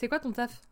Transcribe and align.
c'est 0.00 0.08
quoi 0.08 0.18
ton 0.18 0.32
taf? 0.32 0.62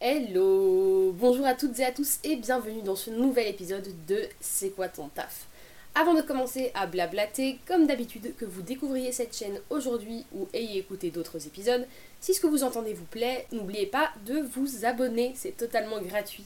Hello 0.00 1.12
Bonjour 1.12 1.44
à 1.44 1.52
toutes 1.52 1.78
et 1.80 1.84
à 1.84 1.92
tous 1.92 2.18
et 2.24 2.36
bienvenue 2.36 2.80
dans 2.80 2.96
ce 2.96 3.10
nouvel 3.10 3.46
épisode 3.46 3.86
de 4.06 4.22
C'est 4.40 4.70
quoi 4.70 4.88
ton 4.88 5.10
taf? 5.10 5.48
Avant 5.94 6.14
de 6.14 6.22
commencer 6.22 6.70
à 6.72 6.86
blablater, 6.86 7.58
comme 7.66 7.86
d'habitude, 7.86 8.34
que 8.38 8.46
vous 8.46 8.62
découvriez 8.62 9.12
cette 9.12 9.36
chaîne 9.36 9.60
aujourd'hui 9.68 10.24
ou 10.32 10.48
ayez 10.54 10.78
écouté 10.78 11.10
d'autres 11.10 11.46
épisodes, 11.46 11.86
si 12.22 12.32
ce 12.32 12.40
que 12.40 12.46
vous 12.46 12.64
entendez 12.64 12.94
vous 12.94 13.04
plaît, 13.04 13.46
n'oubliez 13.52 13.84
pas 13.84 14.10
de 14.24 14.40
vous 14.40 14.86
abonner, 14.86 15.34
c'est 15.36 15.58
totalement 15.58 16.00
gratuit. 16.00 16.44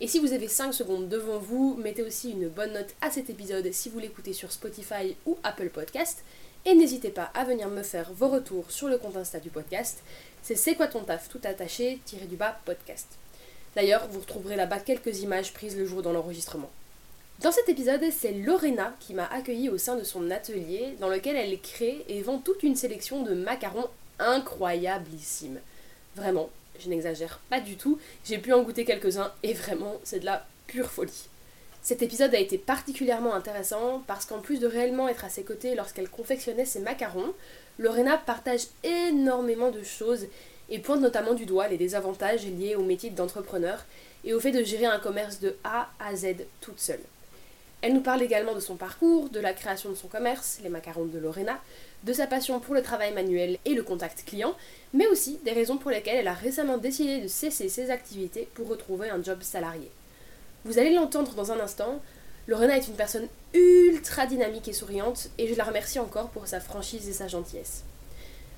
Et 0.00 0.08
si 0.08 0.20
vous 0.20 0.32
avez 0.32 0.48
5 0.48 0.72
secondes 0.72 1.10
devant 1.10 1.38
vous, 1.38 1.76
mettez 1.76 2.02
aussi 2.02 2.30
une 2.30 2.48
bonne 2.48 2.72
note 2.72 2.94
à 3.02 3.10
cet 3.10 3.28
épisode 3.28 3.70
si 3.72 3.90
vous 3.90 3.98
l'écoutez 3.98 4.32
sur 4.32 4.52
Spotify 4.52 5.16
ou 5.26 5.36
Apple 5.42 5.68
Podcast. 5.68 6.24
Et 6.64 6.74
n'hésitez 6.74 7.10
pas 7.10 7.30
à 7.34 7.44
venir 7.44 7.68
me 7.68 7.82
faire 7.82 8.12
vos 8.12 8.28
retours 8.28 8.70
sur 8.70 8.86
le 8.86 8.96
compte 8.96 9.16
Insta 9.16 9.40
du 9.40 9.50
podcast. 9.50 9.98
C'est 10.44 10.54
C'est 10.54 10.76
quoi 10.76 10.86
ton 10.86 11.02
taf 11.02 11.28
tout 11.28 11.40
attaché, 11.42 11.98
tiré 12.04 12.26
du 12.26 12.36
bas 12.36 12.60
podcast. 12.64 13.08
D'ailleurs, 13.74 14.06
vous 14.08 14.20
retrouverez 14.20 14.54
là-bas 14.54 14.78
quelques 14.78 15.22
images 15.22 15.52
prises 15.52 15.76
le 15.76 15.86
jour 15.86 16.02
dans 16.02 16.12
l'enregistrement. 16.12 16.70
Dans 17.40 17.50
cet 17.50 17.68
épisode, 17.68 18.04
c'est 18.12 18.30
Lorena 18.30 18.94
qui 19.00 19.12
m'a 19.12 19.26
accueilli 19.26 19.70
au 19.70 19.78
sein 19.78 19.96
de 19.96 20.04
son 20.04 20.30
atelier 20.30 20.94
dans 21.00 21.08
lequel 21.08 21.34
elle 21.34 21.60
crée 21.60 22.04
et 22.08 22.22
vend 22.22 22.38
toute 22.38 22.62
une 22.62 22.76
sélection 22.76 23.24
de 23.24 23.34
macarons 23.34 23.88
incroyablissimes. 24.20 25.58
Vraiment, 26.14 26.48
je 26.78 26.88
n'exagère 26.88 27.40
pas 27.50 27.58
du 27.58 27.76
tout, 27.76 27.98
j'ai 28.24 28.38
pu 28.38 28.52
en 28.52 28.62
goûter 28.62 28.84
quelques-uns 28.84 29.32
et 29.42 29.54
vraiment, 29.54 29.96
c'est 30.04 30.20
de 30.20 30.26
la 30.26 30.46
pure 30.68 30.92
folie. 30.92 31.28
Cet 31.82 32.00
épisode 32.00 32.32
a 32.32 32.38
été 32.38 32.58
particulièrement 32.58 33.34
intéressant 33.34 34.04
parce 34.06 34.24
qu'en 34.24 34.38
plus 34.38 34.60
de 34.60 34.68
réellement 34.68 35.08
être 35.08 35.24
à 35.24 35.28
ses 35.28 35.42
côtés 35.42 35.74
lorsqu'elle 35.74 36.08
confectionnait 36.08 36.64
ses 36.64 36.78
macarons, 36.78 37.34
Lorena 37.76 38.18
partage 38.18 38.68
énormément 38.84 39.72
de 39.72 39.82
choses 39.82 40.26
et 40.70 40.78
pointe 40.78 41.00
notamment 41.00 41.34
du 41.34 41.44
doigt 41.44 41.66
les 41.66 41.78
désavantages 41.78 42.46
liés 42.46 42.76
au 42.76 42.84
métier 42.84 43.10
d'entrepreneur 43.10 43.84
et 44.24 44.32
au 44.32 44.38
fait 44.38 44.52
de 44.52 44.62
gérer 44.62 44.86
un 44.86 45.00
commerce 45.00 45.40
de 45.40 45.56
A 45.64 45.88
à 45.98 46.14
Z 46.14 46.46
toute 46.60 46.78
seule. 46.78 47.00
Elle 47.80 47.94
nous 47.94 48.00
parle 48.00 48.22
également 48.22 48.54
de 48.54 48.60
son 48.60 48.76
parcours, 48.76 49.28
de 49.28 49.40
la 49.40 49.52
création 49.52 49.90
de 49.90 49.96
son 49.96 50.06
commerce, 50.06 50.60
les 50.62 50.68
macarons 50.68 51.06
de 51.06 51.18
Lorena, 51.18 51.60
de 52.04 52.12
sa 52.12 52.28
passion 52.28 52.60
pour 52.60 52.74
le 52.74 52.82
travail 52.82 53.12
manuel 53.12 53.58
et 53.64 53.74
le 53.74 53.82
contact 53.82 54.24
client, 54.24 54.54
mais 54.94 55.08
aussi 55.08 55.40
des 55.44 55.50
raisons 55.50 55.78
pour 55.78 55.90
lesquelles 55.90 56.18
elle 56.18 56.28
a 56.28 56.32
récemment 56.32 56.78
décidé 56.78 57.20
de 57.20 57.26
cesser 57.26 57.68
ses 57.68 57.90
activités 57.90 58.48
pour 58.54 58.68
retrouver 58.68 59.10
un 59.10 59.20
job 59.20 59.42
salarié. 59.42 59.90
Vous 60.64 60.78
allez 60.78 60.94
l'entendre 60.94 61.34
dans 61.34 61.50
un 61.50 61.58
instant, 61.58 62.00
Lorena 62.46 62.76
est 62.76 62.86
une 62.86 62.94
personne 62.94 63.28
ultra 63.52 64.26
dynamique 64.26 64.68
et 64.68 64.72
souriante 64.72 65.28
et 65.38 65.48
je 65.48 65.54
la 65.54 65.64
remercie 65.64 65.98
encore 65.98 66.30
pour 66.30 66.46
sa 66.46 66.60
franchise 66.60 67.08
et 67.08 67.12
sa 67.12 67.28
gentillesse. 67.28 67.82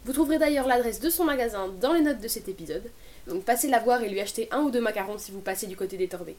Vous 0.04 0.12
trouverez 0.12 0.38
d'ailleurs 0.38 0.66
l'adresse 0.66 1.00
de 1.00 1.08
son 1.08 1.24
magasin 1.24 1.68
dans 1.80 1.94
les 1.94 2.02
notes 2.02 2.20
de 2.20 2.28
cet 2.28 2.48
épisode, 2.48 2.90
donc 3.26 3.44
passez 3.44 3.68
la 3.68 3.78
voir 3.78 4.02
et 4.02 4.10
lui 4.10 4.20
acheter 4.20 4.48
un 4.50 4.60
ou 4.60 4.70
deux 4.70 4.80
macarons 4.80 5.16
si 5.16 5.32
vous 5.32 5.40
passez 5.40 5.66
du 5.66 5.76
côté 5.76 5.96
des 5.96 6.08
Torbeck. 6.08 6.36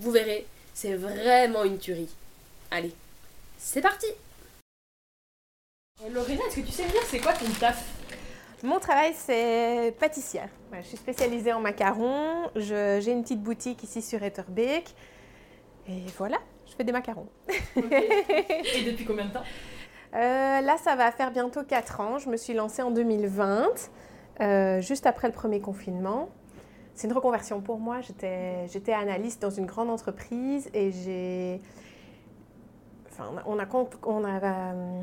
Vous 0.00 0.10
verrez, 0.10 0.46
c'est 0.74 0.94
vraiment 0.94 1.62
une 1.62 1.78
tuerie. 1.78 2.10
Allez, 2.72 2.92
c'est 3.56 3.80
parti 3.80 4.06
Lorena, 6.10 6.42
est-ce 6.48 6.56
que 6.56 6.66
tu 6.66 6.72
sais 6.72 6.84
me 6.84 6.90
dire 6.90 7.02
c'est 7.08 7.20
quoi 7.20 7.32
ton 7.34 7.46
taf? 7.60 7.84
Mon 8.64 8.78
travail, 8.80 9.12
c'est 9.14 9.94
pâtissière. 10.00 10.48
Je 10.72 10.86
suis 10.86 10.96
spécialisée 10.96 11.52
en 11.52 11.60
macarons. 11.60 12.48
Je- 12.56 12.98
J'ai 13.00 13.12
une 13.12 13.22
petite 13.22 13.42
boutique 13.42 13.82
ici 13.84 14.00
sur 14.00 14.22
Etterbeek. 14.22 14.94
Et 15.86 16.00
voilà, 16.16 16.38
je 16.66 16.74
fais 16.74 16.82
des 16.84 16.92
macarons. 16.92 17.28
Et 17.76 18.82
depuis 18.90 19.04
combien 19.04 19.26
de 19.26 19.32
temps? 19.34 19.42
Euh, 20.14 20.60
là, 20.62 20.76
ça 20.82 20.96
va 20.96 21.12
faire 21.12 21.30
bientôt 21.30 21.62
4 21.62 22.00
ans. 22.00 22.18
Je 22.18 22.30
me 22.30 22.36
suis 22.38 22.54
lancée 22.54 22.80
en 22.80 22.90
2020, 22.90 23.68
euh, 24.40 24.80
juste 24.80 25.04
après 25.06 25.28
le 25.28 25.34
premier 25.34 25.60
confinement. 25.60 26.30
C'est 26.94 27.06
une 27.06 27.12
reconversion 27.12 27.60
pour 27.60 27.78
moi. 27.78 28.00
J'étais 28.00 28.92
analyste 28.94 29.42
dans 29.42 29.50
une 29.50 29.66
grande 29.66 29.90
entreprise 29.90 30.70
et 30.72 30.90
j'ai. 30.90 31.60
Enfin, 33.10 33.30
on 33.30 33.36
a, 33.36 33.42
on 33.46 33.58
a, 33.58 33.66
con- 33.66 33.90
on 34.04 34.24
a, 34.24 34.38
euh, 34.42 35.02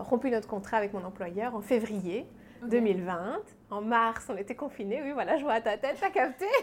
rompu 0.00 0.30
notre 0.30 0.48
contrat 0.48 0.76
avec 0.76 0.92
mon 0.92 1.04
employeur 1.04 1.54
en 1.54 1.60
février 1.60 2.26
2020. 2.62 3.40
En 3.70 3.80
mars, 3.80 4.26
on 4.28 4.36
était 4.36 4.54
confinés. 4.54 5.02
Oui, 5.02 5.12
voilà, 5.12 5.36
je 5.36 5.42
vois 5.42 5.54
à 5.54 5.60
ta 5.60 5.76
tête, 5.76 5.96
t'as 6.00 6.10
capté. 6.10 6.46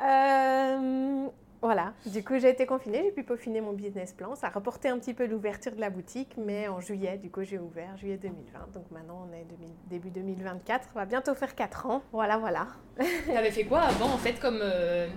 Euh, 0.00 1.26
voilà, 1.60 1.92
du 2.06 2.22
coup, 2.22 2.38
j'ai 2.38 2.50
été 2.50 2.66
confinée, 2.66 3.02
j'ai 3.02 3.10
pu 3.10 3.24
peaufiner 3.24 3.60
mon 3.60 3.72
business 3.72 4.12
plan. 4.12 4.36
Ça 4.36 4.46
a 4.46 4.50
reporté 4.50 4.88
un 4.88 4.98
petit 4.98 5.12
peu 5.12 5.26
l'ouverture 5.26 5.72
de 5.72 5.80
la 5.80 5.90
boutique, 5.90 6.36
mais 6.36 6.68
en 6.68 6.80
juillet, 6.80 7.18
du 7.18 7.30
coup, 7.30 7.42
j'ai 7.42 7.58
ouvert, 7.58 7.96
juillet 7.96 8.16
2020. 8.16 8.72
Donc 8.72 8.88
maintenant, 8.92 9.26
on 9.28 9.34
est 9.34 9.44
2000 9.44 9.68
début 9.90 10.10
2024. 10.10 10.90
On 10.94 10.98
va 11.00 11.04
bientôt 11.04 11.34
faire 11.34 11.56
4 11.56 11.86
ans. 11.86 12.02
Voilà, 12.12 12.38
voilà. 12.38 12.68
T'avais 13.26 13.50
fait 13.50 13.64
quoi 13.64 13.80
avant 13.80 14.06
en 14.06 14.18
fait 14.18 14.38
comme, 14.38 14.60
euh, 14.62 15.08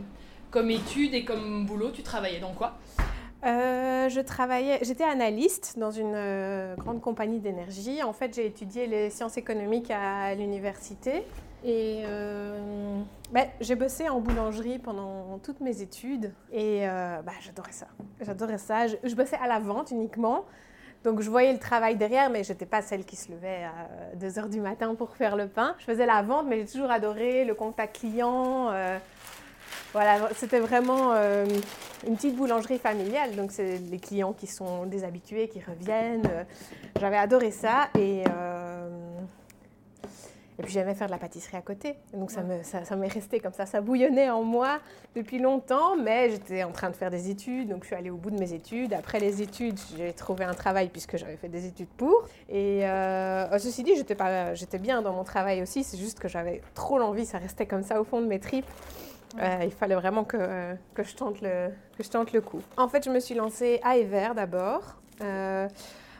comme 0.49 0.71
étude 0.71 1.13
et 1.13 1.23
comme 1.23 1.67
boulot 1.67 1.91
Tu 1.91 2.01
travaillais 2.01 2.39
dans 2.39 2.53
quoi? 2.53 2.73
Euh, 3.43 4.07
je 4.09 4.21
j'étais 4.83 5.03
analyste 5.03 5.79
dans 5.79 5.89
une 5.89 6.13
euh, 6.15 6.75
grande 6.75 7.01
compagnie 7.01 7.39
d'énergie. 7.39 8.03
En 8.03 8.13
fait, 8.13 8.35
j'ai 8.35 8.45
étudié 8.45 8.85
les 8.85 9.09
sciences 9.09 9.37
économiques 9.37 9.89
à 9.89 10.35
l'université 10.35 11.23
et 11.63 12.03
euh, 12.05 12.99
ben, 13.31 13.47
j'ai 13.59 13.75
bossé 13.75 14.09
en 14.09 14.19
boulangerie 14.19 14.77
pendant 14.77 15.39
toutes 15.39 15.59
mes 15.59 15.81
études 15.81 16.33
et 16.51 16.85
bah, 16.85 17.33
j'adorais 17.41 17.71
ça. 17.71 17.87
J'adorais 18.21 18.57
ça. 18.57 18.87
Je, 18.87 18.95
je 19.03 19.15
bossais 19.15 19.37
à 19.41 19.47
la 19.47 19.59
vente 19.59 19.91
uniquement. 19.91 20.45
Donc 21.03 21.21
je 21.21 21.29
voyais 21.31 21.51
le 21.51 21.57
travail 21.57 21.95
derrière, 21.95 22.29
mais 22.29 22.43
j'étais 22.43 22.67
pas 22.67 22.83
celle 22.83 23.05
qui 23.05 23.15
se 23.15 23.31
levait 23.31 23.63
à 23.63 24.15
2 24.17 24.37
heures 24.37 24.49
du 24.49 24.61
matin 24.61 24.93
pour 24.93 25.15
faire 25.15 25.35
le 25.35 25.47
pain. 25.47 25.75
Je 25.79 25.85
faisais 25.85 26.05
la 26.05 26.21
vente, 26.21 26.45
mais 26.47 26.59
j'ai 26.59 26.67
toujours 26.67 26.91
adoré 26.91 27.43
le 27.43 27.55
contact 27.55 27.99
client. 27.99 28.71
Voilà, 29.93 30.29
c'était 30.35 30.59
vraiment 30.59 31.11
euh, 31.13 31.45
une 32.07 32.15
petite 32.15 32.35
boulangerie 32.35 32.79
familiale, 32.79 33.35
donc 33.35 33.51
c'est 33.51 33.77
les 33.77 33.99
clients 33.99 34.33
qui 34.33 34.47
sont 34.47 34.85
des 34.85 35.03
habitués, 35.03 35.47
qui 35.49 35.59
reviennent. 35.61 36.25
euh, 36.31 36.43
J'avais 36.99 37.17
adoré 37.17 37.51
ça 37.51 37.89
et, 37.97 38.23
euh, 38.29 38.89
et 40.59 40.63
puis 40.63 40.71
j'aimais 40.71 40.93
faire 40.95 41.07
de 41.07 41.11
la 41.11 41.17
pâtisserie 41.17 41.57
à 41.57 41.61
côté. 41.61 41.95
Et 42.13 42.17
donc 42.17 42.31
ça 42.31 42.41
me- 42.43 42.63
ça 42.63 42.85
ça 42.85 42.95
m'est 42.95 43.07
resté 43.07 43.39
comme 43.39 43.51
ça, 43.53 43.65
ça 43.65 43.81
bouillonnait 43.81 44.29
en 44.29 44.43
moi 44.43 44.79
depuis 45.15 45.39
longtemps, 45.39 45.97
mais 45.97 46.29
j'étais 46.29 46.63
en 46.63 46.71
train 46.71 46.89
de 46.89 46.95
faire 46.95 47.09
des 47.09 47.29
études, 47.29 47.67
donc 47.69 47.81
je 47.83 47.87
suis 47.87 47.95
allée 47.95 48.11
au 48.11 48.17
bout 48.17 48.29
de 48.31 48.39
mes 48.39 48.53
études. 48.53 48.93
Après 48.93 49.19
les 49.19 49.41
études, 49.41 49.77
j'ai 49.97 50.13
trouvé 50.13 50.45
un 50.45 50.53
travail 50.53 50.87
puisque 50.89 51.17
j'avais 51.17 51.35
fait 51.35 51.49
des 51.49 51.65
études 51.65 51.89
pour. 51.97 52.27
Et 52.47 52.87
euh, 52.87 53.57
ceci 53.59 53.83
dit, 53.83 53.95
j'étais 53.97 54.15
pas- 54.15 54.53
j'étais 54.53 54.77
bien 54.79 55.01
dans 55.01 55.11
mon 55.13 55.23
travail 55.25 55.61
aussi, 55.61 55.83
c'est 55.83 55.97
juste 55.97 56.19
que 56.19 56.27
j'avais 56.29 56.61
trop 56.75 56.97
l'envie, 56.97 57.25
ça 57.25 57.39
restait 57.39 57.65
comme 57.65 57.83
ça 57.83 57.99
au 57.99 58.03
fond 58.05 58.21
de 58.21 58.27
mes 58.27 58.39
tripes. 58.39 58.67
Euh, 59.39 59.59
il 59.63 59.71
fallait 59.71 59.95
vraiment 59.95 60.23
que, 60.23 60.73
que, 60.93 61.03
je 61.03 61.15
tente 61.15 61.41
le, 61.41 61.69
que 61.97 62.03
je 62.03 62.09
tente 62.09 62.33
le 62.33 62.41
coup. 62.41 62.61
En 62.77 62.87
fait, 62.87 63.05
je 63.05 63.09
me 63.09 63.19
suis 63.19 63.35
lancée 63.35 63.79
à 63.83 63.97
Ever 63.97 64.29
d'abord. 64.35 64.97
Euh, 65.21 65.67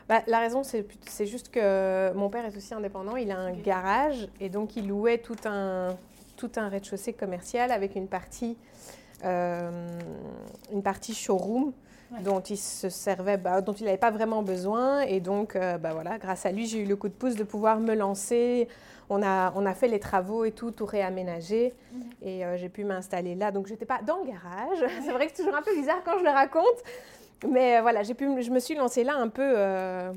bah, 0.08 0.22
la 0.26 0.38
raison, 0.38 0.62
c'est 0.62 1.26
juste 1.26 1.50
que 1.50 2.12
mon 2.14 2.28
père 2.30 2.44
est 2.44 2.56
aussi 2.56 2.74
indépendant. 2.74 3.16
Il 3.16 3.30
a 3.30 3.38
un 3.38 3.52
garage 3.52 4.28
et 4.40 4.48
donc 4.48 4.76
il 4.76 4.88
louait 4.88 5.18
tout 5.18 5.36
un, 5.44 5.96
tout 6.36 6.50
un 6.56 6.68
rez-de-chaussée 6.68 7.12
commercial 7.12 7.70
avec 7.70 7.96
une 7.96 8.08
partie, 8.08 8.56
euh, 9.24 9.70
une 10.72 10.82
partie 10.82 11.14
showroom 11.14 11.72
Ouais. 12.12 12.20
dont 12.22 12.40
il 12.40 12.58
se 12.58 12.90
servait, 12.90 13.38
bah, 13.38 13.62
dont 13.62 13.72
il 13.72 13.86
n'avait 13.86 13.96
pas 13.96 14.10
vraiment 14.10 14.42
besoin. 14.42 15.00
Et 15.00 15.20
donc, 15.20 15.56
euh, 15.56 15.78
bah, 15.78 15.92
voilà, 15.94 16.18
grâce 16.18 16.44
à 16.44 16.52
lui, 16.52 16.66
j'ai 16.66 16.80
eu 16.80 16.84
le 16.84 16.96
coup 16.96 17.08
de 17.08 17.14
pouce 17.14 17.36
de 17.36 17.44
pouvoir 17.44 17.80
me 17.80 17.94
lancer. 17.94 18.68
On 19.08 19.22
a, 19.22 19.52
on 19.56 19.66
a 19.66 19.74
fait 19.74 19.88
les 19.88 20.00
travaux 20.00 20.44
et 20.44 20.52
tout, 20.52 20.70
tout 20.70 20.86
réaménagé. 20.86 21.74
Et 22.22 22.44
euh, 22.44 22.56
j'ai 22.56 22.68
pu 22.68 22.84
m'installer 22.84 23.34
là. 23.34 23.50
Donc, 23.50 23.66
j'étais 23.66 23.84
pas 23.84 24.00
dans 24.02 24.18
le 24.18 24.26
garage. 24.26 24.84
C'est 25.04 25.12
vrai 25.12 25.26
que 25.26 25.32
c'est 25.34 25.42
toujours 25.42 25.56
un 25.56 25.62
peu 25.62 25.74
bizarre 25.74 26.02
quand 26.04 26.18
je 26.18 26.24
le 26.24 26.30
raconte. 26.30 26.82
Mais 27.48 27.78
euh, 27.78 27.82
voilà, 27.82 28.02
j'ai 28.02 28.14
pu, 28.14 28.42
je 28.42 28.50
me 28.50 28.60
suis 28.60 28.74
lancée 28.74 29.02
là 29.02 29.16
un 29.16 29.28
peu, 29.28 29.42
euh, 29.56 30.12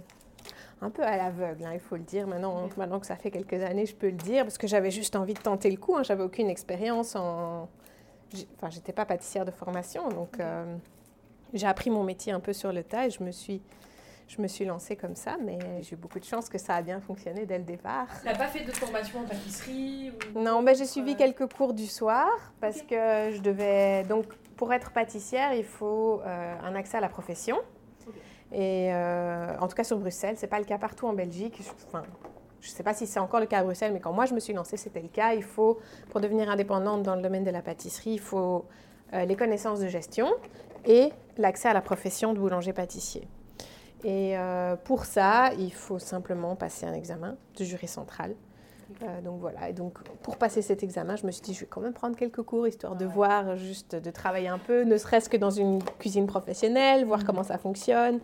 un 0.81 0.89
peu 0.91 1.01
à 1.01 1.17
l'aveugle, 1.17 1.65
hein, 1.65 1.71
il 1.73 1.79
faut 1.79 1.95
le 1.95 2.03
dire. 2.03 2.27
Maintenant, 2.27 2.69
maintenant 2.77 2.99
que 2.99 3.07
ça 3.07 3.15
fait 3.15 3.31
quelques 3.31 3.63
années, 3.63 3.87
je 3.87 3.95
peux 3.95 4.07
le 4.07 4.13
dire, 4.13 4.43
parce 4.43 4.59
que 4.59 4.67
j'avais 4.67 4.91
juste 4.91 5.15
envie 5.15 5.33
de 5.33 5.39
tenter 5.39 5.71
le 5.71 5.77
coup. 5.77 5.95
Hein, 5.95 6.03
j'avais 6.03 6.23
aucune 6.23 6.49
expérience 6.49 7.15
en... 7.15 7.67
Enfin, 8.57 8.69
j'étais 8.69 8.93
pas 8.93 9.05
pâtissière 9.05 9.45
de 9.45 9.51
formation, 9.51 10.09
donc 10.09 10.39
j'ai 11.53 11.67
appris 11.67 11.89
mon 11.89 12.03
métier 12.03 12.33
un 12.33 12.39
peu 12.39 12.53
sur 12.53 12.71
le 12.71 12.83
tas 12.83 13.07
et 13.07 13.09
je 13.09 13.23
me 13.23 13.31
suis, 13.31 13.61
je 14.27 14.41
me 14.41 14.47
suis 14.47 14.65
lancée 14.65 14.95
comme 14.95 15.15
ça. 15.15 15.37
Mais 15.43 15.57
j'ai 15.81 15.93
eu 15.93 15.97
beaucoup 15.97 16.19
de 16.19 16.25
chance 16.25 16.49
que 16.49 16.57
ça 16.57 16.75
a 16.75 16.81
bien 16.81 16.99
fonctionné 17.01 17.45
dès 17.45 17.57
le 17.57 17.63
départ. 17.63 18.07
T'as 18.23 18.35
pas 18.35 18.47
fait 18.47 18.63
de 18.63 18.71
formation 18.71 19.19
en 19.19 19.23
pâtisserie 19.25 20.11
ou... 20.35 20.39
Non, 20.39 20.61
mais 20.61 20.75
j'ai 20.75 20.85
suivi 20.85 21.15
quelques 21.15 21.51
cours 21.53 21.73
du 21.73 21.87
soir 21.87 22.27
parce 22.61 22.81
que 22.81 23.31
je 23.31 23.41
devais. 23.41 24.03
Donc, 24.03 24.25
pour 24.57 24.71
être 24.73 24.91
pâtissière, 24.91 25.53
il 25.53 25.65
faut 25.65 26.21
euh, 26.25 26.55
un 26.63 26.75
accès 26.75 26.97
à 26.97 27.01
la 27.01 27.09
profession. 27.09 27.57
Et 28.51 28.89
euh, 28.93 29.57
en 29.59 29.67
tout 29.67 29.75
cas 29.75 29.83
sur 29.83 29.97
Bruxelles, 29.97 30.35
c'est 30.37 30.47
pas 30.47 30.59
le 30.59 30.65
cas 30.65 30.77
partout 30.77 31.07
en 31.07 31.13
Belgique. 31.13 31.57
Je- 31.61 31.85
Enfin, 31.87 32.03
je 32.61 32.69
ne 32.69 32.73
sais 32.75 32.83
pas 32.83 32.93
si 32.93 33.05
c'est 33.05 33.19
encore 33.19 33.39
le 33.39 33.47
cas 33.47 33.59
à 33.59 33.63
Bruxelles, 33.63 33.91
mais 33.93 33.99
quand 33.99 34.13
moi 34.13 34.25
je 34.25 34.33
me 34.33 34.39
suis 34.39 34.53
lancée, 34.53 34.77
c'était 34.77 35.01
le 35.01 35.07
cas. 35.07 35.33
Il 35.33 35.43
faut, 35.43 35.79
pour 36.09 36.21
devenir 36.21 36.49
indépendante 36.49 37.03
dans 37.03 37.15
le 37.15 37.21
domaine 37.21 37.43
de 37.43 37.51
la 37.51 37.61
pâtisserie, 37.61 38.11
il 38.13 38.19
faut 38.19 38.65
euh, 39.13 39.25
les 39.25 39.35
connaissances 39.35 39.79
de 39.81 39.87
gestion 39.87 40.27
et 40.85 41.09
l'accès 41.37 41.67
à 41.69 41.73
la 41.73 41.81
profession 41.81 42.33
de 42.33 42.39
boulanger-pâtissier. 42.39 43.27
Et 44.05 44.37
euh, 44.37 44.75
pour 44.75 45.03
ça, 45.05 45.49
il 45.57 45.73
faut 45.73 45.97
simplement 45.99 46.55
passer 46.55 46.85
un 46.85 46.93
examen 46.93 47.35
de 47.57 47.63
jury 47.65 47.87
central. 47.87 48.35
Euh, 49.01 49.19
donc 49.21 49.39
voilà, 49.41 49.67
et 49.69 49.73
donc 49.73 49.97
pour 50.21 50.37
passer 50.37 50.61
cet 50.61 50.83
examen, 50.83 51.15
je 51.15 51.25
me 51.25 51.31
suis 51.31 51.41
dit, 51.41 51.55
je 51.55 51.61
vais 51.61 51.65
quand 51.65 51.81
même 51.81 51.91
prendre 51.93 52.15
quelques 52.15 52.43
cours, 52.43 52.67
histoire 52.67 52.95
de 52.95 53.05
voir, 53.05 53.57
juste 53.57 53.95
de 53.95 54.11
travailler 54.11 54.47
un 54.47 54.59
peu, 54.59 54.83
ne 54.83 54.95
serait-ce 54.97 55.27
que 55.27 55.37
dans 55.37 55.49
une 55.49 55.81
cuisine 55.97 56.27
professionnelle, 56.27 57.03
voir 57.03 57.19
Mhm. 57.21 57.25
comment 57.25 57.43
ça 57.43 57.57
fonctionne. 57.57 58.19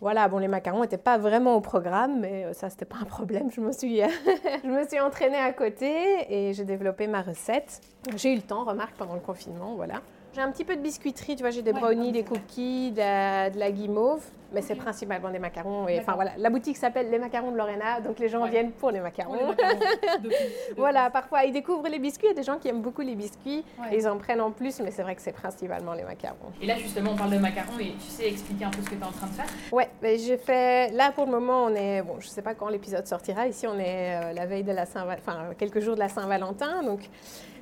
Voilà, 0.00 0.28
bon, 0.28 0.38
les 0.38 0.46
macarons 0.48 0.82
n'étaient 0.82 0.96
pas 0.96 1.18
vraiment 1.18 1.56
au 1.56 1.60
programme, 1.60 2.20
mais 2.20 2.44
euh, 2.44 2.52
ça, 2.52 2.70
c'était 2.70 2.84
pas 2.84 2.98
un 3.00 3.04
problème. 3.06 3.50
Je 3.50 3.60
me 3.60 3.72
suis, 3.72 4.00
je 4.64 4.68
me 4.68 4.86
suis 4.86 5.00
entraînée 5.00 5.38
à 5.38 5.52
côté 5.52 5.92
et 6.28 6.52
j'ai 6.52 6.64
développé 6.64 7.08
ma 7.08 7.22
recette. 7.22 7.80
J'ai 8.14 8.32
eu 8.32 8.36
le 8.36 8.42
temps, 8.42 8.64
remarque, 8.64 8.94
pendant 8.96 9.14
le 9.14 9.20
confinement, 9.20 9.74
voilà. 9.74 10.02
J'ai 10.34 10.40
un 10.40 10.50
petit 10.50 10.64
peu 10.64 10.74
de 10.74 10.80
biscuiterie, 10.80 11.36
tu 11.36 11.42
vois, 11.42 11.50
j'ai 11.50 11.62
des 11.62 11.70
Ouais, 11.72 11.78
brownies, 11.80 12.10
des 12.12 12.24
cookies, 12.24 12.90
de 12.90 12.98
la, 12.98 13.50
de 13.50 13.58
la 13.58 13.70
guimauve, 13.70 14.22
mais 14.52 14.62
c'est 14.62 14.74
principalement 14.74 15.30
des 15.30 15.38
macarons. 15.38 15.86
Et 15.86 15.92
enfin 15.94 15.98
D'accord. 15.98 16.14
voilà, 16.16 16.32
la 16.38 16.50
boutique 16.50 16.76
s'appelle 16.76 17.08
Les 17.10 17.18
Macarons 17.20 17.52
de 17.52 17.56
Lorena, 17.56 18.00
donc 18.00 18.18
les 18.18 18.28
gens 18.28 18.42
Ouais. 18.42 18.50
viennent 18.50 18.72
pour 18.72 18.90
les 18.90 18.98
macarons. 19.00 19.34
Pour 19.38 19.40
les 19.40 19.46
macarons. 19.46 19.78
De- 20.22 20.28
de- 20.28 20.34
Voilà, 20.76 21.08
parfois 21.10 21.44
ils 21.44 21.52
découvrent 21.52 21.86
les 21.88 22.00
biscuits. 22.00 22.26
Il 22.26 22.30
y 22.30 22.32
a 22.32 22.36
des 22.36 22.42
gens 22.42 22.58
qui 22.58 22.66
aiment 22.68 22.82
beaucoup 22.82 23.02
les 23.02 23.14
biscuits. 23.14 23.64
Ouais. 23.78 23.94
et 23.94 23.98
Ils 23.98 24.08
en 24.08 24.18
prennent 24.18 24.40
en 24.40 24.50
plus, 24.50 24.80
mais 24.80 24.90
c'est 24.90 25.02
vrai 25.02 25.14
que 25.14 25.22
c'est 25.22 25.32
principalement 25.32 25.92
les 25.94 26.02
macarons. 26.02 26.50
Et 26.60 26.66
là, 26.66 26.74
justement, 26.78 27.12
on 27.12 27.16
parle 27.16 27.30
de 27.30 27.38
macarons 27.38 27.78
et 27.78 27.92
tu 27.92 28.06
sais 28.08 28.28
expliquer 28.28 28.64
un 28.64 28.70
peu 28.70 28.82
ce 28.82 28.90
que 28.90 28.94
tu 28.96 29.00
es 29.00 29.04
en 29.04 29.12
train 29.12 29.28
de 29.28 29.32
faire? 29.32 29.46
Ouais, 29.70 29.88
mais 30.02 30.18
j'ai 30.18 30.36
fait. 30.36 30.90
Là 30.92 31.12
pour 31.12 31.26
le 31.26 31.30
moment, 31.30 31.64
on 31.66 31.74
est. 31.76 32.02
Bon, 32.02 32.16
je 32.18 32.26
sais 32.26 32.42
pas 32.42 32.54
quand 32.54 32.68
l'épisode 32.68 33.06
sortira. 33.06 33.46
Ici, 33.46 33.66
on 33.68 33.78
est 33.78 34.16
euh, 34.20 34.32
la 34.32 34.46
veille 34.46 34.64
de 34.64 34.72
la 34.72 34.84
Saint, 34.86 35.06
enfin 35.16 35.50
quelques 35.56 35.78
jours 35.78 35.94
de 35.94 36.00
la 36.00 36.08
Saint-Valentin. 36.08 36.82
Donc, 36.82 37.08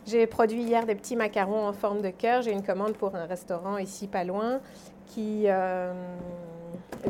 j'ai 0.07 0.27
produit 0.27 0.63
hier 0.63 0.85
des 0.87 0.95
petits 0.95 1.17
macarons 1.17 1.67
en 1.67 1.73
forme 1.73 2.03
de 2.03 2.11
cœur. 2.11 2.43
J'ai 2.43 2.53
une 2.53 2.63
commande 2.63 2.95
pour 2.95 3.15
un 3.15 3.27
restaurant 3.27 3.79
ici 3.79 4.07
pas 4.09 4.25
loin. 4.25 4.61
Qui. 5.07 5.45
euh, 5.47 5.93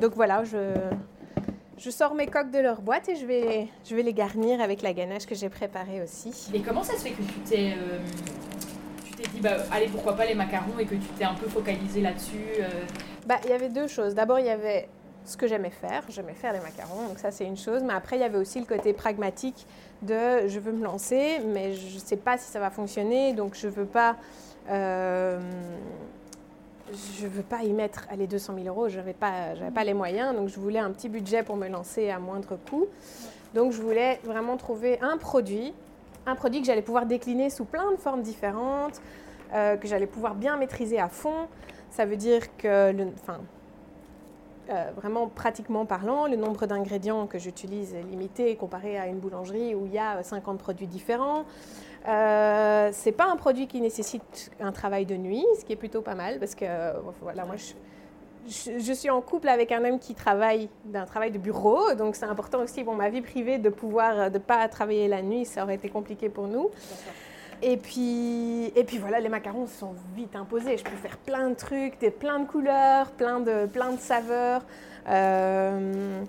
Donc 0.01 0.15
voilà, 0.15 0.45
je. 0.45 0.75
Je 1.79 1.91
sors 1.91 2.15
mes 2.15 2.27
coques 2.27 2.53
de 2.53 2.61
leur 2.61 2.81
boîte 2.81 3.09
et 3.09 3.17
je 3.17 3.27
vais, 3.27 3.67
je 3.85 3.97
vais 3.97 4.03
les 4.05 4.13
garnir 4.13 4.61
avec 4.61 4.83
la 4.83 4.93
ganache 4.93 5.27
que 5.27 5.35
j'ai 5.35 5.49
préparée 5.49 6.01
aussi. 6.01 6.33
Et 6.55 6.61
comment 6.61 6.85
ça 6.85 6.93
se 6.97 7.01
fait 7.01 7.11
que 7.11 7.23
tu 7.23 7.41
t'es 7.41 7.73
euh, 7.77 7.99
tu 9.05 9.13
t'es 9.17 9.29
dit, 9.29 9.41
bah, 9.41 9.57
allez, 9.73 9.87
pourquoi 9.89 10.15
pas 10.15 10.25
les 10.25 10.35
macarons 10.35 10.79
et 10.79 10.85
que 10.85 10.95
tu 10.95 11.09
t'es 11.19 11.25
un 11.25 11.35
peu 11.35 11.49
focalisé 11.49 12.01
là-dessus 12.01 12.45
euh, 12.61 12.69
Bah, 13.27 13.37
il 13.45 13.51
y 13.51 13.53
avait 13.53 13.69
deux 13.71 13.89
choses. 13.89 14.15
D'abord, 14.15 14.39
il 14.39 14.47
y 14.47 14.51
avait 14.51 14.89
ce 15.25 15.37
que 15.37 15.47
j'aimais 15.47 15.71
faire. 15.71 16.03
J'aimais 16.09 16.35
faire 16.35 16.53
les 16.53 16.61
macarons, 16.61 17.09
donc 17.09 17.19
ça, 17.19 17.31
c'est 17.31 17.45
une 17.45 17.57
chose. 17.57 17.83
Mais 17.85 17.95
après, 17.95 18.17
il 18.17 18.21
y 18.21 18.25
avait 18.25 18.39
aussi 18.39 18.59
le 18.61 18.67
côté 18.67 18.93
pragmatique 18.93 19.67
de 20.03 20.49
je 20.49 20.59
veux 20.59 20.73
me 20.73 20.85
lancer, 20.85 21.41
mais 21.47 21.75
je 21.75 21.95
ne 21.95 22.01
sais 22.01 22.17
pas 22.17 22.39
si 22.39 22.51
ça 22.51 22.59
va 22.61 22.71
fonctionner, 22.71 23.33
donc 23.33 23.55
je 23.55 23.67
ne 23.67 23.73
veux 23.73 23.87
pas. 23.87 24.17
euh, 24.71 25.41
je 26.93 27.27
veux 27.27 27.43
pas 27.43 27.63
y 27.63 27.73
mettre 27.73 28.07
allez, 28.11 28.27
200 28.27 28.55
000 28.55 28.67
euros, 28.67 28.89
je 28.89 28.99
n'avais 28.99 29.15
pas, 29.15 29.55
pas 29.75 29.85
les 29.85 29.95
moyens, 29.95 30.35
donc 30.37 30.49
je 30.49 30.61
voulais 30.61 30.79
un 30.79 30.91
petit 30.91 31.09
budget 31.09 31.43
pour 31.43 31.57
me 31.57 31.69
lancer 31.69 32.11
à 32.11 32.19
moindre 32.19 32.59
coût. 32.69 32.87
Donc 33.55 33.73
je 33.73 33.81
voulais 33.81 34.21
vraiment 34.25 34.57
trouver 34.57 34.99
un 35.01 35.17
produit, 35.17 35.73
un 36.27 36.35
produit 36.35 36.61
que 36.61 36.67
j'allais 36.67 36.83
pouvoir 36.83 37.07
décliner 37.07 37.51
sous 37.51 37.65
plein 37.65 37.91
de 37.93 37.97
formes 37.97 38.23
différentes, 38.23 39.01
euh, 39.55 39.77
que 39.77 39.87
j'allais 39.87 40.07
pouvoir 40.07 40.35
bien 40.35 40.57
maîtriser 40.57 40.99
à 40.99 41.09
fond. 41.09 41.49
Ça 41.91 42.05
veut 42.05 42.17
dire 42.17 42.57
que, 42.57 42.93
euh, 44.71 44.91
vraiment 44.97 45.27
pratiquement 45.29 45.87
parlant, 45.87 46.27
le 46.27 46.37
nombre 46.37 46.67
d'ingrédients 46.67 47.27
que 47.27 47.39
j'utilise 47.39 47.95
est 47.95 48.03
limité 48.03 48.55
comparé 48.57 48.97
à 48.99 49.07
une 49.07 49.19
boulangerie 49.19 49.75
où 49.75 49.87
il 49.87 49.93
y 49.93 49.99
a 49.99 50.23
50 50.23 50.59
produits 50.59 50.87
différents. 50.87 51.45
Euh, 52.09 52.91
c'est 52.93 53.13
pas 53.13 53.27
un 53.27 53.37
produit 53.37 53.67
qui 53.67 53.81
nécessite 53.81 54.51
un 54.61 54.73
travail 54.73 55.07
de 55.07 55.17
nuit, 55.17 55.45
ce 55.59 55.65
qui 55.65 55.73
est 55.73 55.77
plutôt 55.77 56.01
pas 56.01 56.15
mal 56.15 56.39
parce 56.39 56.55
que 56.55 56.65
voilà, 57.21 57.45
moi 57.45 57.57
je 58.47 58.93
suis 58.93 59.11
en 59.11 59.21
couple 59.21 59.49
avec 59.49 59.73
un 59.73 59.85
homme 59.85 59.99
qui 59.99 60.15
travaille 60.15 60.69
d'un 60.85 61.07
travail 61.07 61.31
de 61.31 61.39
bureau, 61.39 61.95
donc 61.95 62.17
c'est 62.17 62.25
important 62.25 62.61
aussi 62.61 62.83
pour 62.83 62.95
ma 62.95 63.09
vie 63.09 63.21
privée 63.21 63.59
de 63.59 63.69
pouvoir 63.69 64.31
de 64.31 64.39
pas 64.39 64.67
travailler 64.69 65.07
la 65.09 65.23
nuit, 65.23 65.45
ça 65.45 65.63
aurait 65.63 65.77
été 65.77 65.89
compliqué 65.89 66.29
pour 66.29 66.49
nous. 66.49 66.71
Et 67.65 67.77
puis, 67.77 68.73
et 68.75 68.83
puis 68.85 68.99
voilà, 68.99 69.21
les 69.21 69.29
macarons 69.29 69.67
sont 69.69 69.95
vite 70.17 70.35
imposés. 70.35 70.77
Je 70.77 70.83
peux 70.85 70.97
faire 70.97 71.17
plein 71.19 71.49
de 71.49 71.55
trucs, 71.55 71.99
des, 72.01 72.11
plein 72.11 72.41
de 72.41 72.47
couleurs, 72.47 73.11
plein 73.13 73.39
de, 73.39 73.67
plein 73.67 73.93
de 73.93 74.01
saveurs, 74.01 74.63
euh, 75.09 76.23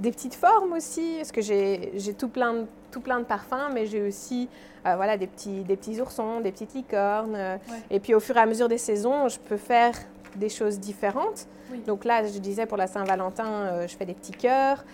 des 0.00 0.10
petites 0.10 0.34
formes 0.34 0.72
aussi, 0.72 1.14
parce 1.18 1.30
que 1.30 1.40
j'ai 1.42 1.92
tout 2.18 2.28
plein, 2.28 2.54
de, 2.54 2.66
tout 2.90 3.00
plein 3.00 3.20
de 3.20 3.24
parfums, 3.24 3.70
mais 3.72 3.86
j'ai 3.86 4.02
aussi 4.02 4.48
euh, 4.84 4.96
voilà, 4.96 5.16
des, 5.16 5.28
petits, 5.28 5.60
des 5.62 5.76
petits 5.76 6.00
oursons, 6.00 6.40
des 6.40 6.50
petites 6.50 6.74
licornes. 6.74 7.36
euh, 7.36 7.56
Ouais. 7.68 7.76
Et 7.90 8.00
puis 8.00 8.14
au 8.14 8.20
fur 8.20 8.36
et 8.36 8.40
à 8.40 8.46
mesure 8.46 8.68
des 8.68 8.78
saisons, 8.78 9.28
je 9.28 9.38
peux 9.38 9.58
faire 9.58 9.94
des 10.34 10.48
choses 10.48 10.80
différentes. 10.80 11.46
Oui. 11.70 11.82
Donc 11.86 12.04
là, 12.04 12.24
je 12.26 12.38
disais 12.38 12.66
pour 12.66 12.76
la 12.78 12.88
Saint-Valentin, 12.88 13.46
euh, 13.46 13.86
je 13.86 13.96
fais 13.96 14.06
des 14.06 14.14
petits 14.14 14.32
cœurs. 14.32 14.84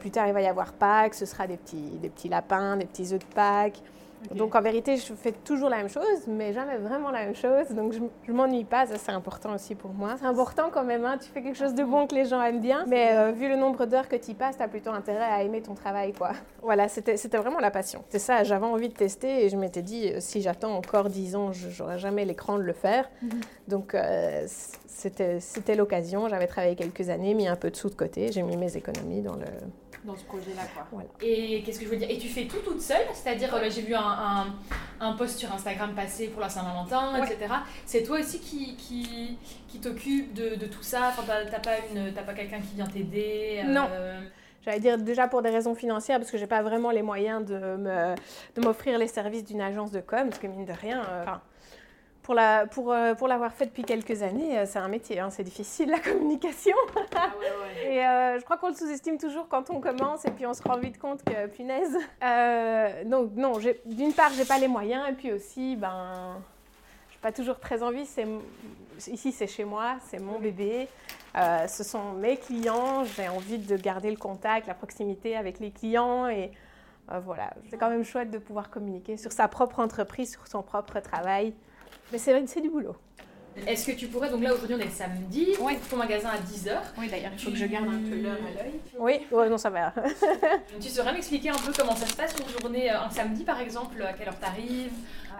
Plus 0.00 0.10
tard, 0.10 0.26
il 0.26 0.32
va 0.32 0.40
y 0.42 0.48
avoir 0.48 0.72
Pâques, 0.72 1.14
ce 1.14 1.24
sera 1.24 1.46
des 1.46 1.56
petits, 1.56 1.76
des 2.02 2.08
petits 2.08 2.28
lapins, 2.28 2.76
des 2.76 2.86
petits 2.86 3.14
œufs 3.14 3.20
de 3.20 3.34
Pâques. 3.36 3.80
Donc 4.34 4.54
en 4.54 4.60
vérité, 4.60 4.96
je 4.96 5.14
fais 5.14 5.32
toujours 5.32 5.68
la 5.68 5.78
même 5.78 5.88
chose, 5.88 6.26
mais 6.26 6.52
jamais 6.52 6.76
vraiment 6.78 7.10
la 7.10 7.24
même 7.24 7.34
chose. 7.34 7.68
Donc 7.70 7.92
je, 7.92 8.00
je 8.26 8.32
m'ennuie 8.32 8.64
pas, 8.64 8.86
ça 8.86 8.96
c'est 8.98 9.12
important 9.12 9.54
aussi 9.54 9.74
pour 9.74 9.92
moi. 9.92 10.16
C'est 10.18 10.26
important 10.26 10.70
quand 10.72 10.84
même, 10.84 11.04
hein, 11.04 11.18
tu 11.18 11.28
fais 11.28 11.42
quelque 11.42 11.58
chose 11.58 11.74
de 11.74 11.84
bon 11.84 12.06
que 12.06 12.14
les 12.14 12.24
gens 12.24 12.42
aiment 12.42 12.60
bien. 12.60 12.84
Mais 12.86 13.16
euh, 13.16 13.32
vu 13.32 13.48
le 13.48 13.56
nombre 13.56 13.86
d'heures 13.86 14.08
que 14.08 14.16
tu 14.16 14.32
y 14.32 14.34
passes, 14.34 14.56
tu 14.56 14.62
as 14.62 14.68
plutôt 14.68 14.90
intérêt 14.90 15.24
à 15.24 15.42
aimer 15.42 15.62
ton 15.62 15.74
travail. 15.74 16.12
quoi. 16.12 16.32
Voilà, 16.62 16.88
c'était 16.88 17.16
vraiment 17.38 17.60
la 17.60 17.70
passion. 17.70 18.04
C'est 18.08 18.18
ça, 18.18 18.44
j'avais 18.44 18.66
envie 18.66 18.88
de 18.88 18.94
tester 18.94 19.44
et 19.44 19.48
je 19.48 19.56
m'étais 19.56 19.82
dit, 19.82 20.08
euh, 20.08 20.16
si 20.20 20.42
j'attends 20.42 20.74
encore 20.74 21.08
10 21.08 21.36
ans, 21.36 21.52
je 21.52 21.82
n'aurai 21.82 21.98
jamais 21.98 22.24
l'écran 22.24 22.58
de 22.58 22.62
le 22.62 22.72
faire. 22.72 23.08
Mhm. 23.22 23.40
Donc 23.68 23.94
euh, 23.94 24.46
c'était 24.86 25.76
l'occasion. 25.76 26.28
J'avais 26.28 26.46
travaillé 26.46 26.74
quelques 26.74 27.08
années, 27.08 27.34
mis 27.34 27.46
un 27.46 27.56
peu 27.56 27.70
de 27.70 27.76
sous 27.76 27.90
de 27.90 27.94
côté, 27.94 28.32
j'ai 28.32 28.42
mis 28.42 28.56
mes 28.56 28.76
économies 28.76 29.22
dans 29.22 29.36
le... 29.36 29.46
dans 30.04 30.16
ce 30.16 30.24
projet-là, 30.24 30.62
quoi. 30.74 30.86
Voilà. 30.90 31.08
Et 31.20 31.62
qu'est-ce 31.62 31.78
que 31.78 31.84
je 31.84 31.90
veux 31.90 31.96
dire? 31.96 32.10
Et 32.10 32.18
tu 32.18 32.28
fais 32.28 32.46
tout 32.46 32.58
toute 32.64 32.80
seule? 32.80 33.06
C'est-à-dire, 33.12 33.56
j'ai 33.70 33.82
vu 33.82 33.94
un, 33.94 34.07
un, 34.08 34.46
un 35.00 35.12
post 35.12 35.38
sur 35.38 35.52
Instagram 35.52 35.94
passer 35.94 36.28
pour 36.28 36.40
la 36.40 36.48
Saint-Valentin, 36.48 37.12
Ouais. 37.20 37.26
etc. 37.32 37.52
C'est 37.86 38.02
toi 38.02 38.18
aussi 38.20 38.40
qui, 38.40 38.76
qui, 38.76 39.36
qui 39.68 39.78
t'occupe 39.80 40.34
de, 40.34 40.56
de 40.56 40.66
tout 40.66 40.82
ça? 40.82 41.08
Enfin, 41.08 41.22
t'as 41.50 41.58
pas, 41.60 41.76
une- 41.94 42.12
pas 42.12 42.34
quelqu'un 42.34 42.60
qui 42.60 42.74
vient 42.76 42.86
t'aider 42.86 43.62
Non. 43.66 43.86
euh, 43.92 44.20
J'allais 44.64 44.80
dire 44.80 44.98
déjà 44.98 45.28
pour 45.28 45.40
des 45.40 45.50
raisons 45.50 45.74
financières, 45.74 46.18
parce 46.18 46.30
que 46.30 46.36
j'ai 46.36 46.46
pas 46.48 46.62
vraiment 46.62 46.90
les 46.90 47.00
moyens 47.02 47.44
de 47.46 48.60
m'offrir 48.62 48.98
les 48.98 49.06
services 49.08 49.44
d'une 49.44 49.60
agence 49.60 49.90
de 49.92 50.00
com, 50.00 50.28
parce 50.28 50.38
que 50.40 50.46
mine 50.46 50.64
de 50.66 50.72
rien, 50.72 51.02
euh, 51.08 51.24
pour 52.28 52.36
pour 52.72 52.92
euh, 52.92 53.14
pour 53.14 53.26
l'avoir 53.26 53.54
fait 53.54 53.64
depuis 53.64 53.84
quelques 53.84 54.22
années, 54.22 54.58
euh, 54.58 54.66
c'est 54.66 54.78
un 54.78 54.88
métier, 54.88 55.18
hein, 55.18 55.30
c'est 55.30 55.44
difficile 55.44 55.88
la 55.88 55.98
communication. 56.10 56.76
Ah 57.16 57.30
ouais, 57.40 57.46
ouais. 57.46 57.94
Et 57.94 58.04
euh, 58.04 58.38
je 58.38 58.44
crois 58.44 58.58
qu'on 58.58 58.68
le 58.68 58.74
sous-estime 58.74 59.16
toujours 59.16 59.48
quand 59.48 59.70
on 59.70 59.80
commence, 59.80 60.26
et 60.26 60.30
puis 60.30 60.44
on 60.44 60.52
se 60.52 60.62
rend 60.62 60.76
vite 60.76 60.98
compte 60.98 61.24
que 61.24 61.46
punaise. 61.46 61.96
Euh, 62.22 63.04
donc 63.04 63.30
non, 63.34 63.54
d'une 63.86 64.12
part 64.12 64.30
j'ai 64.36 64.44
pas 64.44 64.58
les 64.58 64.68
moyens, 64.68 65.08
et 65.08 65.14
puis 65.14 65.32
aussi 65.32 65.76
ben 65.76 66.36
j'ai 67.10 67.18
pas 67.22 67.32
toujours 67.32 67.58
très 67.60 67.82
envie. 67.82 68.06
Ici 69.06 69.32
c'est 69.32 69.46
chez 69.46 69.64
moi, 69.64 69.96
c'est 70.10 70.20
mon 70.20 70.38
bébé. 70.38 70.86
Euh, 71.34 71.66
ce 71.66 71.82
sont 71.82 72.12
mes 72.12 72.36
clients, 72.36 73.04
j'ai 73.04 73.28
envie 73.30 73.56
de 73.56 73.76
garder 73.78 74.10
le 74.10 74.18
contact, 74.18 74.66
la 74.66 74.74
proximité 74.74 75.34
avec 75.34 75.60
les 75.60 75.70
clients 75.70 76.28
et 76.28 76.50
voilà, 77.24 77.54
c'est 77.70 77.78
quand 77.78 77.88
même 77.88 78.04
chouette 78.04 78.30
de 78.30 78.36
pouvoir 78.36 78.68
communiquer 78.68 79.16
sur 79.16 79.32
sa 79.32 79.48
propre 79.48 79.80
entreprise, 79.80 80.32
sur 80.32 80.46
son 80.46 80.62
propre 80.62 81.00
travail. 81.00 81.54
Mais 82.12 82.18
c'est 82.18 82.46
c'est 82.46 82.60
du 82.60 82.70
boulot. 82.70 82.96
Est-ce 83.66 83.86
que 83.90 83.92
tu 83.92 84.06
pourrais, 84.06 84.30
donc 84.30 84.40
là 84.42 84.54
aujourd'hui 84.54 84.76
on 84.76 84.80
est 84.80 84.88
samedi, 84.88 85.48
Ouais. 85.60 85.76
ton 85.90 85.96
magasin 85.96 86.28
à 86.28 86.38
10h. 86.38 86.78
Oui, 86.96 87.08
d'ailleurs, 87.08 87.32
il 87.32 87.38
faut 87.40 87.50
que 87.50 87.56
je 87.56 87.64
garde 87.66 87.88
un 87.88 88.08
peu 88.08 88.14
l'heure 88.16 88.36
à 88.36 88.62
l'œil. 88.62 88.74
Oui, 88.98 89.14
ouais, 89.32 89.48
non, 89.48 89.58
ça 89.58 89.68
va. 89.68 89.92
Tu 90.80 90.88
saurais 90.88 91.12
m'expliquer 91.12 91.50
un 91.50 91.54
peu 91.56 91.72
comment 91.76 91.96
ça 91.96 92.06
se 92.06 92.14
passe 92.14 92.36
une 92.38 92.60
journée, 92.60 92.88
euh, 92.88 93.00
un 93.00 93.10
samedi 93.10 93.42
par 93.42 93.60
exemple, 93.60 94.00
à 94.00 94.12
quelle 94.12 94.28
heure 94.28 94.38
t'arrives? 94.38 94.92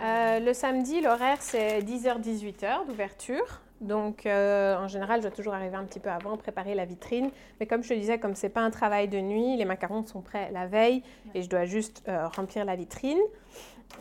Euh, 0.03 0.41
le 0.41 0.53
samedi, 0.53 1.01
l'horaire, 1.01 1.39
c'est 1.41 1.81
10h-18h 1.83 2.87
d'ouverture. 2.89 3.61
Donc, 3.81 4.27
euh, 4.27 4.77
en 4.77 4.89
général, 4.89 5.19
je 5.21 5.29
dois 5.29 5.37
toujours 5.37 5.55
arriver 5.55 5.77
un 5.77 5.85
petit 5.85 6.01
peu 6.01 6.11
avant, 6.11 6.37
préparer 6.37 6.75
la 6.75 6.85
vitrine. 6.85 7.31
Mais 7.61 7.67
comme 7.67 7.85
je 7.85 7.91
te 7.91 7.95
disais, 7.95 8.19
comme 8.19 8.35
c'est 8.35 8.49
pas 8.49 8.63
un 8.63 8.71
travail 8.71 9.07
de 9.07 9.21
nuit, 9.21 9.57
les 9.57 9.65
macarons 9.65 10.05
sont 10.05 10.23
prêts 10.23 10.51
la 10.53 10.67
veille 10.67 11.05
et 11.37 11.43
je 11.43 11.49
dois 11.49 11.65
juste 11.67 12.03
euh, 12.09 12.27
remplir 12.27 12.65
la 12.65 12.75
vitrine. 12.75 13.21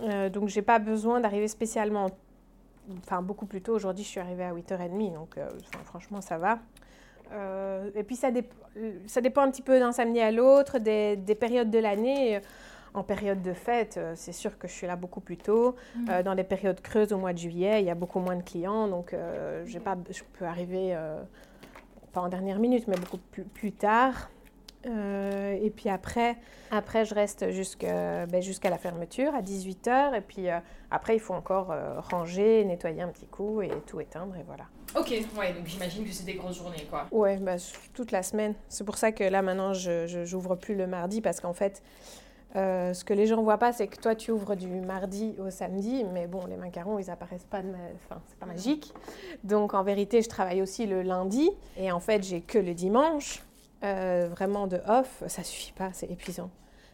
Euh, 0.01 0.29
donc, 0.29 0.49
j'ai 0.49 0.63
pas 0.63 0.79
besoin 0.79 1.19
d'arriver 1.19 1.47
spécialement, 1.47 2.09
enfin 2.99 3.21
beaucoup 3.21 3.45
plus 3.45 3.61
tôt. 3.61 3.73
Aujourd'hui, 3.73 4.03
je 4.03 4.09
suis 4.09 4.19
arrivée 4.19 4.43
à 4.43 4.53
8h30, 4.53 5.13
donc 5.13 5.37
euh, 5.37 5.47
enfin, 5.73 5.83
franchement, 5.83 6.21
ça 6.21 6.37
va. 6.37 6.59
Euh, 7.33 7.89
et 7.95 8.03
puis, 8.03 8.15
ça, 8.15 8.31
dép- 8.31 8.45
ça 9.05 9.21
dépend 9.21 9.41
un 9.41 9.51
petit 9.51 9.61
peu 9.61 9.79
d'un 9.79 9.91
samedi 9.91 10.19
à 10.21 10.31
l'autre, 10.31 10.79
des, 10.79 11.15
des 11.17 11.35
périodes 11.35 11.69
de 11.69 11.79
l'année. 11.79 12.39
En 12.93 13.03
période 13.03 13.41
de 13.43 13.53
fête, 13.53 13.97
euh, 13.97 14.13
c'est 14.15 14.31
sûr 14.31 14.57
que 14.57 14.67
je 14.67 14.73
suis 14.73 14.87
là 14.87 14.95
beaucoup 14.95 15.19
plus 15.19 15.37
tôt. 15.37 15.75
Euh, 16.09 16.23
dans 16.23 16.33
les 16.33 16.45
périodes 16.45 16.81
creuses 16.81 17.11
au 17.13 17.17
mois 17.17 17.33
de 17.33 17.37
juillet, 17.37 17.81
il 17.81 17.85
y 17.85 17.89
a 17.91 17.95
beaucoup 17.95 18.19
moins 18.19 18.35
de 18.37 18.41
clients, 18.41 18.87
donc 18.87 19.13
euh, 19.13 19.63
pas, 19.83 19.95
je 20.09 20.23
peux 20.39 20.45
arriver, 20.45 20.95
euh, 20.95 21.21
pas 22.13 22.21
en 22.21 22.29
dernière 22.29 22.57
minute, 22.59 22.87
mais 22.87 22.95
beaucoup 22.95 23.17
plus, 23.31 23.43
plus 23.43 23.71
tard. 23.73 24.29
Euh, 24.85 25.57
et 25.61 25.69
puis 25.69 25.89
après, 25.89 26.37
après, 26.71 27.05
je 27.05 27.15
reste 27.15 27.51
jusqu'à 27.51 28.25
ben, 28.27 28.41
jusqu'à 28.41 28.69
la 28.69 28.77
fermeture, 28.77 29.33
à 29.33 29.41
18h. 29.41 30.15
Et 30.15 30.21
puis 30.21 30.49
euh, 30.49 30.59
après, 30.91 31.15
il 31.15 31.19
faut 31.19 31.33
encore 31.33 31.71
euh, 31.71 31.99
ranger, 31.99 32.63
nettoyer 32.65 33.01
un 33.01 33.09
petit 33.09 33.27
coup 33.27 33.61
et 33.61 33.71
tout 33.85 33.99
éteindre. 33.99 34.35
Et 34.35 34.43
voilà. 34.45 34.65
Ok, 34.95 35.13
ouais, 35.37 35.53
donc 35.53 35.65
j'imagine 35.65 36.05
que 36.05 36.11
c'est 36.11 36.25
des 36.25 36.35
grosses 36.35 36.57
journées, 36.57 36.87
quoi. 36.89 37.07
Ouais, 37.11 37.37
bah, 37.37 37.55
toute 37.93 38.11
la 38.11 38.23
semaine. 38.23 38.53
C'est 38.69 38.85
pour 38.85 38.97
ça 38.97 39.11
que 39.11 39.23
là, 39.23 39.41
maintenant, 39.41 39.73
je 39.73 40.33
n'ouvre 40.33 40.55
plus 40.55 40.75
le 40.75 40.87
mardi 40.87 41.21
parce 41.21 41.41
qu'en 41.41 41.53
fait, 41.53 41.81
euh, 42.55 42.93
ce 42.93 43.03
que 43.03 43.13
les 43.13 43.27
gens 43.27 43.41
voient 43.41 43.57
pas, 43.57 43.73
c'est 43.73 43.87
que 43.87 43.99
toi, 43.99 44.15
tu 44.15 44.31
ouvres 44.31 44.55
du 44.55 44.67
mardi 44.67 45.35
au 45.39 45.49
samedi, 45.49 46.03
mais 46.13 46.27
bon, 46.27 46.45
les 46.45 46.57
macarons, 46.57 46.97
ils 46.97 47.09
apparaissent 47.09 47.45
pas 47.49 47.61
de 47.61 47.67
ma... 47.67 47.77
Enfin, 47.95 48.21
c'est 48.27 48.39
pas 48.39 48.45
magique. 48.45 48.93
Donc, 49.43 49.73
en 49.73 49.83
vérité, 49.83 50.21
je 50.21 50.29
travaille 50.29 50.61
aussi 50.61 50.87
le 50.87 51.01
lundi. 51.01 51.51
Et 51.77 51.91
en 51.91 51.99
fait, 51.99 52.23
j'ai 52.23 52.41
que 52.41 52.57
le 52.57 52.73
dimanche. 52.73 53.43
Euh, 53.83 54.27
vraiment 54.31 54.67
de 54.67 54.79
off, 54.87 55.23
ça 55.27 55.43
suffit 55.43 55.71
pas, 55.71 55.89
c'est 55.93 56.09
épuisant. 56.09 56.49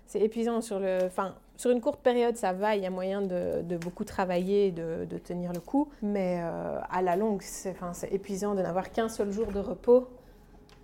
C'est 0.06 0.20
épuisant 0.20 0.62
sur 0.62 0.80
le... 0.80 1.00
Enfin, 1.06 1.36
sur 1.56 1.72
une 1.72 1.82
courte 1.82 2.02
période, 2.02 2.36
ça 2.36 2.52
va, 2.52 2.76
il 2.76 2.84
y 2.84 2.86
a 2.86 2.90
moyen 2.90 3.22
de, 3.22 3.78
beaucoup 3.78 4.04
travailler, 4.04 4.72
de, 4.72 5.18
tenir 5.18 5.54
le 5.54 5.60
coup. 5.60 5.90
Mais 6.02 6.40
euh, 6.42 6.80
à 6.90 7.02
la 7.02 7.16
longue, 7.16 7.42
c'est 7.42 7.72
enfin, 7.72 7.92
épuisant 8.12 8.56
de 8.56 8.62
n'avoir 8.62 8.92
qu'un 8.92 9.10
seul 9.10 9.32
jour 9.32 9.48
de 9.48 9.60
repos. 9.60 10.08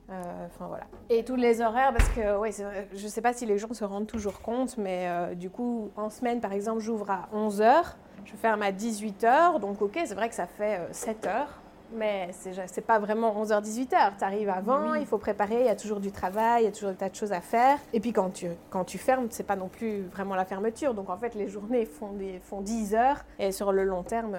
Euh, 0.10 0.46
enfin 0.46 0.68
voilà. 0.68 0.86
Et 1.10 1.24
tous 1.24 1.36
les 1.36 1.62
horaires, 1.62 1.94
parce 1.94 2.10
que 2.10 2.38
ouais, 2.38 2.52
je 2.52 3.04
ne 3.04 3.10
sais 3.10 3.22
pas 3.22 3.34
si 3.34 3.46
les 3.46 3.58
gens 3.58 3.74
se 3.74 3.84
rendent 3.84 4.08
toujours 4.08 4.42
compte, 4.42 4.78
mais 4.78 5.36
du 5.36 5.50
coup, 5.50 5.92
en 5.98 6.10
semaine, 6.10 6.40
par 6.40 6.54
exemple, 6.54 6.80
j'ouvre 6.80 7.12
à 7.12 7.30
11h, 7.36 7.96
je 8.26 8.36
ferme 8.36 8.62
à 8.62 8.72
18h, 8.72 9.60
donc 9.60 9.82
ok, 9.82 10.00
c'est 10.06 10.14
vrai 10.14 10.30
que 10.30 10.36
ça 10.36 10.48
fait 10.48 10.88
7 10.92 11.26
euh, 11.26 11.30
heures, 11.30 11.62
mais 11.94 12.30
c'est 12.32 12.86
pas 12.86 13.00
vraiment 13.00 13.44
11h, 13.44 13.64
18h. 13.64 14.18
Tu 14.18 14.24
arrives 14.24 14.50
avant, 14.50 14.94
il 14.94 15.06
faut 15.06 15.18
préparer, 15.18 15.62
il 15.62 15.66
y 15.66 15.70
a 15.70 15.76
toujours 15.76 16.00
du 16.00 16.12
travail, 16.12 16.64
il 16.64 16.66
y 16.66 16.70
a 16.70 16.72
toujours 16.72 16.92
des 16.92 16.98
tas 16.98 17.10
de 17.10 17.16
choses 17.16 17.32
à 17.32 17.42
faire. 17.42 17.78
Et 17.94 18.00
puis 18.00 18.14
quand 18.14 18.30
tu, 18.32 18.48
quand 18.70 18.86
tu 18.86 18.98
fermes, 18.98 19.28
c'est 19.30 19.46
pas 19.46 19.56
non 19.56 19.68
plus 19.68 20.04
vraiment 20.04 20.36
la 20.36 20.46
fermeture. 20.46 20.94
Donc 20.94 21.10
en 21.10 21.18
fait, 21.18 21.36
les 21.36 21.48
journées 21.48 21.86
font, 21.86 22.14
des, 22.14 22.40
font 22.40 22.62
10 22.62 22.96
heures, 22.96 23.26
et 23.38 23.52
sur 23.52 23.72
le 23.72 23.84
long 23.84 24.04
terme, 24.04 24.38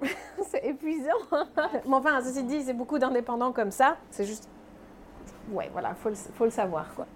c'est 0.50 0.64
épuisant. 0.64 1.10
mais 1.86 1.94
enfin, 1.94 2.20
ceci 2.22 2.42
dit, 2.44 2.62
c'est 2.62 2.74
beaucoup 2.74 2.98
d'indépendants 2.98 3.52
comme 3.52 3.70
ça. 3.70 3.96
C'est 4.10 4.24
juste 4.24 4.48
ouais, 5.52 5.68
voilà, 5.72 5.94
faut 5.94 6.08
le, 6.08 6.14
faut 6.14 6.44
le 6.44 6.50
savoir, 6.50 6.94
quoi. 6.94 7.06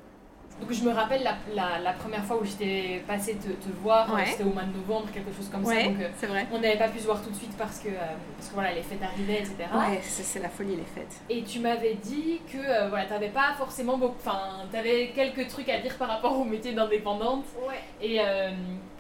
Donc 0.60 0.72
je 0.72 0.84
me 0.84 0.90
rappelle 0.90 1.22
la, 1.22 1.78
la, 1.78 1.92
première 1.92 2.24
fois 2.24 2.38
où 2.40 2.44
j'étais 2.44 3.02
passée 3.06 3.36
te, 3.36 3.48
te 3.48 3.72
voir, 3.82 4.08
c'était 4.26 4.44
au 4.44 4.52
mois 4.52 4.64
de 4.64 4.76
novembre, 4.76 5.08
quelque 5.12 5.32
chose 5.32 5.48
comme 5.48 5.64
ça. 5.64 5.82
Donc 5.82 5.96
c'est 6.18 6.26
vrai. 6.26 6.46
On 6.52 6.58
n'avait 6.58 6.78
pas 6.78 6.88
pu 6.88 6.98
se 6.98 7.06
voir 7.06 7.22
tout 7.22 7.30
de 7.30 7.34
suite 7.34 7.56
parce 7.56 7.78
que, 7.78 7.88
euh, 7.88 7.98
parce 8.36 8.48
que 8.48 8.54
voilà, 8.54 8.72
les 8.72 8.82
fêtes 8.82 9.02
arrivaient, 9.02 9.40
etc. 9.40 9.56
Ouais, 9.72 10.00
c'est 10.02 10.40
la 10.40 10.48
folie 10.48 10.76
les 10.76 10.84
fêtes. 10.84 11.20
Et 11.28 11.42
tu 11.42 11.60
m'avais 11.60 11.94
dit 11.94 12.40
que 12.52 12.58
euh, 12.58 12.88
voilà, 12.88 13.06
tu 13.06 13.12
n'avais 13.12 13.30
pas 13.30 13.54
forcément 13.56 13.96
beaucoup, 13.96 14.16
enfin, 14.18 14.66
tu 14.70 14.76
avais 14.76 15.12
quelques 15.14 15.48
trucs 15.48 15.68
à 15.68 15.78
dire 15.78 15.96
par 15.96 16.08
rapport 16.08 16.38
au 16.38 16.44
métier 16.44 16.72
d'indépendante. 16.72 17.44
Ouais. 17.66 17.80
Et 18.02 18.20
euh, 18.20 18.50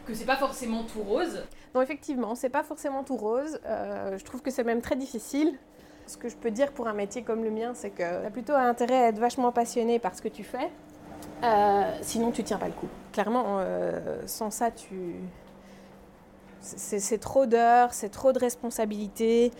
que 0.06 0.14
c'est 0.14 0.24
pas 0.24 0.36
forcément 0.36 0.84
tout 0.84 1.02
rose. 1.02 1.44
Non, 1.74 1.82
effectivement, 1.82 2.34
c'est 2.34 2.48
pas 2.48 2.62
forcément 2.62 3.04
tout 3.04 3.16
rose. 3.16 3.60
je 3.64 4.24
trouve 4.24 4.42
que 4.42 4.50
c'est 4.50 4.64
même 4.64 4.80
très 4.80 4.96
difficile. 4.96 5.56
Ce 6.06 6.16
que 6.16 6.28
je 6.28 6.34
peux 6.34 6.50
dire 6.50 6.72
pour 6.72 6.88
un 6.88 6.94
métier 6.94 7.22
comme 7.22 7.44
le 7.44 7.50
mien, 7.50 7.72
c'est 7.74 7.90
que 7.90 7.98
tu 7.98 8.02
as 8.02 8.30
plutôt 8.30 8.54
intérêt 8.54 9.04
à 9.04 9.08
être 9.08 9.18
vachement 9.18 9.52
passionné 9.52 10.00
par 10.00 10.16
ce 10.16 10.22
que 10.22 10.28
tu 10.28 10.42
fais. 10.42 10.68
Euh, 11.42 11.98
sinon, 12.02 12.30
tu 12.30 12.42
tiens 12.42 12.58
pas 12.58 12.66
le 12.66 12.72
coup. 12.72 12.88
Clairement, 13.12 13.58
euh, 13.60 14.22
sans 14.26 14.50
ça, 14.50 14.70
tu. 14.70 15.14
C'est 16.62 17.18
trop 17.18 17.46
d'heures, 17.46 17.94
c'est 17.94 18.10
trop 18.10 18.32
de 18.34 18.38
responsabilités. 18.38 19.50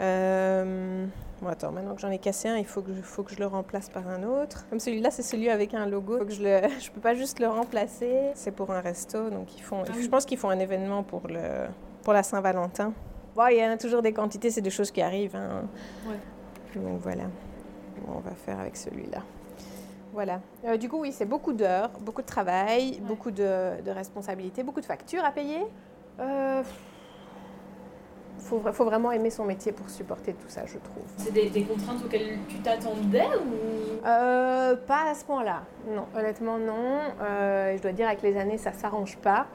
Euh, 0.00 1.06
bon, 1.40 1.48
attends, 1.48 1.70
maintenant 1.70 1.94
que 1.94 2.00
j'en 2.00 2.10
ai 2.10 2.18
cassé 2.18 2.48
un, 2.48 2.56
il 2.56 2.66
faut 2.66 2.82
que, 2.82 2.92
je, 2.92 3.00
faut 3.00 3.22
que 3.22 3.32
je 3.32 3.38
le 3.38 3.46
remplace 3.46 3.88
par 3.88 4.08
un 4.08 4.24
autre. 4.24 4.66
Comme 4.68 4.80
celui-là, 4.80 5.12
c'est 5.12 5.22
celui 5.22 5.50
avec 5.50 5.72
un 5.74 5.86
logo. 5.86 6.18
que 6.24 6.32
je 6.32 6.42
ne 6.42 6.68
je 6.80 6.90
peux 6.90 7.00
pas 7.00 7.14
juste 7.14 7.38
le 7.38 7.46
remplacer. 7.46 8.32
C'est 8.34 8.50
pour 8.50 8.72
un 8.72 8.80
resto, 8.80 9.30
donc 9.30 9.56
ils 9.56 9.62
font, 9.62 9.84
ah 9.86 9.92
je 10.00 10.08
pense 10.08 10.24
qu'ils 10.24 10.38
font 10.38 10.50
un 10.50 10.58
événement 10.58 11.04
pour, 11.04 11.28
le, 11.28 11.68
pour 12.02 12.12
la 12.12 12.24
Saint-Valentin 12.24 12.92
il 13.46 13.58
y 13.58 13.64
en 13.64 13.70
a 13.70 13.76
toujours 13.76 14.02
des 14.02 14.12
quantités, 14.12 14.50
c'est 14.50 14.60
des 14.60 14.70
choses 14.70 14.90
qui 14.90 15.00
arrivent. 15.00 15.36
Hein. 15.36 15.62
Donc 16.74 17.00
voilà, 17.00 17.24
on 18.08 18.18
va 18.18 18.32
faire 18.32 18.58
avec 18.58 18.76
celui-là. 18.76 19.22
Voilà. 20.18 20.40
Euh, 20.64 20.76
du 20.76 20.88
coup, 20.88 20.98
oui, 20.98 21.12
c'est 21.12 21.26
beaucoup 21.26 21.52
d'heures, 21.52 21.90
beaucoup 22.00 22.22
de 22.22 22.26
travail, 22.26 22.98
beaucoup 23.02 23.30
de, 23.30 23.80
de, 23.80 23.90
responsabilités, 23.92 24.64
beaucoup 24.64 24.80
de 24.80 24.84
factures 24.84 25.24
à 25.24 25.30
payer. 25.30 25.60
Euh, 26.18 26.60
faut, 28.40 28.60
faut 28.72 28.84
vraiment 28.84 29.12
aimer 29.12 29.30
son 29.30 29.44
métier 29.44 29.70
pour 29.70 29.88
supporter 29.88 30.32
tout 30.32 30.48
ça, 30.48 30.62
je 30.66 30.78
trouve. 30.78 31.04
C'est 31.18 31.32
des, 31.32 31.50
des, 31.50 31.62
contraintes 31.62 32.04
auxquelles 32.04 32.36
tu 32.48 32.56
t'attendais 32.56 33.28
ou? 33.28 34.04
Euh, 34.04 34.74
Pas 34.88 35.08
à 35.08 35.14
ce 35.14 35.24
point-là. 35.24 35.62
Non, 35.88 36.06
honnêtement 36.16 36.58
non. 36.58 36.98
Je 37.20 37.80
dois 37.80 37.92
dire 37.92 38.08
avec 38.08 38.22
les 38.22 38.36
années, 38.36 38.58
ça 38.58 38.72
s'arrange 38.72 39.18
pas. 39.18 39.46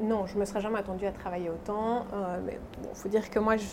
Non, 0.00 0.24
je 0.24 0.38
me 0.38 0.46
serais 0.46 0.62
jamais 0.62 0.78
attendue 0.78 1.04
à 1.04 1.12
travailler 1.12 1.50
autant. 1.50 2.06
Mais 2.46 2.58
bon, 2.82 2.94
faut 2.94 3.10
dire 3.10 3.28
que 3.28 3.38
moi, 3.38 3.58
je, 3.58 3.66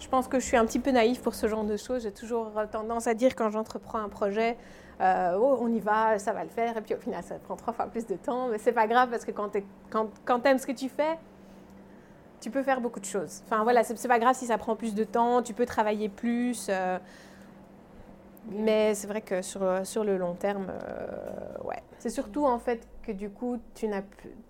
je, 0.00 0.08
pense 0.08 0.26
que 0.26 0.40
je 0.40 0.46
suis 0.46 0.56
un 0.56 0.66
petit 0.66 0.80
peu 0.80 0.90
naïve 0.90 1.20
pour 1.20 1.36
ce 1.36 1.46
genre 1.46 1.62
de 1.62 1.76
choses. 1.76 2.02
J'ai 2.02 2.12
toujours 2.12 2.50
tendance 2.72 3.06
à 3.06 3.14
dire 3.14 3.36
quand 3.36 3.50
j'entreprends 3.50 4.00
un 4.00 4.08
projet. 4.08 4.56
Oh, 5.00 5.58
on 5.60 5.68
y 5.72 5.80
va, 5.80 6.18
ça 6.18 6.32
va 6.32 6.44
le 6.44 6.50
faire, 6.50 6.76
et 6.76 6.80
puis 6.80 6.94
au 6.94 6.98
final, 6.98 7.22
ça 7.22 7.36
prend 7.36 7.56
trois 7.56 7.72
fois 7.72 7.86
plus 7.86 8.06
de 8.06 8.16
temps, 8.16 8.48
mais 8.48 8.58
c'est 8.58 8.72
pas 8.72 8.86
grave 8.86 9.10
parce 9.10 9.24
que 9.24 9.32
quand 9.32 9.50
tu 9.50 9.62
ce 10.58 10.66
que 10.66 10.72
tu 10.72 10.88
fais, 10.88 11.18
tu 12.40 12.50
peux 12.50 12.62
faire 12.62 12.80
beaucoup 12.80 13.00
de 13.00 13.04
choses. 13.04 13.42
Enfin 13.46 13.62
voilà, 13.62 13.84
c'est 13.84 14.08
pas 14.08 14.18
grave 14.18 14.34
si 14.34 14.46
ça 14.46 14.58
prend 14.58 14.76
plus 14.76 14.94
de 14.94 15.04
temps, 15.04 15.42
tu 15.42 15.54
peux 15.54 15.66
travailler 15.66 16.08
plus. 16.08 16.66
Euh, 16.68 16.98
mais 18.50 18.94
c'est 18.94 19.06
vrai 19.06 19.20
que 19.20 19.40
sur, 19.40 19.86
sur 19.86 20.02
le 20.02 20.18
long 20.18 20.34
terme, 20.34 20.66
euh, 20.68 21.62
ouais. 21.64 21.80
C'est 21.98 22.10
surtout 22.10 22.44
en 22.44 22.58
fait 22.58 22.88
que 23.04 23.12
du 23.12 23.30
coup, 23.30 23.58
tu, 23.74 23.88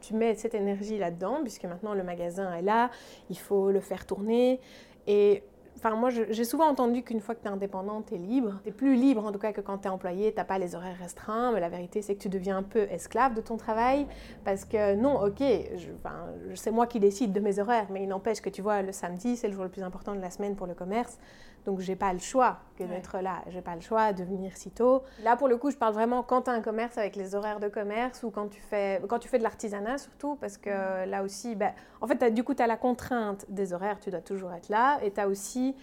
tu 0.01 0.15
mets 0.15 0.35
cette 0.37 0.55
énergie 0.55 0.97
là-dedans, 0.97 1.41
puisque 1.43 1.65
maintenant 1.65 1.93
le 1.93 2.03
magasin 2.03 2.55
est 2.55 2.63
là, 2.63 2.91
il 3.29 3.39
faut 3.39 3.71
le 3.71 3.81
faire 3.81 4.07
tourner. 4.07 4.59
Et 5.07 5.43
Enfin, 5.85 5.97
moi, 5.97 6.11
j'ai 6.11 6.45
souvent 6.45 6.69
entendu 6.69 7.03
qu'une 7.03 7.21
fois 7.21 7.35
que 7.35 7.41
tu 7.41 7.49
es 7.49 7.51
indépendante, 7.51 8.07
tu 8.07 8.15
es 8.15 8.19
libre. 8.19 8.61
Tu 8.63 8.69
es 8.69 8.73
plus 8.73 8.95
libre, 8.95 9.27
en 9.27 9.33
tout 9.33 9.41
cas, 9.41 9.53
que 9.53 9.61
quand 9.61 9.79
tu 9.79 9.89
es 9.89 9.91
employé, 9.91 10.33
tu 10.33 10.45
pas 10.45 10.57
les 10.57 10.77
horaires 10.77 10.97
restreints. 11.01 11.51
Mais 11.51 11.59
la 11.59 11.69
vérité, 11.69 12.03
c'est 12.03 12.15
que 12.15 12.21
tu 12.21 12.29
deviens 12.29 12.59
un 12.59 12.63
peu 12.63 12.83
esclave 12.83 13.35
de 13.35 13.41
ton 13.41 13.57
travail. 13.57 14.07
Parce 14.45 14.65
que 14.65 14.95
non, 14.95 15.21
ok, 15.21 15.43
c'est 16.55 16.71
moi 16.71 16.87
qui 16.87 17.01
décide 17.01 17.33
de 17.33 17.41
mes 17.41 17.59
horaires, 17.59 17.89
mais 17.91 18.05
il 18.05 18.09
n'empêche 18.09 18.41
que 18.41 18.49
tu 18.49 18.63
vois, 18.63 18.83
le 18.83 18.93
samedi, 18.93 19.37
c'est 19.37 19.49
le 19.49 19.55
jour 19.55 19.65
le 19.65 19.71
plus 19.71 19.83
important 19.83 20.15
de 20.15 20.21
la 20.21 20.31
semaine 20.31 20.55
pour 20.55 20.69
le 20.69 20.75
commerce. 20.75 21.19
Donc, 21.65 21.81
j'ai 21.81 21.97
pas 21.97 22.13
le 22.13 22.19
choix 22.19 22.59
que 22.77 22.85
d'être 22.85 23.19
là. 23.19 23.43
J'ai 23.49 23.61
pas 23.61 23.75
le 23.75 23.81
choix 23.81 24.13
de 24.13 24.25
venir 24.25 24.57
si 24.57 24.71
tôt. 24.71 25.03
Là, 25.23 25.37
pour 25.37 25.49
le 25.49 25.57
coup, 25.57 25.71
je 25.71 25.77
parle 25.77 25.95
vraiment 25.95 26.23
quand 26.23 26.43
tu 26.43 26.51
as 26.51 26.55
un 26.55 26.61
commerce 26.61 26.99
avec 26.99 27.17
les 27.17 27.35
horaires 27.35 27.61
de 27.61 27.69
commerce 27.69 28.23
ou 28.23 28.31
quand 28.31 28.49
tu 28.49 28.61
fais, 28.61 29.01
quand 29.09 29.19
tu 29.19 29.29
fais 29.29 29.39
de 29.39 29.43
l'artisanat 29.43 29.99
surtout, 29.99 30.37
parce 30.37 30.59
que 30.59 31.07
là 31.07 31.23
aussi, 31.23 31.55
ben, 31.55 31.73
en 32.01 32.07
fait, 32.07 32.33
du 32.33 32.43
coup, 32.43 32.55
tu 32.55 32.63
as 32.63 32.67
la 32.67 32.77
contrainte 32.77 33.47
des 33.49 33.73
horaires, 33.73 34.01
tu 34.01 34.11
dois 34.11 34.21
toujours 34.21 34.53
être 34.53 34.69
là. 34.69 34.99
Et 35.03 35.13
tu 35.13 35.21
as 35.21 35.29
aussi 35.29 35.77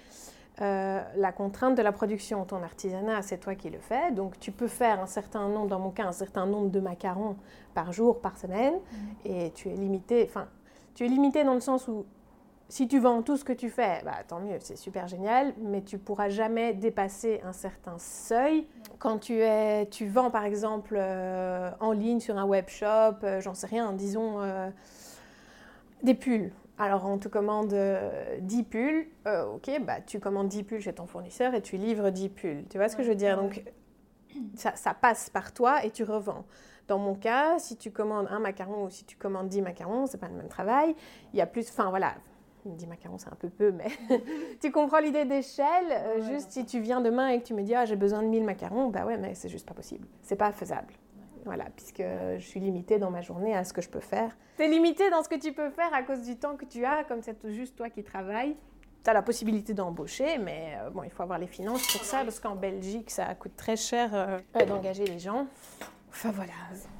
euh, 0.61 1.01
la 1.15 1.31
contrainte 1.31 1.77
de 1.77 1.81
la 1.81 1.93
production. 1.93 2.43
Ton 2.43 2.61
artisanat, 2.61 3.21
c'est 3.21 3.37
toi 3.37 3.55
qui 3.55 3.69
le 3.69 3.79
fais. 3.79 4.11
Donc, 4.11 4.37
tu 4.39 4.51
peux 4.51 4.67
faire 4.67 4.99
un 4.99 5.07
certain 5.07 5.47
nombre, 5.47 5.67
dans 5.67 5.79
mon 5.79 5.91
cas, 5.91 6.05
un 6.05 6.11
certain 6.11 6.45
nombre 6.45 6.69
de 6.69 6.81
macarons 6.81 7.37
par 7.73 7.93
jour, 7.93 8.19
par 8.19 8.37
semaine. 8.37 8.73
Mmh. 8.73 8.97
Et 9.25 9.51
tu 9.51 9.69
es 9.69 9.75
limité, 9.75 10.25
enfin, 10.27 10.47
tu 10.95 11.05
es 11.05 11.07
limité 11.07 11.45
dans 11.45 11.53
le 11.53 11.61
sens 11.61 11.87
où 11.87 12.05
si 12.69 12.87
tu 12.87 12.99
vends 12.99 13.23
tout 13.23 13.35
ce 13.35 13.43
que 13.43 13.51
tu 13.51 13.69
fais, 13.69 14.01
bah, 14.05 14.17
tant 14.27 14.39
mieux, 14.39 14.57
c'est 14.59 14.77
super 14.77 15.07
génial, 15.07 15.53
mais 15.57 15.81
tu 15.81 15.97
pourras 15.97 16.29
jamais 16.29 16.73
dépasser 16.73 17.41
un 17.43 17.51
certain 17.51 17.97
seuil. 17.97 18.67
Quand 18.99 19.17
tu, 19.17 19.39
es, 19.41 19.87
tu 19.87 20.07
vends 20.07 20.29
par 20.29 20.45
exemple 20.45 20.95
euh, 20.95 21.71
en 21.79 21.91
ligne 21.91 22.19
sur 22.19 22.37
un 22.37 22.45
web 22.45 22.69
shop, 22.69 23.23
euh, 23.23 23.41
j'en 23.41 23.55
sais 23.55 23.65
rien, 23.65 23.91
disons 23.93 24.41
euh, 24.41 24.69
des 26.03 26.13
pulls. 26.13 26.51
Alors 26.77 27.05
on 27.05 27.17
te 27.17 27.27
commande 27.27 27.75
10 28.39 28.63
pulls, 28.63 29.07
ok, 29.25 29.81
bah, 29.81 29.99
tu 30.05 30.19
commandes 30.19 30.47
10 30.47 30.63
pulls 30.63 30.81
chez 30.81 30.93
ton 30.93 31.07
fournisseur 31.07 31.55
et 31.55 31.61
tu 31.61 31.75
livres 31.75 32.11
10 32.11 32.29
pulls. 32.29 32.65
Tu 32.69 32.77
vois 32.77 32.87
ce 32.87 32.95
que 32.95 33.03
je 33.03 33.09
veux 33.09 33.15
dire? 33.15 33.35
Donc 33.35 33.63
ça, 34.55 34.75
ça, 34.75 34.93
passe 34.93 35.29
par 35.29 35.51
toi 35.53 35.83
et 35.83 35.91
tu 35.91 36.03
revends. 36.03 36.45
Dans 36.87 36.97
mon 36.97 37.15
cas, 37.15 37.59
si 37.59 37.75
tu 37.75 37.91
commandes 37.91 38.27
un 38.29 38.39
macaron 38.39 38.85
ou 38.85 38.89
si 38.89 39.03
tu 39.03 39.17
commandes 39.17 39.49
10 39.49 39.61
macarons, 39.61 40.05
c'est 40.05 40.19
pas 40.19 40.29
le 40.29 40.35
même 40.35 40.47
travail. 40.47 40.95
Il 41.33 41.37
y 41.37 41.41
a 41.41 41.45
plus, 41.45 41.69
enfin 41.69 41.89
voilà, 41.89 42.13
il 42.27 42.28
me 42.69 42.75
dit 42.75 42.87
macaron, 42.87 43.17
c'est 43.17 43.29
un 43.29 43.35
peu 43.35 43.49
peu, 43.49 43.71
mais 43.71 43.89
tu 44.61 44.71
comprends 44.71 44.99
l'idée 44.99 45.25
d'échelle. 45.25 45.91
Euh, 45.91 46.21
juste 46.21 46.51
si 46.51 46.65
tu 46.65 46.79
viens 46.79 47.01
demain 47.01 47.29
et 47.29 47.41
que 47.41 47.47
tu 47.47 47.53
me 47.53 47.63
dis 47.63 47.75
ah 47.75 47.85
j'ai 47.85 47.95
besoin 47.95 48.21
de 48.21 48.27
1000 48.27 48.43
macarons, 48.43 48.87
bah 48.87 49.05
ouais, 49.05 49.17
mais 49.17 49.35
c'est 49.35 49.49
juste 49.49 49.67
pas 49.67 49.73
possible. 49.73 50.07
C'est 50.21 50.35
pas 50.35 50.51
faisable. 50.51 50.93
Voilà, 51.45 51.65
puisque 51.75 52.03
je 52.37 52.45
suis 52.45 52.59
limitée 52.59 52.99
dans 52.99 53.11
ma 53.11 53.21
journée 53.21 53.55
à 53.55 53.63
ce 53.63 53.73
que 53.73 53.81
je 53.81 53.89
peux 53.89 54.01
faire. 54.01 54.35
Tu 54.57 54.63
es 54.63 54.67
limitée 54.67 55.09
dans 55.09 55.23
ce 55.23 55.29
que 55.29 55.39
tu 55.39 55.53
peux 55.53 55.69
faire 55.69 55.93
à 55.93 56.03
cause 56.03 56.21
du 56.21 56.35
temps 56.35 56.55
que 56.55 56.65
tu 56.65 56.85
as, 56.85 57.03
comme 57.05 57.21
c'est 57.21 57.49
juste 57.51 57.75
toi 57.75 57.89
qui 57.89 58.03
travailles. 58.03 58.55
Tu 59.03 59.09
as 59.09 59.13
la 59.13 59.21
possibilité 59.21 59.73
d'embaucher, 59.73 60.37
mais 60.37 60.77
euh, 60.77 60.89
bon, 60.89 61.03
il 61.03 61.09
faut 61.09 61.23
avoir 61.23 61.39
les 61.39 61.47
finances 61.47 61.87
pour 61.91 62.03
ça, 62.03 62.23
parce 62.23 62.39
qu'en 62.39 62.55
Belgique, 62.55 63.09
ça 63.09 63.33
coûte 63.35 63.55
très 63.55 63.77
cher 63.77 64.09
euh, 64.13 64.37
d'engager 64.67 65.05
les 65.05 65.19
gens. 65.19 65.47
Enfin 66.11 66.31
voilà. 66.31 66.53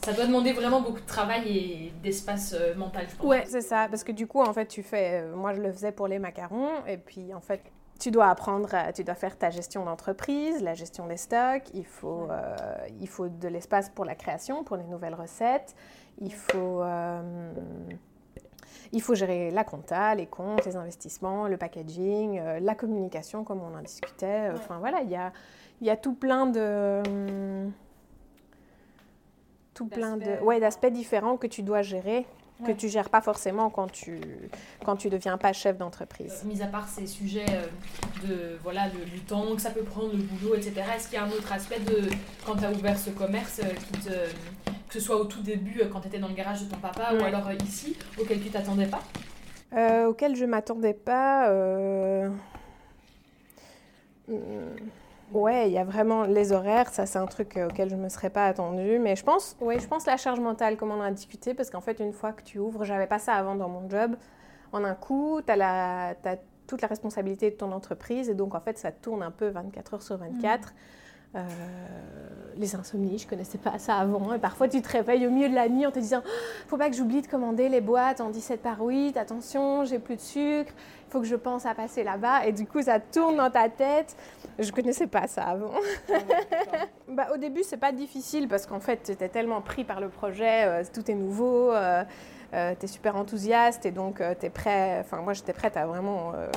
Ça 0.03 0.13
doit 0.13 0.25
demander 0.25 0.53
vraiment 0.53 0.81
beaucoup 0.81 1.01
de 1.01 1.05
travail 1.05 1.57
et 1.57 1.93
d'espace 2.01 2.53
euh, 2.57 2.75
mental, 2.75 3.05
je 3.09 3.15
pense. 3.15 3.25
Ouais, 3.25 3.43
c'est 3.47 3.61
ça. 3.61 3.87
Parce 3.89 4.03
que 4.03 4.11
du 4.11 4.27
coup, 4.27 4.41
en 4.41 4.53
fait, 4.53 4.67
tu 4.67 4.83
fais. 4.83 5.21
Euh, 5.23 5.35
moi, 5.35 5.53
je 5.53 5.61
le 5.61 5.71
faisais 5.71 5.91
pour 5.91 6.07
les 6.07 6.19
macarons. 6.19 6.85
Et 6.87 6.97
puis, 6.97 7.33
en 7.33 7.41
fait, 7.41 7.61
tu 7.99 8.11
dois 8.11 8.27
apprendre, 8.29 8.69
tu 8.95 9.03
dois 9.03 9.15
faire 9.15 9.37
ta 9.37 9.49
gestion 9.49 9.83
d'entreprise, 9.83 10.61
la 10.61 10.73
gestion 10.73 11.05
des 11.07 11.17
stocks, 11.17 11.69
il 11.73 11.85
faut, 11.85 12.27
euh, 12.29 12.55
il 13.01 13.09
faut 13.09 13.27
de 13.27 13.47
l'espace 13.49 13.89
pour 13.89 14.05
la 14.05 14.15
création, 14.15 14.63
pour 14.63 14.77
les 14.77 14.85
nouvelles 14.85 15.15
recettes, 15.15 15.75
il 16.21 16.33
faut, 16.33 16.81
euh, 16.81 17.51
il 18.93 19.01
faut 19.01 19.15
gérer 19.15 19.51
la 19.51 19.65
compta, 19.65 20.15
les 20.15 20.27
comptes, 20.27 20.65
les 20.65 20.77
investissements, 20.77 21.49
le 21.49 21.57
packaging, 21.57 22.41
la 22.61 22.73
communication 22.73 23.43
comme 23.43 23.59
on 23.61 23.77
en 23.77 23.81
discutait. 23.81 24.49
Enfin 24.53 24.77
voilà, 24.79 25.01
il 25.01 25.09
y 25.09 25.17
a, 25.17 25.33
il 25.81 25.87
y 25.87 25.89
a 25.89 25.97
tout 25.97 26.13
plein 26.13 26.45
de... 26.45 27.03
tout 29.79 29.87
plein 29.87 30.17
de, 30.17 30.43
ouais, 30.43 30.59
d'aspects 30.59 30.87
différents 30.87 31.37
que 31.37 31.47
tu 31.47 31.63
dois 31.63 31.81
gérer 31.81 32.25
que 32.65 32.73
tu 32.73 32.89
gères 32.89 33.09
pas 33.09 33.21
forcément 33.21 33.69
quand 33.69 33.89
tu 33.89 34.19
quand 34.83 34.97
tu 34.97 35.09
deviens 35.09 35.37
pas 35.37 35.53
chef 35.53 35.77
d'entreprise. 35.77 36.43
mis 36.43 36.61
à 36.61 36.67
part 36.67 36.89
ces 36.89 37.07
sujets 37.07 37.45
euh, 37.49 38.27
de 38.27 38.57
voilà 38.61 38.89
du 38.89 39.21
temps 39.21 39.55
que 39.55 39.61
ça 39.61 39.69
peut 39.69 39.83
prendre, 39.83 40.11
le 40.11 40.23
boulot, 40.23 40.55
etc. 40.55 40.73
Est-ce 40.93 41.07
qu'il 41.07 41.17
y 41.17 41.21
a 41.21 41.23
un 41.23 41.31
autre 41.31 41.53
aspect 41.53 41.79
de 41.79 42.09
quand 42.45 42.57
tu 42.57 42.65
as 42.65 42.71
ouvert 42.71 42.99
ce 42.99 43.11
commerce 43.11 43.61
euh, 43.63 43.69
qui 43.69 44.01
te, 44.01 44.09
que 44.09 44.93
ce 44.93 44.99
soit 44.99 45.15
au 45.15 45.23
tout 45.23 45.41
début 45.41 45.79
euh, 45.79 45.87
quand 45.89 46.01
tu 46.01 46.09
étais 46.09 46.19
dans 46.19 46.27
le 46.27 46.33
garage 46.33 46.65
de 46.65 46.69
ton 46.69 46.79
papa 46.79 47.13
ou 47.17 47.23
alors 47.23 47.49
ici 47.63 47.95
auquel 48.19 48.41
tu 48.41 48.49
t'attendais 48.49 48.87
pas? 48.87 49.03
Auquel 50.05 50.35
je 50.35 50.43
m'attendais 50.43 50.93
pas. 50.93 51.49
Hmm. 54.27 54.35
Ouais, 55.31 55.69
il 55.69 55.73
y 55.73 55.77
a 55.77 55.83
vraiment 55.83 56.23
les 56.23 56.51
horaires, 56.51 56.89
ça 56.89 57.05
c'est 57.05 57.19
un 57.19 57.27
truc 57.27 57.55
euh, 57.55 57.67
auquel 57.67 57.89
je 57.89 57.95
ne 57.95 58.01
me 58.01 58.09
serais 58.09 58.29
pas 58.29 58.45
attendue. 58.45 58.99
Mais 58.99 59.15
je 59.15 59.23
pense, 59.23 59.55
ouais, 59.61 59.79
je 59.79 59.87
pense 59.87 60.05
la 60.05 60.17
charge 60.17 60.39
mentale, 60.39 60.75
comme 60.75 60.91
on 60.91 61.01
a 61.01 61.11
discuté, 61.11 61.53
parce 61.53 61.69
qu'en 61.69 61.81
fait, 61.81 61.99
une 61.99 62.13
fois 62.13 62.33
que 62.33 62.41
tu 62.43 62.57
ouvres, 62.57 62.83
j'avais 62.83 63.07
pas 63.07 63.19
ça 63.19 63.33
avant 63.33 63.55
dans 63.55 63.69
mon 63.69 63.87
job. 63.89 64.15
En 64.71 64.83
un 64.83 64.95
coup, 64.95 65.41
tu 65.45 65.51
as, 65.51 66.15
toute 66.67 66.81
la 66.81 66.87
responsabilité 66.87 67.49
de 67.51 67.55
ton 67.55 67.71
entreprise, 67.71 68.29
et 68.29 68.35
donc 68.35 68.55
en 68.55 68.59
fait, 68.59 68.77
ça 68.77 68.91
tourne 68.91 69.23
un 69.23 69.31
peu 69.31 69.49
24 69.49 69.93
heures 69.95 70.03
sur 70.03 70.17
24. 70.17 70.73
Euh, 71.35 71.39
les 72.57 72.75
insomnies, 72.75 73.17
je 73.17 73.27
connaissais 73.27 73.57
pas 73.57 73.79
ça 73.79 73.95
avant. 73.95 74.33
Et 74.33 74.39
parfois, 74.39 74.67
tu 74.67 74.81
te 74.81 74.89
réveilles 74.89 75.25
au 75.25 75.31
milieu 75.31 75.49
de 75.49 75.55
la 75.55 75.69
nuit 75.69 75.85
en 75.85 75.91
te 75.91 75.99
disant 75.99 76.21
Faut 76.67 76.77
pas 76.77 76.89
que 76.89 76.95
j'oublie 76.95 77.21
de 77.21 77.27
commander 77.27 77.69
les 77.69 77.81
boîtes 77.81 78.19
en 78.19 78.29
17 78.29 78.61
par 78.61 78.81
8, 78.81 79.15
attention, 79.17 79.85
j'ai 79.85 79.99
plus 79.99 80.17
de 80.17 80.21
sucre, 80.21 80.73
il 81.07 81.11
faut 81.11 81.21
que 81.21 81.27
je 81.27 81.35
pense 81.35 81.65
à 81.65 81.73
passer 81.73 82.03
là-bas. 82.03 82.45
Et 82.45 82.51
du 82.51 82.65
coup, 82.65 82.81
ça 82.81 82.99
tourne 82.99 83.37
dans 83.37 83.49
ta 83.49 83.69
tête. 83.69 84.15
Je 84.57 84.71
connaissais 84.71 85.07
pas 85.07 85.27
ça 85.27 85.43
avant. 85.43 85.71
Ah 86.11 86.17
bah, 87.07 87.27
au 87.33 87.37
début, 87.37 87.63
c'est 87.63 87.77
pas 87.77 87.91
difficile 87.91 88.47
parce 88.47 88.65
qu'en 88.65 88.79
fait, 88.79 89.03
tu 89.03 89.11
étais 89.11 89.29
tellement 89.29 89.61
pris 89.61 89.85
par 89.85 90.01
le 90.01 90.09
projet, 90.09 90.65
euh, 90.65 90.83
tout 90.93 91.09
est 91.09 91.15
nouveau. 91.15 91.71
Euh, 91.71 92.03
euh, 92.53 92.73
tu 92.79 92.85
es 92.85 92.87
super 92.87 93.15
enthousiaste 93.15 93.85
et 93.85 93.91
donc 93.91 94.21
euh, 94.21 94.33
tu 94.39 94.47
es 94.47 94.49
prêt, 94.49 94.97
enfin 95.01 95.17
moi 95.21 95.33
j'étais 95.33 95.53
prête 95.53 95.77
à 95.77 95.85
vraiment 95.85 96.31
euh, 96.33 96.47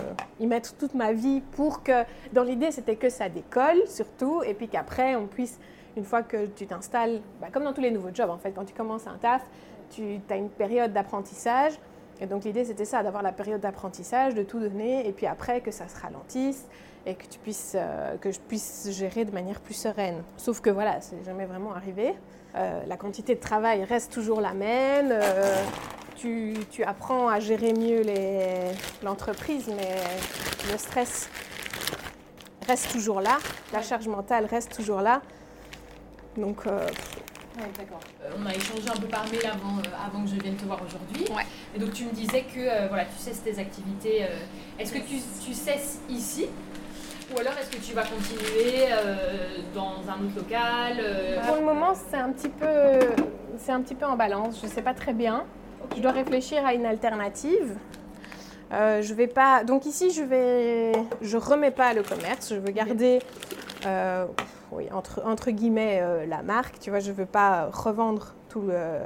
y 0.41 0.47
mettre 0.47 0.75
toute 0.77 0.95
ma 0.95 1.13
vie 1.13 1.43
pour 1.53 1.83
que, 1.83 2.05
dans 2.33 2.45
l'idée 2.45 2.71
c'était 2.71 2.97
que 2.97 3.11
ça 3.11 3.29
décolle 3.29 3.87
surtout 3.87 4.43
et 4.43 4.55
puis 4.55 4.69
qu'après 4.69 5.17
on 5.17 5.27
puisse, 5.27 5.59
une 5.99 6.05
fois 6.05 6.23
que 6.23 6.47
tu 6.47 6.67
t'installes, 6.67 7.21
bah, 7.43 7.49
comme 7.53 7.65
dans 7.65 7.75
tous 7.75 7.83
les 7.83 7.91
nouveaux 7.91 8.15
jobs 8.15 8.31
en 8.31 8.39
fait, 8.39 8.53
quand 8.53 8.65
tu 8.65 8.73
commences 8.73 9.07
un 9.07 9.19
taf, 9.19 9.43
tu 9.91 10.19
as 10.31 10.37
une 10.37 10.49
période 10.49 10.95
d'apprentissage 10.95 11.79
et 12.23 12.27
donc 12.27 12.45
l'idée 12.45 12.65
c'était 12.65 12.87
ça, 12.87 13.03
d'avoir 13.03 13.23
la 13.23 13.33
période 13.33 13.61
d'apprentissage, 13.61 14.35
de 14.35 14.43
tout 14.43 14.61
donner 14.61 15.07
et 15.07 15.13
puis 15.13 15.27
après 15.27 15.61
que 15.61 15.71
ça 15.71 15.89
se 15.89 16.01
ralentisse 16.01 16.67
et 17.07 17.15
que, 17.15 17.27
tu 17.27 17.39
puisses, 17.39 17.77
que 18.21 18.31
je 18.31 18.39
puisse 18.41 18.89
gérer 18.91 19.25
de 19.25 19.33
manière 19.33 19.61
plus 19.61 19.75
sereine. 19.75 20.23
Sauf 20.37 20.61
que 20.61 20.71
voilà, 20.71 21.01
c'est 21.01 21.25
jamais 21.25 21.47
vraiment 21.47 21.75
arrivé. 21.75 22.15
Euh, 22.55 22.83
la 22.87 22.97
quantité 22.97 23.35
de 23.35 23.41
travail 23.41 23.85
reste 23.85 24.13
toujours 24.13 24.41
la 24.41 24.53
même. 24.53 25.11
Euh, 25.11 25.65
tu, 26.17 26.85
apprends 26.85 27.29
à 27.29 27.41
gérer 27.41 27.73
mieux 27.73 28.03
l'entreprise, 29.03 29.69
mais 29.69 29.97
le 30.71 30.79
stress 30.79 31.29
reste 32.67 32.93
toujours 32.93 33.21
là. 33.21 33.39
La 33.73 33.83
charge 33.83 34.07
mentale 34.07 34.47
reste 34.47 34.75
toujours 34.75 35.01
là. 35.01 35.23
Donc. 36.37 36.67
Euh, 36.67 36.87
d'accord. 37.77 38.01
on 38.39 38.47
a 38.47 38.55
échangé 38.55 38.88
un 38.88 39.01
peu 39.01 39.09
par 39.09 39.25
mail 39.25 39.47
avant, 39.47 39.79
avant 40.07 40.25
que 40.25 40.31
je 40.31 40.41
vienne 40.41 40.57
te 40.57 40.65
voir 40.65 40.81
aujourd'hui. 40.87 41.27
Et 41.75 41.79
donc 41.79 41.93
tu 41.93 42.05
me 42.05 42.12
disais 42.12 42.43
que 42.43 42.88
voilà, 42.88 43.07
tu 43.07 43.17
cesses 43.19 43.43
tes 43.43 43.59
activités. 43.59 44.27
Est-ce 44.79 44.93
que 44.93 44.99
tu, 44.99 45.17
tu 45.45 45.55
cesses 45.55 46.01
ici 46.09 46.47
ou 47.35 47.38
alors 47.40 47.55
est-ce 47.59 47.71
que 47.71 47.83
tu 47.83 47.95
vas 47.95 48.05
continuer 48.05 48.87
euh, 48.90 49.59
dans 49.75 50.01
un 50.09 50.25
autre 50.25 50.37
local 50.37 50.99
euh 51.01 51.40
Pour 51.47 51.57
le 51.57 51.62
moment, 51.62 51.95
c'est 51.95 52.16
un, 52.16 52.31
petit 52.31 52.49
peu, 52.49 52.66
c'est 53.59 53.73
un 53.73 53.81
petit 53.81 53.95
peu 53.95 54.07
en 54.07 54.16
balance. 54.16 54.61
Je 54.61 54.66
ne 54.66 54.71
sais 54.71 54.83
pas 54.83 54.95
très 54.95 55.12
bien. 55.12 55.45
Je 55.97 56.01
dois 56.01 56.12
réfléchir 56.12 56.64
à 56.64 56.75
une 56.75 56.87
alternative. 56.87 57.77
Euh, 58.73 59.03
je 59.03 59.14
vais 59.14 59.27
pas. 59.27 59.64
Donc 59.64 59.87
ici, 59.87 60.11
je 60.11 60.23
vais. 60.23 60.92
Je 61.21 61.37
remets 61.37 61.71
pas 61.71 61.92
le 61.92 62.03
commerce. 62.03 62.51
Je 62.51 62.57
veux 62.57 62.73
garder, 62.73 63.21
oui, 64.71 64.88
entre, 64.92 65.23
entre 65.25 65.51
guillemets, 65.51 66.27
la 66.27 66.42
marque. 66.42 66.79
Tu 66.81 66.90
vois, 66.90 67.01
je 67.01 67.12
veux 67.12 67.27
pas 67.27 67.68
revendre 67.71 68.35
tout 68.49 68.62
le 68.62 68.99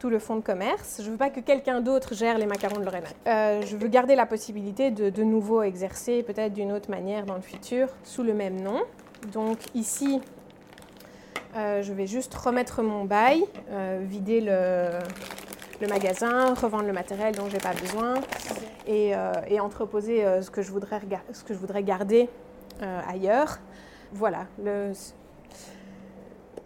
tout 0.00 0.10
le 0.10 0.18
fonds 0.18 0.36
de 0.36 0.40
commerce. 0.40 0.96
Je 0.98 1.06
ne 1.06 1.10
veux 1.12 1.18
pas 1.18 1.30
que 1.30 1.40
quelqu'un 1.40 1.80
d'autre 1.80 2.14
gère 2.14 2.38
les 2.38 2.46
macarons 2.46 2.78
de 2.80 2.84
Lorena. 2.84 3.06
Euh, 3.26 3.60
je 3.64 3.76
veux 3.76 3.86
garder 3.86 4.16
la 4.16 4.26
possibilité 4.26 4.90
de 4.90 5.10
de 5.10 5.22
nouveau 5.22 5.62
exercer 5.62 6.22
peut-être 6.22 6.54
d'une 6.54 6.72
autre 6.72 6.90
manière 6.90 7.26
dans 7.26 7.34
le 7.34 7.42
futur 7.42 7.88
sous 8.02 8.22
le 8.22 8.32
même 8.32 8.60
nom. 8.60 8.80
Donc 9.32 9.58
ici, 9.74 10.20
euh, 11.56 11.82
je 11.82 11.92
vais 11.92 12.06
juste 12.06 12.34
remettre 12.34 12.82
mon 12.82 13.04
bail, 13.04 13.44
euh, 13.70 14.00
vider 14.02 14.40
le, 14.40 15.86
magasin, 15.86 16.54
revendre 16.54 16.84
le 16.84 16.92
matériel 16.94 17.34
dont 17.34 17.48
je 17.48 17.54
n'ai 17.54 17.60
pas 17.60 17.74
besoin 17.74 18.14
et, 18.86 19.14
entreposer 19.60 20.24
ce, 20.40 20.50
que 20.50 20.62
je 20.62 20.70
voudrais, 20.70 21.00
ce 21.32 21.44
que 21.44 21.52
je 21.52 21.58
voudrais 21.58 21.82
garder 21.82 22.28
ailleurs. 23.06 23.58
Voilà. 24.12 24.46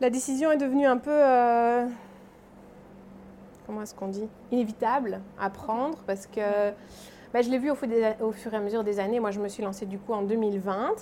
La 0.01 0.11
décision 0.11 0.53
est 0.53 0.57
devenue 0.57 0.87
un 0.87 0.99
peu 0.99 1.21
comment 3.67 3.83
est-ce 3.83 3.95
qu'on 3.95 4.09
dit, 4.09 4.29
inévitable 4.51 5.21
à 5.39 5.51
prendre 5.51 5.99
parce 6.07 6.27
que 6.27 6.71
bah, 7.33 7.43
je 7.43 7.51
l'ai 7.51 7.59
vu 7.59 7.71
au, 7.71 7.75
au, 8.21 8.33
fur 8.33 8.55
et 8.55 8.57
à 8.57 8.61
mesure 8.61 8.85
des 8.85 9.01
années. 9.01 9.19
Moi, 9.19 9.31
je 9.33 9.41
me 9.41 9.49
suis 9.49 9.63
lancée 9.63 9.87
du 9.87 9.99
coup 9.99 10.13
en 10.13 10.23
2020. 10.23 10.93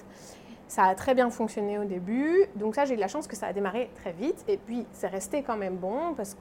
Ça 0.67 0.85
a 0.85 0.95
très 0.95 1.15
bien 1.15 1.29
fonctionné 1.29 1.79
au 1.79 1.85
début. 1.85 2.47
Donc 2.57 2.75
ça, 2.75 2.87
j'ai 2.87 2.95
eu 2.95 2.99
la 2.99 3.09
chance 3.09 3.27
que 3.27 3.37
ça 3.37 3.49
a 3.49 3.53
démarré 3.53 3.91
très 3.97 4.13
vite. 4.13 4.43
Et 4.49 4.57
puis, 4.57 4.87
c'est 4.93 5.09
resté 5.09 5.43
quand 5.43 5.59
même 5.59 5.77
bon 5.77 6.15
parce 6.17 6.35
que 6.35 6.41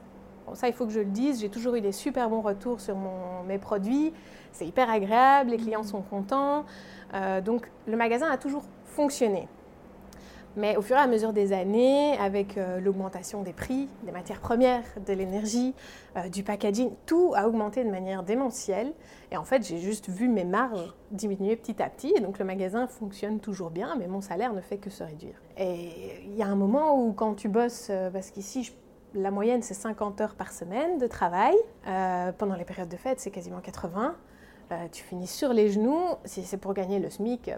ça, 0.54 0.68
il 0.68 0.74
faut 0.74 0.86
que 0.86 0.92
je 0.92 1.00
le 1.00 1.06
dise, 1.06 1.40
j'ai 1.40 1.48
toujours 1.48 1.74
eu 1.74 1.80
des 1.80 1.92
super 1.92 2.28
bons 2.28 2.40
retours 2.40 2.80
sur 2.80 2.96
mes 3.46 3.58
produits. 3.58 4.12
C'est 4.52 4.66
hyper 4.66 4.90
agréable, 4.90 5.50
les 5.50 5.58
clients 5.58 5.82
sont 5.82 6.02
contents. 6.02 6.64
Euh, 7.14 7.40
donc, 7.40 7.70
le 7.86 7.96
magasin 7.96 8.30
a 8.30 8.38
toujours 8.38 8.64
fonctionné. 8.84 9.48
Mais 10.56 10.76
au 10.76 10.82
fur 10.82 10.96
et 10.96 11.00
à 11.00 11.06
mesure 11.06 11.32
des 11.32 11.52
années, 11.52 12.16
avec 12.18 12.58
euh, 12.58 12.78
l'augmentation 12.78 13.42
des 13.42 13.52
prix, 13.52 13.88
des 14.02 14.12
matières 14.12 14.40
premières, 14.40 14.84
de 15.06 15.12
l'énergie, 15.12 15.74
euh, 16.16 16.28
du 16.28 16.42
packaging, 16.42 16.90
tout 17.06 17.32
a 17.34 17.48
augmenté 17.48 17.84
de 17.84 17.90
manière 17.90 18.22
démentielle. 18.22 18.92
Et 19.30 19.36
en 19.36 19.44
fait, 19.44 19.66
j'ai 19.66 19.78
juste 19.78 20.10
vu 20.10 20.28
mes 20.28 20.44
marges 20.44 20.94
diminuer 21.10 21.56
petit 21.56 21.82
à 21.82 21.88
petit. 21.88 22.12
Et 22.16 22.20
donc 22.20 22.38
le 22.38 22.44
magasin 22.44 22.86
fonctionne 22.86 23.40
toujours 23.40 23.70
bien, 23.70 23.96
mais 23.98 24.06
mon 24.06 24.20
salaire 24.20 24.52
ne 24.52 24.60
fait 24.60 24.76
que 24.76 24.90
se 24.90 25.02
réduire. 25.02 25.40
Et 25.56 26.20
il 26.26 26.34
y 26.34 26.42
a 26.42 26.46
un 26.46 26.56
moment 26.56 27.02
où 27.02 27.12
quand 27.12 27.34
tu 27.34 27.48
bosses, 27.48 27.88
euh, 27.90 28.10
parce 28.10 28.30
qu'ici, 28.30 28.72
la 29.14 29.30
moyenne 29.30 29.62
c'est 29.62 29.74
50 29.74 30.20
heures 30.20 30.34
par 30.34 30.52
semaine 30.52 30.98
de 30.98 31.06
travail, 31.06 31.54
pendant 32.38 32.54
les 32.54 32.64
périodes 32.64 32.88
de 32.88 32.96
fête 32.96 33.20
c'est 33.20 33.30
quasiment 33.30 33.60
80. 33.60 34.14
Euh, 34.72 34.88
tu 34.90 35.02
finis 35.02 35.26
sur 35.26 35.52
les 35.52 35.70
genoux, 35.70 36.02
si 36.24 36.42
c'est 36.44 36.56
pour 36.56 36.72
gagner 36.72 36.98
le 36.98 37.10
SMIC, 37.10 37.50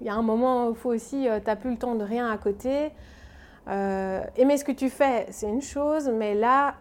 il 0.00 0.06
y 0.06 0.10
a 0.10 0.14
un 0.14 0.22
moment 0.22 0.68
où 0.68 0.70
il 0.70 0.76
faut 0.76 0.90
aussi, 0.90 1.28
euh, 1.28 1.40
tu 1.40 1.46
n'as 1.46 1.56
plus 1.56 1.70
le 1.70 1.76
temps 1.76 1.94
de 1.94 2.04
rien 2.04 2.30
à 2.30 2.38
côté. 2.38 2.92
Euh, 3.68 4.22
aimer 4.36 4.56
ce 4.56 4.64
que 4.64 4.72
tu 4.72 4.88
fais, 4.88 5.26
c'est 5.30 5.48
une 5.48 5.62
chose, 5.62 6.08
mais 6.08 6.34
là, 6.34 6.76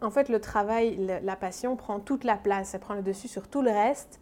en 0.00 0.10
fait, 0.10 0.28
le 0.28 0.40
travail, 0.40 0.98
la 1.22 1.36
passion 1.36 1.76
prend 1.76 2.00
toute 2.00 2.24
la 2.24 2.36
place, 2.36 2.74
elle 2.74 2.80
prend 2.80 2.94
le 2.94 3.02
dessus 3.02 3.28
sur 3.28 3.48
tout 3.48 3.62
le 3.62 3.70
reste. 3.70 4.20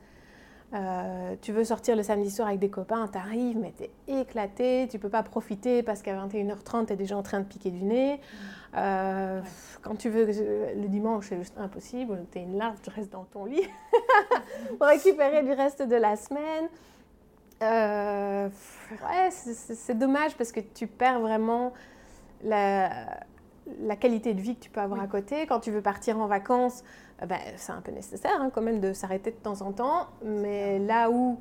tu 1.42 1.52
veux 1.52 1.64
sortir 1.64 1.94
le 1.94 2.02
samedi 2.02 2.30
soir 2.30 2.48
avec 2.48 2.60
des 2.60 2.70
copains, 2.70 3.06
t'arrives, 3.06 3.58
mais 3.58 3.72
t'es 3.76 3.90
éclaté, 4.08 4.88
tu 4.90 4.98
peux 4.98 5.08
pas 5.08 5.22
profiter 5.22 5.82
parce 5.82 6.02
qu'à 6.02 6.14
21h30, 6.14 6.86
t'es 6.86 6.96
déjà 6.96 7.16
en 7.16 7.22
train 7.22 7.40
de 7.40 7.44
piquer 7.44 7.70
du 7.70 7.84
nez. 7.84 8.20
Euh, 8.76 9.40
quand 9.82 9.96
tu 9.96 10.10
veux, 10.10 10.26
le 10.26 10.88
dimanche, 10.88 11.26
c'est 11.28 11.38
juste 11.38 11.56
impossible. 11.58 12.24
Tu 12.30 12.38
es 12.38 12.42
une 12.42 12.58
larve, 12.58 12.76
tu 12.82 12.90
restes 12.90 13.12
dans 13.12 13.24
ton 13.24 13.44
lit 13.44 13.66
pour 14.78 14.86
récupérer 14.86 15.42
du 15.42 15.52
reste 15.52 15.82
de 15.82 15.96
la 15.96 16.16
semaine. 16.16 16.68
Euh, 17.62 18.48
ouais, 18.90 19.30
c'est 19.30 19.96
dommage 19.96 20.36
parce 20.36 20.52
que 20.52 20.60
tu 20.60 20.86
perds 20.86 21.20
vraiment 21.20 21.72
la, 22.42 22.90
la, 23.80 23.96
qualité 23.96 24.34
de 24.34 24.40
vie 24.42 24.56
que 24.56 24.64
tu 24.64 24.70
peux 24.70 24.80
avoir 24.80 25.00
à 25.00 25.06
côté. 25.06 25.46
Quand 25.46 25.60
tu 25.60 25.70
veux 25.70 25.80
partir 25.80 26.18
en 26.18 26.26
vacances, 26.26 26.84
euh, 27.22 27.26
ben, 27.26 27.38
c'est 27.56 27.72
un 27.72 27.80
peu 27.80 27.92
nécessaire 27.92 28.38
hein, 28.40 28.50
quand 28.52 28.60
même 28.60 28.80
de 28.80 28.92
s'arrêter 28.92 29.30
de 29.30 29.36
temps 29.36 29.62
en 29.62 29.72
temps. 29.72 30.08
Mais 30.22 30.78
là 30.80 31.10
où 31.10 31.38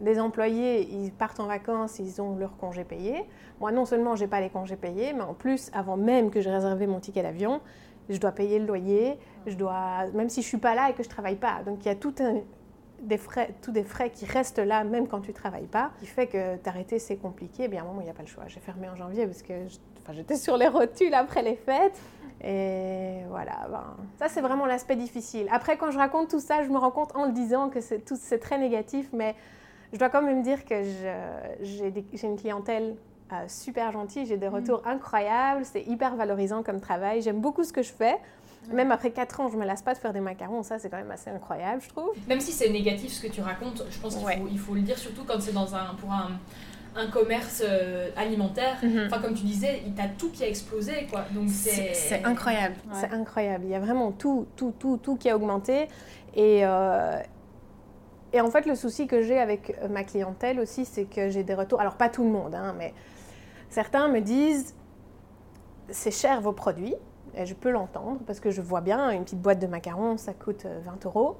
les 0.00 0.18
employés, 0.20 0.88
ils 0.90 1.12
partent 1.12 1.40
en 1.40 1.46
vacances, 1.46 1.98
ils 1.98 2.20
ont 2.20 2.36
leur 2.36 2.56
congé 2.56 2.84
payé. 2.84 3.24
Moi, 3.60 3.72
non 3.72 3.84
seulement 3.84 4.16
j'ai 4.16 4.26
pas 4.26 4.40
les 4.40 4.50
congés 4.50 4.76
payés, 4.76 5.12
mais 5.12 5.22
en 5.22 5.34
plus, 5.34 5.70
avant 5.74 5.96
même 5.96 6.30
que 6.30 6.40
je 6.40 6.48
réservé 6.48 6.86
mon 6.86 7.00
ticket 7.00 7.22
d'avion, 7.22 7.60
je 8.08 8.18
dois 8.18 8.32
payer 8.32 8.58
le 8.58 8.66
loyer, 8.66 9.18
je 9.46 9.54
dois, 9.54 10.06
même 10.14 10.28
si 10.28 10.42
je 10.42 10.48
suis 10.48 10.58
pas 10.58 10.74
là 10.74 10.90
et 10.90 10.94
que 10.94 11.02
je 11.02 11.08
travaille 11.08 11.36
pas. 11.36 11.62
Donc 11.64 11.84
il 11.84 11.86
y 11.86 11.90
a 11.90 11.94
tout 11.94 12.14
des 13.02 13.16
frais, 13.18 13.54
tous 13.62 13.70
des 13.70 13.84
frais 13.84 14.10
qui 14.10 14.26
restent 14.26 14.58
là 14.58 14.84
même 14.84 15.06
quand 15.06 15.20
tu 15.20 15.32
travailles 15.32 15.66
pas, 15.66 15.92
qui 16.00 16.06
fait 16.06 16.26
que 16.26 16.56
t'arrêter 16.56 16.98
c'est 16.98 17.16
compliqué. 17.16 17.68
Bien 17.68 17.80
à 17.80 17.84
un 17.84 17.86
moment 17.86 18.00
il 18.00 18.04
n'y 18.04 18.10
a 18.10 18.14
pas 18.14 18.22
le 18.22 18.28
choix. 18.28 18.44
J'ai 18.48 18.60
fermé 18.60 18.88
en 18.88 18.96
janvier 18.96 19.26
parce 19.26 19.42
que 19.42 19.54
j'étais 20.12 20.36
sur 20.36 20.56
les 20.56 20.68
rotules 20.68 21.14
après 21.14 21.42
les 21.42 21.56
fêtes. 21.56 21.98
Et 22.42 23.20
voilà, 23.28 23.68
ben, 23.70 23.96
ça 24.18 24.28
c'est 24.28 24.40
vraiment 24.40 24.66
l'aspect 24.66 24.96
difficile. 24.96 25.46
Après 25.52 25.76
quand 25.76 25.90
je 25.90 25.98
raconte 25.98 26.30
tout 26.30 26.40
ça, 26.40 26.62
je 26.64 26.68
me 26.68 26.78
rends 26.78 26.90
compte 26.90 27.14
en 27.14 27.26
le 27.26 27.32
disant 27.32 27.68
que 27.68 27.78
tout, 27.98 28.16
c'est 28.18 28.38
très 28.38 28.58
négatif, 28.58 29.08
mais 29.12 29.34
je 29.92 29.98
dois 29.98 30.08
quand 30.08 30.22
même 30.22 30.42
dire 30.42 30.64
que 30.64 30.82
j'ai, 31.62 31.92
une 32.22 32.36
clientèle 32.36 32.96
euh, 33.32 33.44
super 33.48 33.92
gentille, 33.92 34.26
j'ai 34.26 34.36
des 34.36 34.48
mm. 34.48 34.54
retours 34.54 34.82
incroyables, 34.86 35.64
c'est 35.64 35.82
hyper 35.82 36.16
valorisant 36.16 36.62
comme 36.62 36.80
travail, 36.80 37.22
j'aime 37.22 37.40
beaucoup 37.40 37.64
ce 37.64 37.72
que 37.72 37.82
je 37.82 37.92
fais. 37.92 38.16
Même 38.72 38.92
après 38.92 39.10
4 39.10 39.40
ans, 39.40 39.48
je 39.48 39.56
me 39.56 39.64
lasse 39.64 39.82
pas 39.82 39.94
de 39.94 39.98
faire 39.98 40.12
des 40.12 40.20
macarons. 40.20 40.62
Ça, 40.62 40.78
c'est 40.78 40.90
quand 40.90 40.98
même 40.98 41.10
assez 41.10 41.30
incroyable, 41.30 41.80
je 41.82 41.88
trouve. 41.88 42.10
Même 42.28 42.40
si 42.40 42.52
c'est 42.52 42.68
négatif 42.68 43.10
ce 43.10 43.22
que 43.22 43.32
tu 43.32 43.40
racontes, 43.40 43.82
je 43.90 43.98
pense 43.98 44.14
qu'il 44.14 44.26
faut, 44.26 44.48
il 44.50 44.58
faut 44.58 44.74
le 44.74 44.82
dire, 44.82 44.98
surtout 44.98 45.24
quand 45.24 45.40
c'est 45.40 45.54
dans 45.54 45.74
un, 45.74 45.94
pour 45.94 46.12
un, 46.12 46.38
un 46.96 47.06
commerce 47.06 47.62
euh, 47.64 48.10
alimentaire. 48.16 48.76
Mhm. 48.82 49.06
Enfin, 49.06 49.20
comme 49.20 49.34
tu 49.34 49.44
disais, 49.44 49.82
il 49.86 49.94
t'a 49.94 50.06
tout 50.06 50.30
qui 50.30 50.44
a 50.44 50.48
explosé, 50.48 51.06
quoi. 51.10 51.24
Donc 51.32 51.48
c'est 51.48 52.22
incroyable. 52.24 52.76
C'est 52.92 53.12
incroyable. 53.12 53.64
Il 53.64 53.70
y 53.70 53.74
a 53.74 53.80
vraiment 53.80 54.12
tout, 54.12 54.46
tout, 54.56 54.74
tout, 54.78 54.98
tout 55.02 55.16
qui 55.16 55.30
a 55.30 55.36
augmenté. 55.36 55.88
Et, 56.34 56.60
euh, 56.64 57.18
et 58.32 58.40
en 58.40 58.50
fait, 58.50 58.66
le 58.66 58.74
souci 58.74 59.06
que 59.06 59.22
j'ai 59.22 59.38
avec 59.38 59.76
ma 59.88 60.04
clientèle 60.04 60.60
aussi, 60.60 60.84
c'est 60.84 61.04
que 61.04 61.30
j'ai 61.30 61.42
des 61.42 61.54
retours. 61.54 61.80
Alors, 61.80 61.94
pas 61.94 62.08
tout 62.08 62.24
le 62.24 62.30
monde, 62.30 62.54
hein, 62.54 62.74
mais 62.78 62.94
certains 63.68 64.08
me 64.08 64.20
disent 64.20 64.74
c'est 65.88 66.10
cher 66.10 66.40
vos 66.40 66.52
produits. 66.52 66.94
Et 67.36 67.46
je 67.46 67.54
peux 67.54 67.70
l'entendre 67.70 68.20
parce 68.26 68.40
que 68.40 68.50
je 68.50 68.60
vois 68.60 68.80
bien, 68.80 69.10
une 69.10 69.22
petite 69.22 69.40
boîte 69.40 69.60
de 69.60 69.66
macarons, 69.66 70.16
ça 70.16 70.32
coûte 70.32 70.64
20 70.64 70.70
euh, 70.70 71.08
euros. 71.08 71.36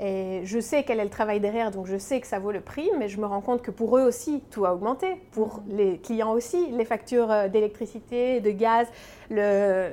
Et 0.00 0.40
je 0.44 0.58
sais 0.58 0.82
quel 0.84 0.98
est 0.98 1.04
le 1.04 1.10
travail 1.10 1.38
derrière, 1.38 1.70
donc 1.70 1.86
je 1.86 1.96
sais 1.96 2.20
que 2.20 2.26
ça 2.26 2.38
vaut 2.38 2.50
le 2.50 2.60
prix, 2.60 2.90
mais 2.98 3.08
je 3.08 3.20
me 3.20 3.26
rends 3.26 3.42
compte 3.42 3.62
que 3.62 3.70
pour 3.70 3.96
eux 3.98 4.02
aussi, 4.02 4.42
tout 4.50 4.64
a 4.64 4.74
augmenté. 4.74 5.20
Pour 5.30 5.58
mm. 5.58 5.76
les 5.76 5.98
clients 5.98 6.32
aussi, 6.32 6.70
les 6.70 6.84
factures 6.84 7.30
euh, 7.30 7.48
d'électricité, 7.48 8.40
de 8.40 8.50
gaz, 8.50 8.88
le, 9.30 9.90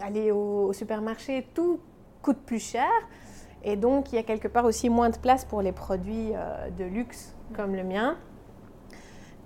aller 0.00 0.30
au, 0.30 0.72
supermarché, 0.72 1.46
tout 1.52 1.80
coûte 2.22 2.38
plus 2.46 2.60
cher. 2.60 2.88
Et 3.64 3.76
donc, 3.76 4.12
il 4.12 4.16
y 4.16 4.18
a 4.18 4.22
quelque 4.22 4.48
part 4.48 4.64
aussi 4.64 4.88
moins 4.88 5.10
de 5.10 5.18
place 5.18 5.44
pour 5.44 5.62
les 5.62 5.72
produits 5.72 6.32
euh, 6.34 6.70
de 6.70 6.84
luxe 6.84 7.34
comme 7.54 7.74
le 7.74 7.84
mien. 7.84 8.16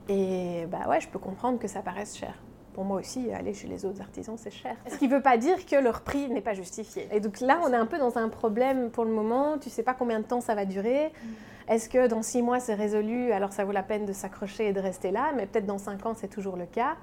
Et 0.09 0.67
bah 0.71 0.89
ouais, 0.89 1.01
je 1.01 1.09
peux 1.09 1.19
comprendre 1.19 1.59
que 1.59 1.69
ça 1.69 1.81
paraisse 1.81 2.17
cher 2.17 2.35
pour 2.75 2.85
moi 2.85 2.99
aussi, 2.99 3.33
aller 3.33 3.55
chez 3.55 3.69
les 3.69 3.87
autres 3.87 4.01
artisans, 4.01 4.37
c'est 4.37 4.51
cher. 4.51 4.77
Ce 4.89 4.97
qui 4.97 5.07
ne 5.09 5.15
veut 5.15 5.23
pas 5.23 5.39
dire 5.39 5.65
que 5.65 5.77
leur 5.77 6.03
prix 6.03 6.29
n'est 6.29 6.43
pas 6.43 6.55
justifié. 6.55 7.09
Et 7.13 7.21
donc 7.21 7.41
là, 7.41 7.61
on 7.63 7.73
est 7.73 7.77
un 7.77 7.87
peu 7.87 7.99
dans 7.99 8.19
un 8.19 8.29
problème 8.29 8.91
pour 8.91 9.05
le 9.05 9.13
moment. 9.13 9.59
Tu 9.59 9.69
ne 9.69 9.73
sais 9.73 9.85
pas 9.85 9.95
combien 9.95 10.19
de 10.19 10.25
temps 10.25 10.41
ça 10.41 10.55
va 10.55 10.65
durer. 10.65 11.07
Mm. 11.07 11.73
Est-ce 11.73 11.89
que 11.89 12.09
dans 12.09 12.21
six 12.21 12.43
mois, 12.43 12.61
c'est 12.61 12.75
résolu, 12.75 13.33
alors 13.33 13.53
ça 13.53 13.65
vaut 13.65 13.73
la 13.73 13.83
peine 13.83 14.05
de 14.05 14.13
s'accrocher 14.13 14.69
et 14.69 14.73
de 14.75 14.81
rester 14.81 15.13
là, 15.13 15.33
mais 15.35 15.47
peut-être 15.47 15.65
dans 15.65 15.79
cinq 15.79 16.05
ans, 16.05 16.15
c'est 16.15 16.29
toujours 16.29 16.57
le 16.57 16.67
cas. 16.67 16.97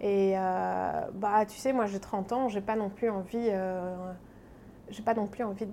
Et 0.00 0.34
euh, 0.36 1.00
bah, 1.12 1.44
tu 1.46 1.58
sais, 1.58 1.72
moi, 1.72 1.86
j'ai 1.86 1.98
30 1.98 2.32
ans, 2.32 2.48
j'ai 2.48 2.60
pas 2.60 2.76
non 2.76 2.88
plus 2.88 3.10
envie, 3.10 3.48
euh, 3.50 3.96
j'ai 4.88 5.02
pas 5.02 5.14
non 5.14 5.26
plus 5.26 5.42
envie 5.42 5.66
de 5.66 5.72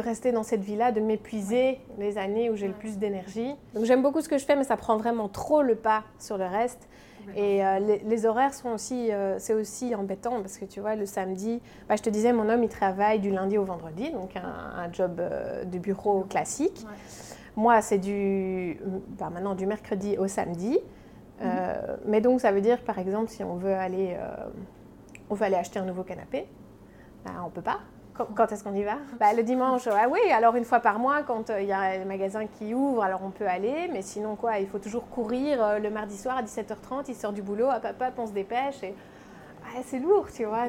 rester 0.00 0.32
dans 0.32 0.42
cette 0.42 0.62
vie-là, 0.62 0.92
de 0.92 1.00
m'épuiser 1.00 1.80
les 1.98 2.18
années 2.18 2.50
où 2.50 2.56
j'ai 2.56 2.68
le 2.68 2.74
plus 2.74 2.98
d'énergie. 2.98 3.54
Donc 3.74 3.84
j'aime 3.84 4.02
beaucoup 4.02 4.20
ce 4.20 4.28
que 4.28 4.38
je 4.38 4.44
fais, 4.44 4.56
mais 4.56 4.64
ça 4.64 4.76
prend 4.76 4.96
vraiment 4.96 5.28
trop 5.28 5.62
le 5.62 5.74
pas 5.74 6.04
sur 6.18 6.38
le 6.38 6.46
reste. 6.46 6.88
Et 7.36 7.64
euh, 7.64 7.78
les, 8.04 8.26
horaires 8.26 8.54
sont 8.54 8.70
aussi, 8.70 9.10
euh, 9.10 9.38
c'est 9.38 9.54
aussi 9.54 9.94
embêtant 9.94 10.40
parce 10.40 10.58
que 10.58 10.64
tu 10.64 10.80
vois, 10.80 10.94
le 10.94 11.06
samedi, 11.06 11.60
bah, 11.88 11.96
je 11.96 12.02
te 12.02 12.10
disais, 12.10 12.32
mon 12.32 12.48
homme, 12.48 12.62
il 12.62 12.68
travaille 12.68 13.20
du 13.20 13.30
lundi 13.30 13.58
au 13.58 13.64
vendredi, 13.64 14.10
donc 14.10 14.36
un, 14.36 14.92
job 14.92 15.18
euh, 15.20 15.64
de 15.64 15.78
bureau 15.78 16.22
classique. 16.24 16.84
Moi, 17.56 17.80
c'est 17.82 17.98
du, 17.98 18.78
bah, 19.18 19.30
maintenant 19.32 19.54
du 19.54 19.66
mercredi 19.66 20.18
au 20.18 20.26
samedi. 20.26 20.78
Mhm. 21.40 21.48
Mais 22.06 22.20
donc, 22.20 22.40
ça 22.40 22.52
veut 22.52 22.60
dire, 22.60 22.82
par 22.82 22.98
exemple, 22.98 23.28
si 23.28 23.42
on 23.42 23.56
veut 23.56 23.74
aller, 23.74 24.16
on 25.30 25.34
veut 25.34 25.44
aller 25.44 25.56
acheter 25.56 25.78
un 25.78 25.84
nouveau 25.84 26.02
canapé, 26.02 26.46
bah, 27.24 27.32
on 27.44 27.50
peut 27.50 27.62
pas. 27.62 27.80
Quand, 28.16 28.52
est-ce 28.52 28.62
qu'on 28.62 28.74
y 28.74 28.84
va? 28.84 28.98
Bah, 29.18 29.32
Le 29.32 29.42
dimanche, 29.42 29.88
ah 29.88 30.06
oui, 30.08 30.20
alors 30.32 30.54
une 30.54 30.64
fois 30.64 30.78
par 30.78 31.00
mois, 31.00 31.22
quand 31.24 31.50
euh, 31.50 31.60
il 31.60 31.66
y 31.66 31.72
a 31.72 31.98
les 31.98 32.04
magasins 32.04 32.46
qui 32.46 32.72
ouvrent, 32.72 33.02
alors 33.02 33.22
on 33.24 33.30
peut 33.30 33.46
aller, 33.46 33.88
mais 33.92 34.02
sinon 34.02 34.36
quoi, 34.36 34.58
il 34.58 34.68
faut 34.68 34.78
toujours 34.78 35.08
courir 35.08 35.62
euh, 35.62 35.78
le 35.80 35.90
mardi 35.90 36.16
soir 36.16 36.36
à 36.36 36.42
17h30, 36.42 37.06
il 37.08 37.16
sort 37.16 37.32
du 37.32 37.42
boulot, 37.42 37.66
hop 37.66 37.84
hop 37.84 38.00
hop, 38.00 38.14
on 38.18 38.26
se 38.26 38.32
dépêche 38.32 38.84
et 38.84 38.94
c'est 39.82 39.98
lourd, 39.98 40.26
tu 40.32 40.44
vois. 40.44 40.66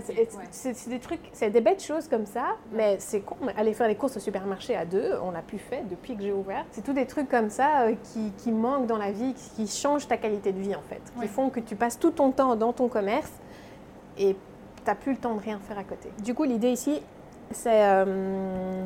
C'est 0.52 0.90
des 0.90 1.00
trucs, 1.00 1.20
c'est 1.34 1.50
des 1.50 1.62
bêtes 1.62 1.84
choses 1.84 2.08
comme 2.08 2.26
ça, 2.26 2.56
mais 2.72 2.98
c'est 3.00 3.22
con. 3.22 3.36
Aller 3.56 3.74
faire 3.74 3.88
les 3.88 3.96
courses 3.96 4.18
au 4.18 4.20
supermarché 4.20 4.76
à 4.76 4.86
deux, 4.86 5.14
on 5.22 5.32
n'a 5.32 5.42
plus 5.42 5.60
fait 5.60 5.84
depuis 5.90 6.16
que 6.16 6.24
j'ai 6.24 6.32
ouvert. 6.32 6.66
C'est 6.72 6.84
tous 6.84 6.94
des 6.94 7.06
trucs 7.06 7.30
comme 7.30 7.50
ça 7.50 7.82
euh, 7.82 7.96
qui, 8.04 8.32
qui, 8.38 8.52
manquent 8.52 8.88
dans 8.88 8.98
la 8.98 9.12
vie, 9.12 9.34
qui 9.34 9.68
changent 9.68 10.08
ta 10.08 10.18
qualité 10.18 10.52
de 10.52 10.60
vie 10.60 10.76
en 10.76 10.82
fait, 10.82 11.02
qui 11.22 11.28
font 11.28 11.50
que 11.50 11.60
tu 11.60 11.76
passes 11.76 12.00
tout 12.00 12.12
ton 12.12 12.32
temps 12.32 12.56
dans 12.56 12.74
ton 12.74 12.88
commerce 12.88 13.32
et 14.18 14.34
tu 14.34 14.82
n'as 14.88 14.96
plus 14.96 15.14
le 15.14 15.18
temps 15.18 15.36
de 15.36 15.42
rien 15.42 15.60
faire 15.60 15.78
à 15.78 15.84
côté. 15.84 16.10
Du 16.24 16.34
coup, 16.34 16.44
l'idée 16.44 16.72
ici, 16.72 17.02
c'est 17.52 17.84
euh, 17.84 18.86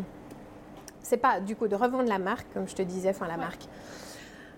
c'est 1.01 1.17
pas 1.17 1.39
du 1.39 1.55
coup 1.55 1.67
de 1.67 1.75
revendre 1.75 2.07
la 2.07 2.19
marque, 2.19 2.47
comme 2.53 2.67
je 2.67 2.75
te 2.75 2.81
disais, 2.81 3.09
enfin 3.09 3.27
la 3.27 3.37
marque. 3.37 3.63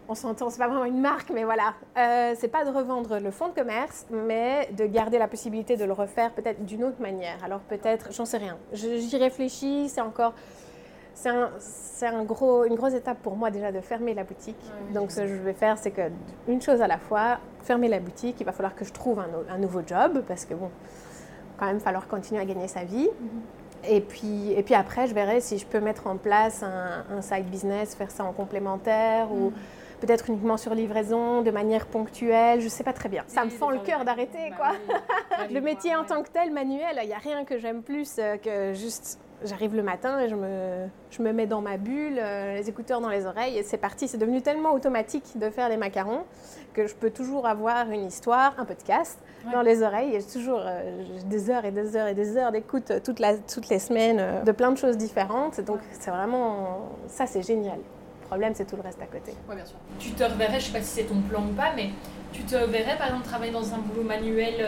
On 0.10 0.16
s'entend, 0.16 0.50
c'est 0.50 0.58
pas 0.58 0.68
vraiment 0.68 0.84
une 0.84 1.00
marque, 1.00 1.30
mais 1.30 1.46
voilà. 1.46 1.74
Euh, 1.98 2.34
c'est 2.38 2.50
pas 2.50 2.66
de 2.66 2.70
revendre 2.70 3.20
le 3.20 3.32
fonds 3.32 3.48
de 3.48 3.54
commerce, 3.54 4.06
mais 4.10 4.70
de 4.74 4.86
garder 4.86 5.18
la 5.18 5.30
possibilité 5.30 5.78
de 5.78 5.86
le 5.86 5.94
refaire 5.94 6.32
peut-être 6.32 6.66
d'une 6.66 6.84
autre 6.84 7.02
manière. 7.02 7.42
Alors 7.46 7.62
peut-être, 7.62 8.12
j'en 8.12 8.26
sais 8.26 8.38
rien. 8.38 8.58
J'y 8.74 9.16
réfléchis, 9.18 9.88
c'est 9.88 10.02
encore. 10.02 10.34
C'est 11.14 11.30
un, 11.30 11.52
un, 12.02 12.24
gros, 12.24 12.66
une 12.66 12.76
grosse 12.76 12.94
étape 12.94 13.20
pour 13.22 13.36
moi 13.36 13.52
déjà 13.52 13.72
de 13.72 13.80
fermer 13.80 14.14
la 14.14 14.24
boutique. 14.24 14.60
Donc 14.94 15.12
ce 15.12 15.22
que 15.22 15.28
je 15.28 15.36
vais 15.36 15.54
faire, 15.54 15.78
c'est 15.78 15.92
que 15.92 16.10
une 16.48 16.62
chose 16.62 16.82
à 16.82 16.88
la 16.88 16.98
fois, 16.98 17.38
fermer 17.62 17.88
la 17.88 18.00
boutique, 18.00 18.38
il 18.40 18.46
va 18.46 18.52
falloir 18.54 18.76
que 18.76 18.84
je 18.84 18.92
trouve 18.92 19.20
un, 19.20 19.30
un 19.50 19.58
nouveau 19.58 19.82
job, 19.86 20.24
parce 20.28 20.46
que 20.46 20.56
bon, 20.56 20.72
quand 21.58 21.68
même 21.68 21.80
falloir 21.80 22.08
continuer 22.08 22.42
à 22.42 22.46
gagner 22.46 22.68
sa 22.68 22.84
vie. 22.84 23.10
Mhm. 23.20 23.42
Et 23.88 24.02
puis, 24.02 24.52
et 24.52 24.64
puis 24.64 24.76
après, 24.76 25.08
je 25.08 25.14
verrai 25.14 25.42
si 25.42 25.58
je 25.58 25.66
peux 25.66 25.80
mettre 25.80 26.08
en 26.08 26.18
place 26.18 26.64
un, 26.64 27.22
side 27.22 27.46
business, 27.46 27.96
faire 27.96 28.12
ça 28.12 28.24
en 28.24 28.34
complémentaire 28.34 29.32
ou 29.32 29.50
mm. 29.50 29.54
peut-être 30.02 30.30
uniquement 30.30 30.58
sur 30.58 30.76
livraison, 30.76 31.42
de 31.42 31.52
manière 31.52 31.88
ponctuelle. 31.88 32.60
Je 32.60 32.66
ne 32.66 32.70
sais 32.70 32.84
pas 32.84 32.94
très 32.94 33.10
bien. 33.10 33.24
Ça 33.28 33.44
me 33.46 33.50
fend 33.50 33.70
le 33.70 33.80
cœur 33.80 34.06
d'arrêter, 34.06 34.52
quoi. 34.56 34.74
le 35.52 35.62
métier 35.62 35.96
en 35.96 36.04
tant 36.04 36.22
que 36.24 36.30
tel, 36.30 36.52
manuel, 36.52 37.00
il 37.02 37.08
n'y 37.08 37.14
a 37.14 37.20
rien 37.20 37.44
que 37.44 37.58
j'aime 37.58 37.82
plus 37.82 38.18
euh, 38.20 38.38
que 38.38 38.74
juste 38.74 39.20
j'arrive 39.44 39.76
le 39.76 39.84
matin 39.84 40.20
et 40.20 40.30
je 40.30 40.36
me, 40.36 40.88
je 41.10 41.22
me 41.22 41.34
mets 41.34 41.48
dans 41.48 41.62
ma 41.62 41.78
bulle, 41.78 42.20
euh, 42.20 42.56
les 42.56 42.70
écouteurs 42.70 43.02
dans 43.02 43.10
les 43.10 43.26
oreilles 43.26 43.58
et 43.58 43.64
c'est 43.64 43.78
parti. 43.78 44.08
C'est 44.08 44.18
devenu 44.18 44.42
tellement 44.42 44.74
automatique 44.74 45.38
de 45.38 45.50
faire 45.50 45.70
les 45.70 45.78
macarons 45.78 46.24
que 46.74 46.88
je 46.88 46.96
peux 46.96 47.10
toujours 47.10 47.48
avoir 47.48 47.90
une 47.90 48.06
histoire, 48.06 48.54
un 48.60 48.66
podcast 48.66 49.20
dans 49.52 49.62
les 49.62 49.84
oreilles. 49.84 50.16
Et 50.16 50.24
toujours 50.24 50.62
euh, 50.64 51.04
des 51.26 51.50
heures 51.50 51.66
et 51.66 51.72
des 51.72 51.96
heures 51.96 52.08
et 52.08 52.14
des 52.14 52.38
heures 52.38 52.52
d'écoute 52.52 52.92
toute 53.04 53.20
la, 53.20 53.38
toutes 53.38 53.70
les 53.70 53.80
semaines 53.80 54.20
euh, 54.20 54.44
de 54.44 54.52
plein 54.52 54.72
de 54.72 54.78
choses 54.78 54.98
différentes. 54.98 55.62
Donc 55.62 55.80
c'est 55.92 56.12
vraiment, 56.12 56.90
ça 57.08 57.26
c'est 57.28 57.42
génial. 57.42 57.78
Le 57.78 58.28
problème 58.28 58.54
c'est 58.56 58.66
tout 58.66 58.76
le 58.76 58.82
reste 58.82 59.02
à 59.02 59.06
côté. 59.06 59.34
Oui, 59.50 59.56
bien 59.56 59.66
sûr. 59.66 59.78
Tu 60.00 60.12
te 60.12 60.24
reverrais, 60.24 60.60
je 60.60 60.68
ne 60.68 60.72
sais 60.72 60.80
pas 60.80 60.84
si 60.84 61.02
c'est 61.02 61.04
ton 61.04 61.22
plan 61.22 61.42
ou 61.42 61.54
pas, 61.54 61.74
mais 61.76 61.90
tu 62.32 62.44
te 62.44 62.56
verrais 62.56 62.98
par 62.98 63.08
exemple 63.08 63.26
travailler 63.26 63.52
dans 63.52 63.74
un 63.74 63.80
boulot 63.80 64.08
manuel 64.08 64.66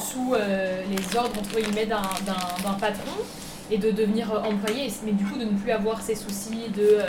sous 0.00 0.34
les 0.34 1.16
ordres 1.16 1.38
entre 1.38 1.60
guillemets 1.60 1.86
d'un 1.86 2.74
patron 2.80 3.22
et 3.70 3.78
de 3.78 3.90
devenir 3.90 4.32
euh, 4.32 4.40
employé, 4.42 4.88
mais 5.04 5.12
du 5.12 5.24
coup 5.24 5.38
de 5.38 5.44
ne 5.44 5.56
plus 5.56 5.70
avoir 5.70 6.02
ces 6.02 6.14
soucis 6.14 6.68
de 6.76 6.82
euh, 6.82 7.06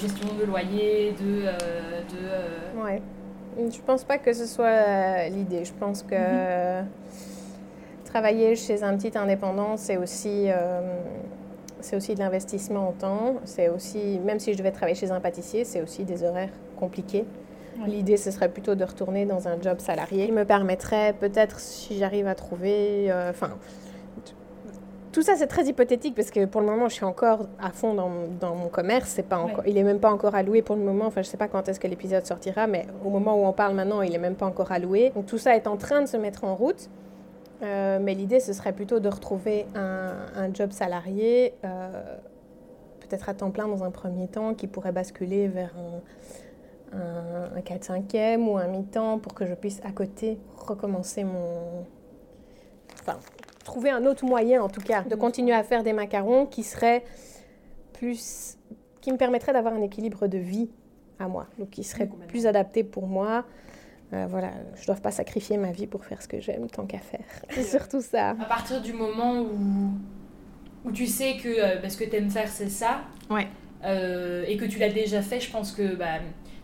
gestion 0.00 0.28
de 0.38 0.44
loyer, 0.44 1.14
de... 1.20 1.44
Euh, 1.44 2.00
de 2.10 2.80
Ouais. 2.80 3.02
Je 3.56 3.80
pense 3.80 4.04
pas 4.04 4.18
que 4.18 4.32
ce 4.32 4.46
soit 4.46 5.28
l'idée. 5.28 5.64
Je 5.64 5.72
pense 5.72 6.02
que 6.02 6.80
mhm. 6.80 6.86
travailler 8.04 8.56
chez 8.56 8.82
un 8.82 8.96
petit 8.96 9.16
indépendant, 9.16 9.76
c'est 9.76 9.96
aussi, 9.96 10.48
c'est 11.80 11.96
aussi 11.96 12.14
de 12.14 12.20
l'investissement 12.20 12.88
en 12.88 12.92
temps. 12.92 13.34
C'est 13.44 13.68
aussi, 13.68 14.18
même 14.24 14.38
si 14.38 14.52
je 14.52 14.58
devais 14.58 14.72
travailler 14.72 14.94
chez 14.94 15.10
un 15.10 15.20
pâtissier, 15.20 15.64
c'est 15.64 15.82
aussi 15.82 16.04
des 16.04 16.24
horaires 16.24 16.52
compliqués. 16.78 17.24
L'idée, 17.86 18.16
ce 18.16 18.30
serait 18.30 18.50
plutôt 18.50 18.74
de 18.74 18.84
retourner 18.84 19.24
dans 19.24 19.48
un 19.48 19.60
job 19.60 19.80
salarié. 19.80 20.26
Il 20.26 20.34
me 20.34 20.44
permettrait 20.44 21.14
peut-être, 21.18 21.58
si 21.58 21.98
j'arrive 21.98 22.26
à 22.26 22.34
trouver, 22.34 23.12
enfin, 23.30 23.50
tout 25.12 25.22
ça, 25.22 25.36
c'est 25.36 25.46
très 25.46 25.64
hypothétique 25.64 26.14
parce 26.14 26.30
que 26.30 26.46
pour 26.46 26.62
le 26.62 26.66
moment, 26.66 26.88
je 26.88 26.94
suis 26.94 27.04
encore 27.04 27.46
à 27.60 27.70
fond 27.70 27.92
dans, 27.94 28.10
dans 28.40 28.54
mon 28.54 28.68
commerce. 28.68 29.10
C'est 29.10 29.22
pas 29.22 29.38
encore, 29.38 29.66
Il 29.66 29.74
n'est 29.74 29.82
même 29.82 30.00
pas 30.00 30.10
encore 30.10 30.34
alloué 30.34 30.62
pour 30.62 30.74
le 30.74 30.82
moment. 30.82 31.06
Enfin, 31.06 31.20
je 31.22 31.28
ne 31.28 31.30
sais 31.30 31.36
pas 31.36 31.48
quand 31.48 31.68
est-ce 31.68 31.78
que 31.78 31.86
l'épisode 31.86 32.24
sortira, 32.24 32.66
mais 32.66 32.86
au 33.04 33.10
moment 33.10 33.34
où 33.40 33.44
on 33.44 33.52
parle 33.52 33.74
maintenant, 33.74 34.00
il 34.00 34.10
n'est 34.12 34.18
même 34.18 34.36
pas 34.36 34.46
encore 34.46 34.72
alloué. 34.72 35.10
Donc 35.14 35.26
tout 35.26 35.38
ça 35.38 35.54
est 35.54 35.66
en 35.66 35.76
train 35.76 36.00
de 36.00 36.06
se 36.06 36.16
mettre 36.16 36.44
en 36.44 36.54
route. 36.54 36.88
Euh, 37.62 37.98
mais 38.00 38.14
l'idée, 38.14 38.40
ce 38.40 38.52
serait 38.52 38.72
plutôt 38.72 39.00
de 39.00 39.08
retrouver 39.08 39.66
un, 39.74 40.12
un 40.34 40.52
job 40.52 40.72
salarié, 40.72 41.54
euh, 41.64 42.16
peut-être 43.00 43.28
à 43.28 43.34
temps 43.34 43.50
plein 43.50 43.68
dans 43.68 43.84
un 43.84 43.90
premier 43.90 44.26
temps, 44.28 44.54
qui 44.54 44.66
pourrait 44.66 44.92
basculer 44.92 45.46
vers 45.46 45.72
un, 46.92 46.98
un, 46.98 47.56
un 47.56 47.60
4-5e 47.60 48.48
ou 48.48 48.56
un 48.56 48.66
mi-temps 48.66 49.18
pour 49.18 49.34
que 49.34 49.46
je 49.46 49.54
puisse 49.54 49.80
à 49.84 49.92
côté 49.92 50.38
recommencer 50.56 51.22
mon... 51.22 51.84
Enfin, 53.00 53.18
trouver 53.62 53.90
un 53.90 54.04
autre 54.04 54.24
moyen, 54.24 54.62
en 54.62 54.68
tout 54.68 54.80
cas, 54.80 55.02
de 55.02 55.14
continuer 55.14 55.54
à 55.54 55.62
faire 55.62 55.82
des 55.82 55.92
macarons 55.92 56.46
qui 56.46 56.62
seraient 56.62 57.04
plus 57.92 58.56
qui 59.02 59.12
me 59.12 59.18
permettrait 59.18 59.52
d'avoir 59.52 59.74
un 59.74 59.82
équilibre 59.82 60.28
de 60.28 60.38
vie 60.38 60.70
à 61.18 61.28
moi, 61.28 61.46
donc 61.58 61.70
qui 61.70 61.84
serait 61.84 62.08
plus 62.28 62.46
adapté 62.46 62.84
pour 62.84 63.06
moi. 63.06 63.44
Euh, 64.12 64.26
voilà, 64.28 64.50
je 64.76 64.82
ne 64.82 64.86
dois 64.86 64.96
pas 64.96 65.10
sacrifier 65.10 65.56
ma 65.56 65.72
vie 65.72 65.86
pour 65.86 66.04
faire 66.04 66.22
ce 66.22 66.28
que 66.28 66.40
j'aime 66.40 66.68
tant 66.68 66.86
qu'à 66.86 66.98
faire. 66.98 67.24
C'est 67.50 67.64
surtout 67.64 68.00
ça. 68.00 68.30
À 68.30 68.44
partir 68.44 68.80
du 68.80 68.92
moment 68.92 69.40
où, 69.40 69.90
où 70.84 70.92
tu 70.92 71.06
sais 71.06 71.36
que 71.36 71.48
euh, 71.48 71.80
bah, 71.80 71.88
ce 71.88 71.96
que 71.96 72.04
tu 72.04 72.16
aimes 72.16 72.30
faire, 72.30 72.48
c'est 72.48 72.68
ça, 72.68 73.02
ouais. 73.30 73.48
Euh, 73.84 74.44
et 74.46 74.56
que 74.56 74.64
tu 74.64 74.78
l'as 74.78 74.90
déjà 74.90 75.22
fait, 75.22 75.40
je 75.40 75.50
pense 75.50 75.72
que 75.72 75.96
bah, 75.96 76.18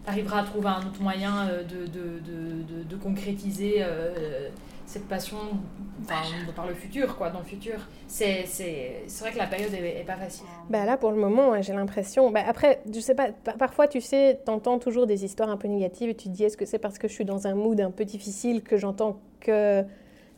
tu 0.05 0.11
arriveras 0.11 0.43
à 0.43 0.45
trouver 0.45 0.69
un 0.69 0.87
autre 0.87 1.03
moyen 1.03 1.49
de, 1.69 1.87
de, 1.87 2.21
de, 2.21 2.83
de 2.85 2.97
concrétiser 2.97 3.85
cette 4.89 5.07
passion 5.07 5.37
par 6.55 6.67
le 6.67 6.75
futur, 6.75 7.17
quoi, 7.17 7.29
dans 7.29 7.41
le 7.41 7.45
futur. 7.45 7.75
C'est 8.07 8.47
vrai 9.21 9.33
que 9.33 9.39
la 9.39 9.47
période 9.47 9.73
est, 9.75 10.05
pas 10.07 10.17
facile. 10.17 10.47
Bah 10.71 10.87
là, 10.87 10.97
pour 10.97 11.11
le 11.11 11.19
moment, 11.19 11.61
j'ai 11.61 11.75
l'impression. 11.75 12.31
Bah 12.31 12.41
après, 12.47 12.81
je 12.91 12.99
sais 12.99 13.15
pas, 13.15 13.29
parfois, 13.59 13.87
tu 13.87 14.01
sais, 14.01 14.41
t'entends 14.47 14.79
toujours 14.79 15.07
des 15.07 15.27
histoires 15.27 15.51
un 15.51 15.59
peu 15.59 15.69
négatives 15.69 16.09
et 16.09 16.15
tu 16.15 16.31
te 16.31 16.35
dis 16.35 16.45
est-ce 16.45 16.57
que 16.57 16.65
c'est 16.65 16.79
parce 16.79 16.99
que 16.99 17.07
je 17.07 17.13
suis 17.13 17.27
dans 17.27 17.47
un 17.47 17.55
mood 17.55 17.79
un 17.81 17.91
peu 17.91 18.07
difficile 18.07 18.63
que 18.63 18.79
j'entends 18.79 19.21
que, 19.41 19.85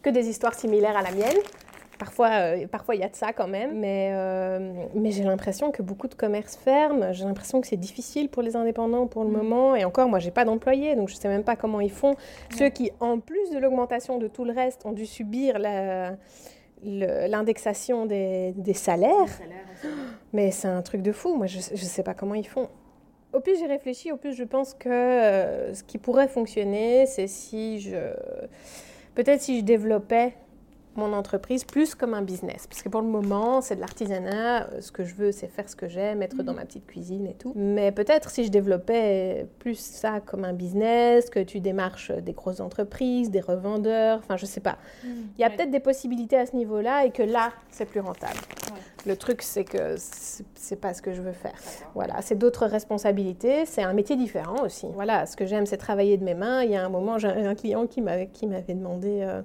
que 0.03 0.11
des 0.11 0.29
histoires 0.29 0.55
similaires 0.55 0.97
à 0.97 1.03
la 1.03 1.13
mienne? 1.13 1.39
Parfois, 2.01 2.31
euh, 2.31 2.67
parfois 2.67 2.95
il 2.95 3.03
y 3.03 3.05
a 3.05 3.11
de 3.11 3.15
ça 3.15 3.35
quand 3.35 3.47
même, 3.47 3.79
mais, 3.79 4.09
euh, 4.15 4.73
mais 4.95 5.11
j'ai 5.11 5.23
l'impression 5.23 5.71
que 5.71 5.83
beaucoup 5.83 6.09
de 6.09 6.15
commerces 6.15 6.57
ferment. 6.57 7.13
J'ai 7.13 7.27
l'impression 7.27 7.61
que 7.61 7.67
c'est 7.67 7.77
difficile 7.77 8.31
pour 8.31 8.41
les 8.41 8.57
indépendants 8.57 9.07
pour 9.07 9.23
le 9.23 9.29
mm. 9.29 9.37
moment. 9.37 9.77
Et 9.77 9.85
encore, 9.85 10.09
moi, 10.09 10.19
j'ai 10.19 10.31
pas 10.31 10.47
d'employés, 10.47 10.97
donc 10.97 11.11
je 11.11 11.15
sais 11.15 11.29
même 11.29 11.45
pas 11.45 11.57
comment 11.57 11.79
ils 11.79 11.91
font. 11.91 12.15
Ceux 12.57 12.71
qui, 12.71 12.91
en 13.01 13.21
plus 13.21 13.51
de 13.51 13.59
l'augmentation 13.59 14.17
de 14.17 14.29
tout 14.29 14.47
le 14.47 14.53
reste, 14.55 14.87
ont 14.87 14.93
dû 14.93 15.05
subir 15.05 15.59
l'indexation 16.83 18.07
des, 18.07 18.55
des, 18.57 18.73
salaires. 18.73 19.39
mais 20.33 20.53
c'est 20.53 20.69
un 20.69 20.81
truc 20.81 21.03
de 21.03 21.13
fou. 21.13 21.37
Moi, 21.37 21.49
je, 21.49 21.59
ne 21.59 21.77
sais 21.77 22.03
pas 22.03 22.15
comment 22.15 22.35
ils 22.35 22.49
font. 22.49 22.71
Au 23.35 23.41
plus 23.41 23.59
j'y 23.59 23.67
réfléchis, 23.67 24.11
au 24.11 24.17
plus 24.17 24.33
je 24.33 24.45
pense 24.45 24.73
que 24.73 24.89
euh, 24.89 25.75
ce 25.75 25.83
qui 25.83 25.99
pourrait 25.99 26.29
fonctionner, 26.29 27.05
c'est 27.05 27.27
si 27.27 27.79
je. 27.79 28.15
Peut-être 29.15 29.43
si 29.43 29.59
je 29.59 29.65
développais 29.65 30.33
mon 31.01 31.13
entreprise 31.13 31.65
plus 31.65 31.95
comme 31.95 32.15
un 32.15 32.23
business. 32.23 32.67
Parce 32.69 32.83
que 32.83 32.89
pour 32.89 33.01
le 33.01 33.09
moment, 33.09 33.61
c'est 33.61 33.77
de 33.77 33.81
l'artisanat. 33.81 34.69
Euh, 34.69 34.81
ce 34.81 34.93
que 34.93 35.05
je 35.05 35.15
veux, 35.15 35.33
c'est 35.33 35.49
faire 35.49 35.69
ce 35.69 35.77
que 35.77 35.89
j'aime, 35.89 36.23
être 36.23 36.43
dans 36.43 36.53
mhm. 36.53 36.59
ma 36.59 36.65
petite 36.65 36.87
cuisine 36.87 37.27
et 37.27 37.35
tout. 37.35 37.53
Mais 37.57 37.91
peut-être 37.93 38.31
si 38.31 38.45
je 38.45 38.51
développais 38.51 39.47
plus 39.59 39.79
ça 39.79 40.21
comme 40.21 40.45
un 40.45 40.53
business, 40.53 41.31
que 41.31 41.41
tu 41.41 41.61
démarches 41.61 42.13
des 42.13 42.33
grosses 42.33 42.61
entreprises, 42.61 43.31
des 43.31 43.41
revendeurs, 43.41 44.19
enfin, 44.19 44.37
je 44.37 44.47
sais 44.47 44.61
pas. 44.61 44.79
Mhm. 45.05 45.11
Il 45.39 45.41
y 45.41 45.45
a 45.45 45.51
peut-être 45.51 45.71
des 45.71 45.81
possibilités 45.81 46.37
à 46.37 46.47
ce 46.47 46.55
niveau-là 46.55 47.07
et 47.07 47.11
que 47.11 47.23
là, 47.23 47.53
c'est 47.71 47.87
plus 47.87 48.01
rentable. 48.01 48.39
Le 49.07 49.17
truc, 49.17 49.41
c'est 49.41 49.65
que 49.65 49.95
c'est 50.55 50.77
pas 50.77 50.93
ce 50.93 51.01
que 51.01 51.13
je 51.13 51.23
veux 51.23 51.33
faire. 51.33 51.55
Voilà, 51.95 52.21
c'est 52.21 52.37
d'autres 52.37 52.67
responsabilités. 52.67 53.65
C'est 53.65 53.83
un 53.83 53.95
métier 53.95 54.15
différent 54.15 54.63
aussi. 54.63 54.87
Voilà, 54.95 55.25
ce 55.25 55.37
que 55.37 55.47
j'aime, 55.47 55.65
c'est 55.65 55.79
travailler 55.79 56.19
de 56.19 56.25
mes 56.25 56.35
mains. 56.35 56.63
Il 56.63 56.71
y 56.71 56.77
a 56.77 56.85
un 56.85 56.91
moment, 56.91 57.19
j'ai 57.19 57.29
un 57.29 57.55
client 57.55 57.87
qui 57.87 58.03
m'avait 58.03 58.29
demandé. 58.69 59.21
Euh, 59.23 59.41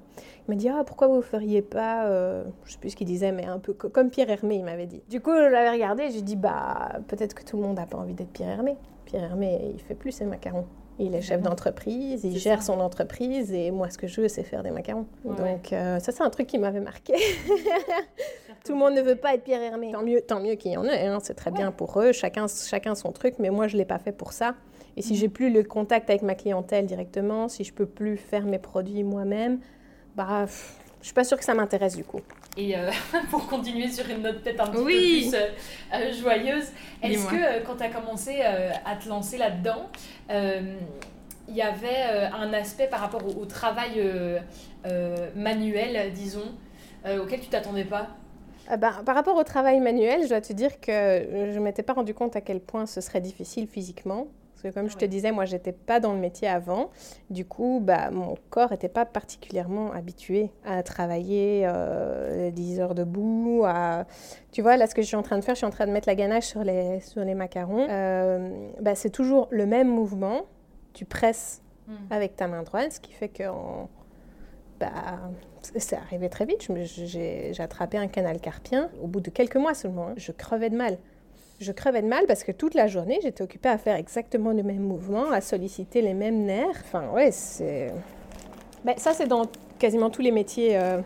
il 0.47 0.51
m'a 0.51 0.55
dit 0.55 0.67
Ah, 0.67 0.83
pourquoi 0.85 1.07
vous 1.07 1.21
feriez 1.21 1.61
pas, 1.61 2.07
euh, 2.07 2.43
je 2.65 2.73
sais 2.73 2.79
plus 2.79 2.89
ce 2.89 2.95
qu'il 2.97 3.07
disait, 3.07 3.31
mais 3.31 3.45
un 3.45 3.59
peu 3.59 3.73
comme 3.73 4.09
Pierre 4.09 4.29
Hermé, 4.29 4.55
il 4.55 4.65
m'avait 4.65 4.87
dit. 4.87 5.01
Du 5.09 5.21
coup, 5.21 5.31
je 5.31 5.49
l'avais 5.49 5.71
regardé 5.71 6.09
j'ai 6.11 6.21
dit 6.21 6.35
Bah, 6.35 6.99
peut-être 7.07 7.33
que 7.33 7.43
tout 7.43 7.55
le 7.55 7.63
monde 7.63 7.77
n'a 7.77 7.85
pas 7.85 7.97
envie 7.97 8.13
d'être 8.13 8.31
Pierre 8.31 8.49
Hermé. 8.49 8.75
Pierre 9.05 9.23
Hermé, 9.23 9.71
il 9.73 9.81
fait 9.81 9.95
plus 9.95 10.11
ses 10.11 10.25
macarons. 10.25 10.65
Il 10.97 11.13
est 11.13 11.21
chef 11.21 11.41
d'entreprise, 11.41 12.23
il 12.23 12.38
gère 12.38 12.63
son 12.63 12.79
entreprise 12.79 13.51
et 13.51 13.69
moi, 13.69 13.89
ce 13.89 13.97
que 13.97 14.08
je 14.08 14.21
veux, 14.21 14.27
c'est 14.29 14.43
faire 14.43 14.63
des 14.63 14.71
macarons. 14.71 15.08
Donc, 15.25 15.73
euh, 15.73 15.99
ça, 15.99 16.13
c'est 16.13 16.23
un 16.23 16.29
truc 16.29 16.47
qui 16.47 16.58
m'avait 16.58 16.79
marqué. 16.79 17.13
Tout 18.65 18.71
le 18.71 18.77
monde 18.77 18.93
ne 18.93 19.01
veut 19.01 19.17
pas 19.17 19.36
être 19.36 19.43
Pierre 19.43 19.62
Hermé. 19.62 19.91
Tant 19.91 20.03
mieux, 20.03 20.21
tant 20.21 20.39
mieux 20.39 20.55
qu'il 20.55 20.71
y 20.71 20.77
en 20.77 20.86
ait, 20.86 21.05
hein. 21.05 21.19
c'est 21.21 21.34
très 21.34 21.51
bien 21.51 21.71
pour 21.71 21.99
eux, 21.99 22.13
chacun, 22.13 22.45
chacun 22.47 22.95
son 22.95 23.12
truc, 23.12 23.36
mais 23.39 23.49
moi, 23.49 23.67
je 23.67 23.75
ne 23.75 23.79
l'ai 23.79 23.86
pas 23.86 23.99
fait 23.99 24.13
pour 24.13 24.31
ça. 24.31 24.55
Et 24.95 25.01
si 25.01 25.13
mm. 25.13 25.15
j'ai 25.17 25.29
plus 25.29 25.51
le 25.51 25.63
contact 25.63 26.10
avec 26.10 26.21
ma 26.21 26.34
clientèle 26.34 26.86
directement, 26.86 27.49
si 27.49 27.65
je 27.65 27.73
peux 27.73 27.86
plus 27.86 28.15
faire 28.15 28.45
mes 28.45 28.60
produits 28.60 29.03
moi-même, 29.03 29.60
bah, 30.15 30.45
je 31.05 31.09
suis 31.09 31.13
pas 31.13 31.23
sûre 31.23 31.37
que 31.37 31.45
ça 31.45 31.53
m'intéresse 31.53 31.95
du 31.95 32.03
coup. 32.03 32.21
Et 32.57 32.75
euh, 32.75 32.89
pour 33.29 33.45
continuer 33.45 33.91
sur 33.91 34.09
une 34.09 34.23
note 34.23 34.41
peut-être 34.41 34.61
un 34.61 34.71
petit 34.71 34.77
peu 34.77 34.85
plus 34.85 35.33
euh, 35.35 35.49
euh, 35.93 36.11
joyeuse, 36.11 36.65
est-ce 37.03 37.27
que 37.27 37.63
quand 37.63 37.75
tu 37.75 37.83
as 37.83 37.89
commencé 37.89 38.41
à 38.41 38.95
te 38.95 39.07
lancer 39.07 39.37
là-dedans, 39.37 39.87
il 40.31 41.55
y 41.55 41.61
avait 41.61 42.01
un 42.33 42.51
aspect 42.53 42.87
par 42.87 43.01
rapport 43.01 43.21
au, 43.37 43.45
travail 43.45 44.01
manuel, 45.35 46.11
disons, 46.11 46.55
auquel 47.21 47.39
tu 47.39 47.49
t'attendais 47.49 47.85
pas? 47.85 48.07
Ben, 48.67 49.03
par 49.05 49.13
rapport 49.13 49.37
au 49.37 49.43
travail 49.43 49.79
manuel, 49.81 50.23
je 50.23 50.29
dois 50.29 50.41
te 50.41 50.53
dire 50.53 50.79
que 50.79 50.91
je 50.91 51.59
ne 51.59 51.63
m'étais 51.63 51.83
pas 51.83 51.93
rendu 51.93 52.15
compte 52.15 52.35
à 52.35 52.41
quel 52.41 52.59
point 52.59 52.87
ce 52.87 52.99
serait 52.99 53.21
difficile 53.21 53.67
physiquement 53.67 54.25
comme 54.73 54.89
je 54.89 54.97
te 54.97 55.05
disais, 55.05 55.31
moi, 55.31 55.45
j'étais 55.45 55.71
pas 55.71 55.99
dans 55.99 56.13
le 56.13 56.19
métier 56.19 56.47
avant. 56.47 56.89
Du 57.29 57.45
coup, 57.45 57.79
bah, 57.83 58.09
mon 58.11 58.35
corps 58.49 58.71
n'était 58.71 58.89
pas 58.89 59.05
particulièrement 59.05 59.91
habitué 59.91 60.51
à 60.65 60.83
travailler 60.83 61.63
euh, 61.65 62.51
10 62.51 62.79
heures 62.79 62.95
debout. 62.95 63.63
À... 63.65 64.05
Tu 64.51 64.61
vois, 64.61 64.77
là, 64.77 64.87
ce 64.87 64.95
que 64.95 65.01
je 65.01 65.07
suis 65.07 65.15
en 65.15 65.23
train 65.23 65.37
de 65.37 65.43
faire, 65.43 65.55
je 65.55 65.59
suis 65.59 65.67
en 65.67 65.71
train 65.71 65.85
de 65.85 65.91
mettre 65.91 66.07
la 66.07 66.15
ganache 66.15 66.45
sur 66.45 66.63
les, 66.63 66.99
sur 67.01 67.23
les 67.23 67.35
macarons. 67.35 67.87
Euh, 67.89 68.49
bah, 68.81 68.95
c'est 68.95 69.09
toujours 69.09 69.47
le 69.51 69.65
même 69.65 69.87
mouvement. 69.87 70.45
Tu 70.93 71.05
presses 71.05 71.61
hmm. 71.87 71.93
avec 72.09 72.35
ta 72.35 72.47
main 72.47 72.63
droite, 72.63 72.93
ce 72.93 72.99
qui 72.99 73.11
fait 73.11 73.29
que 73.29 73.43
bah, 74.79 74.89
c'est 75.77 75.95
arrivé 75.95 76.29
très 76.29 76.45
vite. 76.45 76.67
J'ai 76.83 77.51
attrapé 77.59 77.97
un 77.97 78.07
canal 78.07 78.39
carpien 78.39 78.89
au 79.01 79.07
bout 79.07 79.21
de 79.21 79.29
quelques 79.29 79.57
mois 79.57 79.73
seulement. 79.73 80.09
Hein. 80.09 80.13
Je 80.17 80.31
crevais 80.31 80.69
de 80.69 80.77
mal 80.77 80.97
je 81.59 81.71
crevais 81.71 82.01
de 82.01 82.07
mal 82.07 82.25
parce 82.27 82.43
que 82.43 82.51
toute 82.51 82.73
la 82.73 82.87
journée, 82.87 83.19
j'étais 83.21 83.43
occupée 83.43 83.69
à 83.69 83.77
faire 83.77 83.95
exactement 83.95 84.51
le 84.51 84.63
même 84.63 84.79
mouvement, 84.79 85.31
à 85.31 85.41
solliciter 85.41 86.01
les 86.01 86.13
mêmes 86.13 86.43
nerfs. 86.43 86.81
Enfin, 86.83 87.09
ouais, 87.13 87.31
c'est. 87.31 87.93
Ben, 88.83 88.95
ça, 88.97 89.13
c'est 89.13 89.27
dans 89.27 89.45
quasiment 89.79 90.09
tous 90.09 90.21
les 90.21 90.31
métiers 90.31 90.77
euh, 90.77 90.99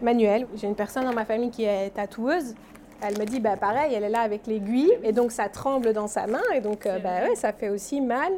manuels. 0.00 0.46
J'ai 0.56 0.66
une 0.66 0.74
personne 0.74 1.04
dans 1.04 1.12
ma 1.12 1.24
famille 1.24 1.50
qui 1.50 1.64
est 1.64 1.90
tatoueuse. 1.90 2.54
Elle 3.02 3.18
me 3.18 3.24
dit, 3.24 3.40
bah, 3.40 3.56
pareil, 3.56 3.92
elle 3.94 4.04
est 4.04 4.08
là 4.08 4.20
avec 4.20 4.46
l'aiguille, 4.46 4.92
et 5.02 5.12
donc 5.12 5.32
ça 5.32 5.48
tremble 5.48 5.92
dans 5.92 6.06
sa 6.06 6.28
main, 6.28 6.42
et 6.54 6.60
donc 6.60 6.86
euh, 6.86 7.00
bah, 7.00 7.22
ouais, 7.24 7.34
ça 7.34 7.52
fait 7.52 7.68
aussi 7.68 8.00
mal. 8.00 8.32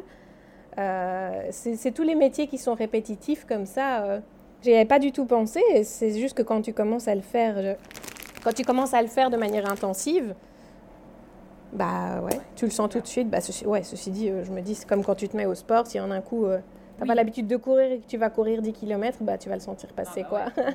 Euh, 0.79 1.47
c'est 1.51 1.93
tous 1.93 2.03
les 2.03 2.15
métiers 2.15 2.47
qui 2.47 2.57
sont 2.57 2.73
répétitifs 2.73 3.45
comme 3.45 3.67
ça. 3.67 4.21
J'y 4.63 4.73
avais 4.73 4.85
pas 4.85 4.97
du 4.97 5.11
tout 5.11 5.25
pensé, 5.25 5.61
c'est 5.83 6.19
juste 6.19 6.35
que 6.35 6.41
quand 6.41 6.63
tu 6.63 6.73
commences 6.73 7.07
à 7.07 7.13
le 7.13 7.21
faire, 7.21 7.77
quand 8.43 8.53
tu 8.53 8.63
commences 8.63 8.95
à 8.95 9.01
le 9.03 9.07
faire 9.07 9.29
de 9.29 9.37
manière 9.37 9.71
intensive, 9.71 10.33
bah 11.75 12.21
ouais, 12.23 12.39
tu 12.55 12.65
le 12.65 12.71
sens 12.71 12.89
tout 12.89 13.01
de 13.01 13.07
suite. 13.07 13.29
Bah, 13.29 13.41
ceci, 13.41 13.65
ouais, 13.65 13.83
ceci 13.83 14.09
dit, 14.09 14.29
euh, 14.29 14.43
je 14.43 14.51
me 14.51 14.61
dis, 14.61 14.75
c'est 14.75 14.87
comme 14.87 15.03
quand 15.03 15.15
tu 15.15 15.27
te 15.27 15.35
mets 15.35 15.45
au 15.45 15.55
sport, 15.55 15.85
si 15.85 15.99
en 15.99 16.09
un 16.09 16.21
coup, 16.21 16.45
euh, 16.45 16.59
tu 16.95 17.01
n'as 17.01 17.07
pas 17.07 17.15
l'habitude 17.15 17.47
de 17.47 17.57
courir 17.57 17.91
et 17.91 17.99
que 17.99 18.07
tu 18.07 18.17
vas 18.17 18.29
courir 18.29 18.61
10 18.61 18.71
km, 18.71 19.17
bah, 19.21 19.37
tu 19.37 19.49
vas 19.49 19.55
le 19.55 19.61
sentir 19.61 19.89
passer. 19.93 20.25
Ah 20.29 20.29
bah 20.31 20.51
quoi. 20.55 20.65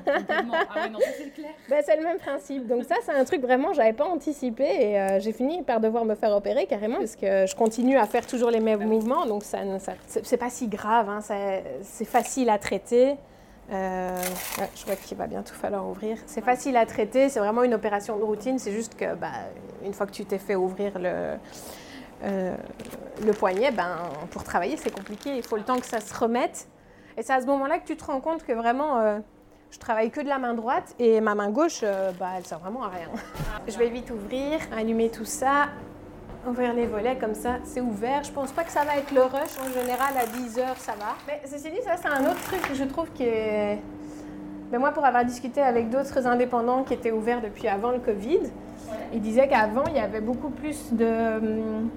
ah 0.75 0.87
ouais, 0.87 1.05
c'est 1.17 1.33
clair. 1.33 1.51
Bah, 1.69 1.77
c'est 1.83 1.97
le 1.97 2.03
même 2.03 2.19
principe. 2.19 2.67
Donc 2.67 2.83
ça, 2.83 2.95
c'est 3.03 3.11
un 3.11 3.25
truc 3.25 3.41
vraiment, 3.41 3.73
j'avais 3.73 3.93
pas 3.93 4.05
anticipé 4.05 4.63
et 4.63 4.99
euh, 4.99 5.19
j'ai 5.19 5.31
fini 5.33 5.63
par 5.63 5.79
devoir 5.79 6.05
me 6.05 6.13
faire 6.13 6.35
opérer 6.35 6.67
carrément 6.67 6.97
parce 6.97 7.15
que 7.15 7.47
je 7.47 7.55
continue 7.55 7.97
à 7.97 8.05
faire 8.05 8.27
toujours 8.27 8.51
les 8.51 8.59
mêmes 8.59 8.79
bah 8.79 8.85
mouvements. 8.85 9.25
Donc 9.25 9.43
ça, 9.43 9.57
ça 9.79 9.93
c'est 10.03 10.37
pas 10.37 10.49
si 10.51 10.67
grave, 10.67 11.09
hein, 11.09 11.21
c'est 11.81 12.05
facile 12.05 12.49
à 12.49 12.59
traiter. 12.59 13.15
Euh, 13.71 14.21
je 14.75 14.85
vois 14.85 14.95
qu'il 14.95 15.17
va 15.17 15.27
bientôt 15.27 15.53
falloir 15.53 15.87
ouvrir. 15.87 16.17
C'est 16.25 16.43
facile 16.43 16.75
à 16.75 16.85
traiter, 16.85 17.29
c'est 17.29 17.39
vraiment 17.39 17.63
une 17.63 17.73
opération 17.73 18.17
de 18.17 18.23
routine. 18.23 18.59
C'est 18.59 18.73
juste 18.73 18.95
que, 18.95 19.15
bah, 19.15 19.31
une 19.85 19.93
fois 19.93 20.05
que 20.05 20.11
tu 20.11 20.25
t'es 20.25 20.39
fait 20.39 20.55
ouvrir 20.55 20.99
le, 20.99 21.37
euh, 22.23 22.55
le 23.25 23.31
poignet, 23.33 23.71
ben, 23.71 23.97
pour 24.31 24.43
travailler, 24.43 24.75
c'est 24.75 24.93
compliqué. 24.93 25.37
Il 25.37 25.43
faut 25.43 25.55
le 25.55 25.63
temps 25.63 25.77
que 25.77 25.85
ça 25.85 26.01
se 26.01 26.13
remette. 26.13 26.67
Et 27.17 27.23
c'est 27.23 27.33
à 27.33 27.41
ce 27.41 27.45
moment-là 27.45 27.79
que 27.79 27.87
tu 27.87 27.95
te 27.95 28.03
rends 28.03 28.19
compte 28.19 28.43
que 28.43 28.51
vraiment, 28.51 28.99
euh, 28.99 29.19
je 29.69 29.79
travaille 29.79 30.11
que 30.11 30.19
de 30.19 30.27
la 30.27 30.37
main 30.37 30.53
droite 30.53 30.93
et 30.99 31.21
ma 31.21 31.35
main 31.35 31.49
gauche, 31.49 31.81
bah, 32.19 32.31
elle 32.37 32.45
sert 32.45 32.59
vraiment 32.59 32.83
à 32.83 32.89
rien. 32.89 33.07
je 33.67 33.77
vais 33.77 33.89
vite 33.89 34.11
ouvrir, 34.11 34.59
allumer 34.75 35.09
tout 35.09 35.25
ça 35.25 35.69
ouvrir 36.47 36.73
les 36.73 36.85
volets 36.85 37.17
comme 37.17 37.35
ça, 37.35 37.57
c'est 37.63 37.81
ouvert. 37.81 38.23
Je 38.23 38.31
pense 38.31 38.51
pas 38.51 38.63
que 38.63 38.71
ça 38.71 38.83
va 38.83 38.97
être 38.97 39.11
le 39.11 39.21
rush. 39.21 39.57
En 39.59 39.71
général, 39.79 40.13
à 40.17 40.25
10 40.25 40.59
heures, 40.59 40.77
ça 40.77 40.93
va. 40.93 41.15
Mais 41.27 41.41
ceci 41.45 41.69
dit, 41.69 41.81
ça, 41.83 41.95
c'est 41.97 42.07
un 42.07 42.25
autre 42.25 42.41
truc 42.43 42.61
que 42.67 42.73
je 42.73 42.83
trouve 42.83 43.11
qui 43.13 43.23
est. 43.23 43.79
Mais 44.71 44.77
moi, 44.77 44.91
pour 44.91 45.05
avoir 45.05 45.25
discuté 45.25 45.61
avec 45.61 45.89
d'autres 45.89 46.25
indépendants 46.25 46.83
qui 46.83 46.93
étaient 46.93 47.11
ouverts 47.11 47.41
depuis 47.41 47.67
avant 47.67 47.91
le 47.91 47.99
Covid, 47.99 48.39
ils 49.13 49.21
disaient 49.21 49.47
qu'avant, 49.47 49.83
il 49.87 49.95
y 49.95 49.99
avait 49.99 50.21
beaucoup 50.21 50.49
plus 50.49 50.93
de. 50.93 51.37
Hum, 51.37 51.89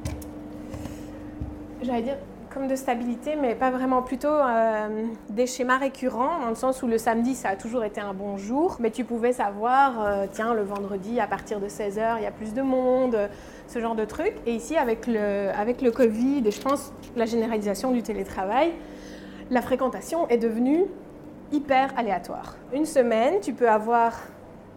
j'allais 1.83 2.03
dire 2.03 2.17
comme 2.55 2.69
de 2.69 2.77
stabilité, 2.77 3.35
mais 3.37 3.57
pas 3.57 3.71
vraiment. 3.71 4.03
Plutôt 4.03 4.29
euh, 4.29 5.07
des 5.29 5.47
schémas 5.47 5.79
récurrents, 5.79 6.41
dans 6.41 6.49
le 6.49 6.55
sens 6.55 6.83
où 6.83 6.87
le 6.87 6.99
samedi, 6.99 7.35
ça 7.35 7.51
a 7.51 7.57
toujours 7.57 7.85
été 7.85 8.01
un 8.01 8.15
bon 8.15 8.37
jour, 8.37 8.77
mais 8.79 8.91
tu 8.91 9.05
pouvais 9.05 9.33
savoir, 9.33 10.01
euh, 10.01 10.27
tiens, 10.31 10.55
le 10.55 10.63
vendredi, 10.63 11.19
à 11.21 11.27
partir 11.27 11.61
de 11.61 11.67
16h, 11.67 12.17
il 12.19 12.23
y 12.23 12.27
a 12.27 12.31
plus 12.31 12.55
de 12.55 12.63
monde, 12.63 13.29
ce 13.67 13.81
genre 13.81 13.97
de 13.97 14.05
trucs. 14.05 14.37
Et 14.47 14.55
ici, 14.55 14.77
avec 14.77 15.07
le, 15.07 15.51
avec 15.59 15.83
le 15.83 15.91
Covid 15.91 16.43
et 16.47 16.51
je 16.51 16.61
pense 16.61 16.93
la 17.17 17.27
généralisation 17.27 17.91
du 17.91 18.03
télétravail, 18.03 18.73
la 19.51 19.61
fréquentation 19.61 20.29
est 20.29 20.39
devenue 20.39 20.85
hyper 21.53 21.93
aléatoire. 21.99 22.57
Une 22.73 22.87
semaine, 22.87 23.41
tu 23.41 23.53
peux 23.53 23.69
avoir 23.69 24.13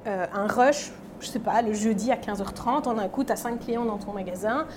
euh, 0.08 0.26
un 0.34 0.48
rush 0.48 0.92
je 1.20 1.28
sais 1.28 1.40
pas, 1.40 1.62
le 1.62 1.74
jeudi 1.74 2.12
à 2.12 2.16
15h30, 2.16 2.88
en 2.88 2.98
un 2.98 3.08
coup, 3.08 3.24
tu 3.24 3.32
as 3.32 3.36
5 3.36 3.60
clients 3.60 3.86
dans 3.86 3.98
ton 3.98 4.14
magasin. 4.14 4.68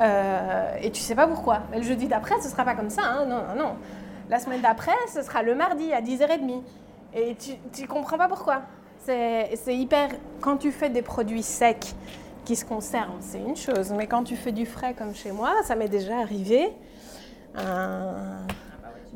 Euh, 0.00 0.74
et 0.80 0.90
tu 0.90 1.00
sais 1.00 1.14
pas 1.14 1.26
pourquoi. 1.26 1.62
Le 1.74 1.82
jeudi 1.82 2.06
d'après, 2.08 2.40
ce 2.40 2.48
sera 2.48 2.64
pas 2.64 2.74
comme 2.74 2.90
ça. 2.90 3.02
Hein. 3.04 3.26
Non, 3.26 3.42
non, 3.48 3.64
non. 3.64 3.76
La 4.28 4.38
semaine 4.38 4.60
d'après, 4.60 4.96
ce 5.12 5.22
sera 5.22 5.42
le 5.42 5.54
mardi 5.54 5.92
à 5.92 6.00
10h30. 6.00 6.62
Et 7.14 7.36
tu, 7.36 7.82
ne 7.82 7.86
comprends 7.86 8.18
pas 8.18 8.28
pourquoi. 8.28 8.62
C'est 9.00 9.56
hyper. 9.68 10.10
Quand 10.40 10.58
tu 10.58 10.70
fais 10.70 10.90
des 10.90 11.02
produits 11.02 11.42
secs 11.42 11.94
qui 12.44 12.56
se 12.56 12.64
conservent, 12.64 13.20
c'est 13.20 13.40
une 13.40 13.56
chose. 13.56 13.92
Mais 13.92 14.06
quand 14.06 14.24
tu 14.24 14.36
fais 14.36 14.52
du 14.52 14.66
frais 14.66 14.94
comme 14.94 15.14
chez 15.14 15.32
moi, 15.32 15.52
ça 15.64 15.74
m'est 15.74 15.88
déjà 15.88 16.18
arrivé. 16.18 16.70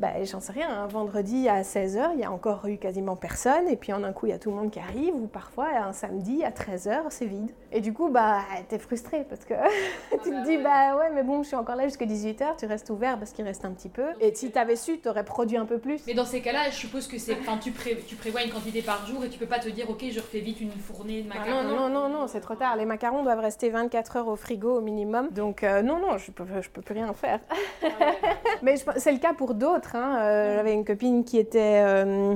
Bah, 0.03 0.09
j'en 0.23 0.39
sais 0.39 0.51
rien, 0.51 0.69
un 0.69 0.87
vendredi 0.87 1.47
à 1.47 1.61
16h, 1.61 2.09
il 2.15 2.19
y 2.19 2.23
a 2.23 2.31
encore 2.31 2.65
eu 2.65 2.77
quasiment 2.77 3.15
personne, 3.15 3.67
et 3.69 3.75
puis 3.75 3.93
en 3.93 4.03
un 4.03 4.11
coup, 4.11 4.25
il 4.25 4.31
y 4.31 4.33
a 4.33 4.39
tout 4.39 4.49
le 4.49 4.55
monde 4.57 4.71
qui 4.71 4.79
arrive, 4.79 5.15
ou 5.15 5.27
parfois 5.27 5.67
un 5.69 5.93
samedi 5.93 6.43
à 6.43 6.49
13h, 6.49 7.03
c'est 7.09 7.25
vide. 7.25 7.51
Et 7.73 7.81
du 7.81 7.91
coup, 7.91 8.09
bah, 8.09 8.41
t'es 8.69 8.77
frustré 8.77 9.25
parce 9.27 9.45
que 9.45 9.55
tu 10.23 10.29
te 10.29 10.45
dis, 10.45 10.57
bah, 10.57 10.95
ouais, 10.95 11.09
mais 11.13 11.23
bon, 11.23 11.41
je 11.41 11.47
suis 11.47 11.55
encore 11.55 11.75
là 11.75 11.85
jusqu'à 11.85 12.05
18h, 12.05 12.57
tu 12.57 12.65
restes 12.67 12.89
ouvert 12.91 13.17
parce 13.17 13.31
qu'il 13.31 13.43
reste 13.43 13.65
un 13.65 13.71
petit 13.71 13.89
peu. 13.89 14.05
Et 14.21 14.33
si 14.35 14.51
t'avais 14.51 14.75
su, 14.75 14.99
t'aurais 14.99 15.25
produit 15.25 15.57
un 15.57 15.65
peu 15.65 15.79
plus. 15.79 16.01
Mais 16.05 16.13
dans 16.13 16.25
ces 16.25 16.41
cas-là, 16.41 16.69
je 16.69 16.75
suppose 16.75 17.07
que 17.07 17.17
c'est, 17.17 17.35
tu, 17.61 17.73
tu 18.07 18.15
prévois 18.15 18.43
une 18.43 18.51
quantité 18.51 18.83
par 18.83 19.05
jour 19.07 19.25
et 19.25 19.29
tu 19.29 19.39
peux 19.39 19.47
pas 19.47 19.59
te 19.59 19.69
dire, 19.69 19.89
ok, 19.89 20.05
je 20.11 20.19
refais 20.19 20.39
vite 20.39 20.61
une 20.61 20.71
fournée 20.71 21.23
de 21.23 21.27
macarons. 21.27 21.59
Ah 21.61 21.63
non, 21.63 21.89
non, 21.89 21.89
non, 21.89 22.09
non, 22.09 22.27
c'est 22.27 22.41
trop 22.41 22.55
tard. 22.55 22.75
Les 22.75 22.85
macarons 22.85 23.23
doivent 23.23 23.39
rester 23.39 23.71
24 23.71 24.17
heures 24.17 24.27
au 24.27 24.35
frigo 24.35 24.77
au 24.77 24.81
minimum. 24.81 25.29
Donc, 25.31 25.63
euh, 25.63 25.81
non, 25.81 25.99
non, 25.99 26.17
je 26.17 26.31
peux, 26.31 26.45
je 26.61 26.69
peux 26.69 26.81
plus 26.81 26.93
rien 26.93 27.11
faire. 27.13 27.39
Ah 27.83 27.87
mais 28.61 28.75
c'est 28.97 29.11
le 29.11 29.19
cas 29.19 29.33
pour 29.33 29.55
d'autres. 29.55 29.95
Hein. 29.95 30.19
Euh, 30.19 30.55
j'avais 30.57 30.73
une 30.73 30.85
copine 30.85 31.23
qui 31.23 31.39
était. 31.39 31.81
Euh, 31.83 32.35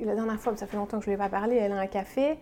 la 0.00 0.14
dernière 0.14 0.38
fois, 0.38 0.54
ça 0.56 0.66
fait 0.66 0.76
longtemps 0.76 0.98
que 0.98 1.04
je 1.04 1.10
ne 1.10 1.16
lui 1.16 1.22
ai 1.22 1.24
pas 1.24 1.30
parlé, 1.30 1.56
elle 1.56 1.72
a 1.72 1.76
un 1.76 1.86
café. 1.86 2.38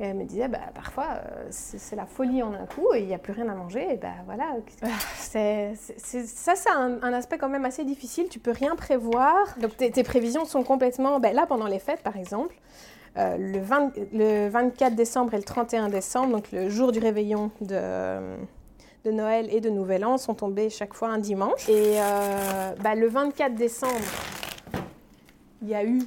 Et 0.00 0.04
elle 0.04 0.16
me 0.16 0.24
disait, 0.24 0.48
bah, 0.48 0.58
parfois, 0.74 1.06
euh, 1.10 1.46
c'est 1.50 1.96
la 1.96 2.06
folie 2.06 2.42
en 2.42 2.54
un 2.54 2.66
coup 2.66 2.92
et 2.94 3.00
il 3.00 3.06
n'y 3.06 3.14
a 3.14 3.18
plus 3.18 3.32
rien 3.32 3.48
à 3.48 3.54
manger. 3.54 3.94
Et 3.94 3.96
ben 3.96 4.14
voilà. 4.24 4.56
Ça, 5.14 6.54
c'est 6.56 6.70
un, 6.70 7.12
aspect 7.12 7.38
quand 7.38 7.48
même 7.48 7.64
assez 7.64 7.84
difficile. 7.84 8.28
Tu 8.28 8.38
peux 8.38 8.52
rien 8.52 8.74
prévoir. 8.74 9.34
Donc 9.60 9.76
tes, 9.76 10.02
prévisions 10.02 10.44
sont 10.44 10.62
complètement. 10.62 11.20
Ben, 11.20 11.34
là, 11.34 11.46
pendant 11.46 11.66
les 11.66 11.78
fêtes, 11.78 12.02
par 12.02 12.16
exemple, 12.16 12.56
le, 13.16 13.60
le 14.12 14.48
24 14.48 14.94
décembre 14.94 15.34
et 15.34 15.36
le 15.36 15.44
31 15.44 15.88
décembre, 15.88 16.32
donc 16.32 16.50
le 16.52 16.68
jour 16.68 16.90
du 16.90 16.98
réveillon 16.98 17.50
de 17.60 18.36
de 19.04 19.10
Noël 19.10 19.48
et 19.50 19.60
de 19.60 19.70
Nouvel 19.70 20.04
An 20.04 20.16
sont 20.16 20.34
tombés 20.34 20.70
chaque 20.70 20.94
fois 20.94 21.08
un 21.08 21.18
dimanche. 21.18 21.68
Et 21.68 22.00
euh, 22.00 22.72
bah, 22.82 22.94
le 22.94 23.08
24 23.08 23.54
décembre, 23.54 23.92
il 25.62 25.68
y 25.68 25.74
a 25.74 25.84
eu, 25.84 26.02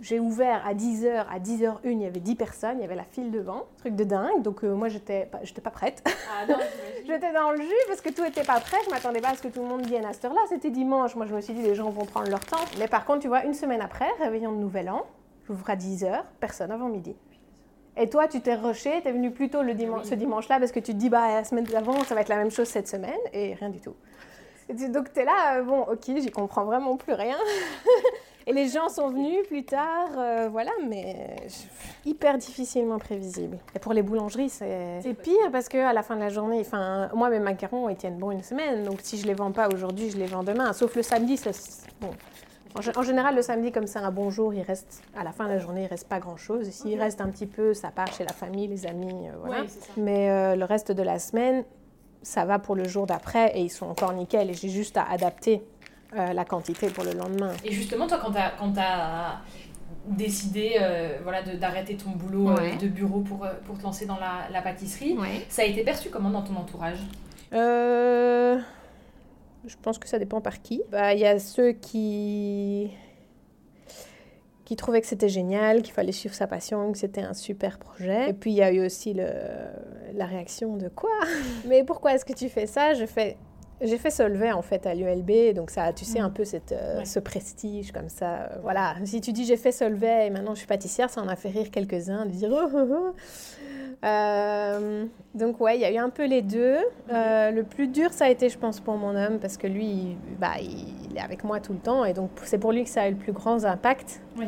j'ai 0.00 0.20
ouvert 0.20 0.66
à 0.66 0.74
10h, 0.74 1.26
à 1.30 1.38
10h01, 1.38 1.78
il 1.84 2.02
y 2.02 2.06
avait 2.06 2.20
10 2.20 2.34
personnes, 2.36 2.78
il 2.78 2.82
y 2.82 2.84
avait 2.84 2.94
la 2.94 3.04
file 3.04 3.30
devant, 3.30 3.66
truc 3.78 3.96
de 3.96 4.04
dingue. 4.04 4.42
Donc 4.42 4.64
euh, 4.64 4.74
moi, 4.74 4.88
j'étais 4.88 5.26
pas, 5.26 5.40
pas 5.62 5.70
prête. 5.70 6.04
Ah 6.06 6.46
j'étais 7.06 7.32
dans 7.32 7.50
le 7.50 7.60
jus 7.60 7.84
parce 7.88 8.00
que 8.00 8.10
tout 8.10 8.24
était 8.24 8.44
pas 8.44 8.60
prêt. 8.60 8.78
Je 8.84 8.90
m'attendais 8.90 9.20
pas 9.20 9.30
à 9.30 9.34
ce 9.34 9.42
que 9.42 9.48
tout 9.48 9.62
le 9.62 9.68
monde 9.68 9.86
vienne 9.86 10.04
à 10.04 10.12
cette 10.12 10.26
heure-là. 10.26 10.40
C'était 10.48 10.70
dimanche. 10.70 11.16
Moi, 11.16 11.26
je 11.26 11.34
me 11.34 11.40
suis 11.40 11.54
dit, 11.54 11.62
les 11.62 11.74
gens 11.74 11.90
vont 11.90 12.04
prendre 12.04 12.30
leur 12.30 12.44
temps. 12.44 12.64
Mais 12.78 12.88
par 12.88 13.04
contre, 13.04 13.20
tu 13.20 13.28
vois, 13.28 13.44
une 13.44 13.54
semaine 13.54 13.80
après, 13.80 14.08
réveillon 14.20 14.52
de 14.52 14.58
Nouvel 14.58 14.88
An, 14.90 15.04
j'ouvre 15.46 15.68
à 15.68 15.76
10h, 15.76 16.22
personne 16.40 16.70
avant 16.70 16.88
midi. 16.88 17.16
Et 18.00 18.08
toi, 18.08 18.28
tu 18.28 18.40
t'es 18.40 18.54
rushé, 18.54 19.02
tu 19.02 19.08
es 19.08 19.12
venu 19.12 19.32
plus 19.32 19.50
tôt 19.50 19.62
le 19.62 19.74
dimanche, 19.74 20.04
ce 20.04 20.14
dimanche-là 20.14 20.60
parce 20.60 20.70
que 20.70 20.78
tu 20.78 20.92
te 20.92 20.96
dis, 20.96 21.10
bah, 21.10 21.34
la 21.34 21.44
semaine 21.44 21.64
d'avant, 21.64 22.04
ça 22.04 22.14
va 22.14 22.20
être 22.20 22.28
la 22.28 22.36
même 22.36 22.52
chose 22.52 22.68
cette 22.68 22.86
semaine, 22.86 23.18
et 23.32 23.54
rien 23.54 23.70
du 23.70 23.80
tout. 23.80 23.96
donc, 24.68 25.12
tu 25.12 25.18
es 25.18 25.24
là, 25.24 25.56
euh, 25.56 25.62
bon, 25.62 25.80
ok, 25.80 26.04
j'y 26.04 26.30
comprends 26.30 26.64
vraiment 26.64 26.96
plus 26.96 27.14
rien. 27.14 27.36
et 28.48 28.52
les 28.54 28.68
gens 28.68 28.88
sont 28.88 29.08
venus 29.08 29.46
plus 29.46 29.64
tard, 29.64 30.08
euh, 30.16 30.48
voilà, 30.50 30.70
mais 30.88 31.36
hyper 32.06 32.38
difficilement 32.38 32.98
prévisible. 32.98 33.58
Et 33.76 33.78
pour 33.78 33.92
les 33.92 34.02
boulangeries, 34.02 34.48
c'est 34.48 35.14
pire 35.22 35.50
parce 35.52 35.68
qu'à 35.68 35.92
la 35.92 36.02
fin 36.02 36.16
de 36.16 36.20
la 36.20 36.30
journée, 36.30 36.60
enfin, 36.60 37.10
moi, 37.14 37.28
mes 37.28 37.40
macarons, 37.40 37.90
ils 37.90 37.96
tiennent 37.96 38.18
bon 38.18 38.30
une 38.30 38.42
semaine, 38.42 38.84
donc 38.84 39.00
si 39.02 39.18
je 39.18 39.26
les 39.26 39.34
vends 39.34 39.52
pas 39.52 39.68
aujourd'hui, 39.68 40.10
je 40.10 40.16
les 40.16 40.26
vends 40.26 40.42
demain, 40.42 40.72
sauf 40.72 40.96
le 40.96 41.02
samedi, 41.02 41.36
ça, 41.36 41.50
bon, 42.00 42.08
en, 42.74 43.02
général, 43.02 43.34
le 43.34 43.42
samedi, 43.42 43.70
comme 43.70 43.86
c'est 43.86 43.98
un 43.98 44.10
bon 44.10 44.30
jour, 44.30 44.54
il 44.54 44.62
reste, 44.62 45.02
à 45.14 45.24
la 45.24 45.32
fin 45.32 45.44
de 45.44 45.50
la 45.50 45.58
journée, 45.58 45.82
il 45.84 45.86
reste 45.86 46.08
pas 46.08 46.18
grand-chose. 46.20 46.70
S'il 46.70 46.98
reste 46.98 47.20
un 47.20 47.28
petit 47.28 47.46
peu, 47.46 47.74
ça 47.74 47.90
part 47.90 48.12
chez 48.12 48.24
la 48.24 48.32
famille, 48.32 48.68
les 48.68 48.86
amis, 48.86 49.28
euh, 49.28 49.32
voilà. 49.40 49.64
Mais 49.96 50.30
euh, 50.30 50.56
le 50.56 50.64
reste 50.64 50.92
de 50.92 51.02
la 51.02 51.18
semaine, 51.18 51.64
ça 52.22 52.44
va 52.44 52.58
pour 52.58 52.74
le 52.74 52.86
jour 52.86 53.06
d'après 53.06 53.52
et 53.56 53.60
ils 53.60 53.70
sont 53.70 53.86
encore 53.86 54.12
nickel. 54.12 54.50
Et 54.50 54.54
j'ai 54.54 54.68
juste 54.68 54.96
à 54.96 55.04
adapter 55.04 55.62
euh, 56.16 56.32
la 56.32 56.44
quantité 56.44 56.88
pour 56.88 57.04
le 57.04 57.12
lendemain. 57.12 57.52
Et 57.64 57.72
justement, 57.72 58.06
toi, 58.06 58.18
quand 58.18 58.72
tu 58.72 58.80
as, 58.80 59.40
décidé 60.06 60.78
voilà, 61.22 61.42
d'arrêter 61.42 61.96
ton 61.96 62.10
boulot 62.10 62.54
de 62.80 62.88
bureau 62.88 63.20
pour, 63.20 63.46
pour 63.66 63.78
te 63.78 63.82
lancer 63.82 64.06
dans 64.06 64.18
la, 64.18 64.48
la 64.50 64.62
pâtisserie, 64.62 65.16
ça 65.48 65.62
a 65.62 65.64
été 65.64 65.82
perçu 65.82 66.08
comment 66.08 66.30
dans 66.30 66.42
ton 66.42 66.56
entourage? 66.56 66.98
Je 69.68 69.76
pense 69.82 69.98
que 69.98 70.08
ça 70.08 70.18
dépend 70.18 70.40
par 70.40 70.62
qui. 70.62 70.82
Bah, 70.90 71.14
il 71.14 71.20
y 71.20 71.26
a 71.26 71.38
ceux 71.38 71.72
qui 71.72 72.90
qui 74.68 74.76
trouvaient 74.76 75.00
que 75.00 75.06
c'était 75.06 75.30
génial, 75.30 75.80
qu'il 75.80 75.94
fallait 75.94 76.12
suivre 76.12 76.34
sa 76.34 76.46
passion, 76.46 76.92
que 76.92 76.98
c'était 76.98 77.22
un 77.22 77.32
super 77.32 77.78
projet. 77.78 78.28
Et 78.28 78.34
puis 78.34 78.50
il 78.50 78.56
y 78.56 78.62
a 78.62 78.70
eu 78.70 78.84
aussi 78.84 79.14
le, 79.14 79.26
la 80.12 80.26
réaction 80.26 80.76
de 80.76 80.88
quoi? 80.88 81.08
Mais 81.66 81.84
pourquoi 81.84 82.12
est-ce 82.12 82.26
que 82.26 82.34
tu 82.34 82.50
fais 82.50 82.66
ça? 82.66 82.92
Je 82.92 83.06
fais 83.06 83.38
j'ai 83.80 83.98
fait 83.98 84.10
Solvay 84.10 84.52
en 84.52 84.62
fait 84.62 84.86
à 84.86 84.94
l'ULB, 84.94 85.54
donc 85.54 85.70
ça, 85.70 85.92
tu 85.92 86.04
sais, 86.04 86.18
un 86.18 86.28
mm. 86.28 86.34
peu 86.34 86.44
cette, 86.44 86.72
euh, 86.72 87.04
ce 87.04 87.18
prestige 87.18 87.92
comme 87.92 88.08
ça. 88.08 88.34
Euh, 88.34 88.48
voilà, 88.62 88.94
si 89.04 89.20
tu 89.20 89.32
dis 89.32 89.44
j'ai 89.44 89.56
fait 89.56 89.72
Solvay 89.72 90.26
et 90.26 90.30
maintenant 90.30 90.54
je 90.54 90.58
suis 90.58 90.66
pâtissière, 90.66 91.10
ça 91.10 91.20
en 91.20 91.28
a 91.28 91.36
fait 91.36 91.50
rire 91.50 91.70
quelques-uns 91.70 92.26
de 92.26 92.30
dire 92.30 92.50
oh, 92.52 92.68
oh, 92.74 92.86
oh. 92.90 93.14
Euh, 94.04 95.06
donc 95.34 95.60
ouais, 95.60 95.76
il 95.76 95.80
y 95.80 95.84
a 95.84 95.92
eu 95.92 95.96
un 95.96 96.10
peu 96.10 96.26
les 96.26 96.42
deux. 96.42 96.78
Euh, 97.12 97.50
le 97.50 97.62
plus 97.64 97.88
dur, 97.88 98.12
ça 98.12 98.26
a 98.26 98.28
été, 98.28 98.48
je 98.48 98.58
pense, 98.58 98.80
pour 98.80 98.96
mon 98.96 99.16
homme, 99.16 99.38
parce 99.40 99.56
que 99.56 99.66
lui, 99.66 99.86
il, 99.86 100.16
bah, 100.38 100.52
il 100.60 101.16
est 101.16 101.20
avec 101.20 101.42
moi 101.44 101.60
tout 101.60 101.72
le 101.72 101.80
temps, 101.80 102.04
et 102.04 102.12
donc 102.12 102.30
c'est 102.44 102.58
pour 102.58 102.72
lui 102.72 102.84
que 102.84 102.90
ça 102.90 103.02
a 103.02 103.08
eu 103.08 103.12
le 103.12 103.16
plus 103.16 103.32
grand 103.32 103.64
impact. 103.64 104.20
Oui. 104.36 104.46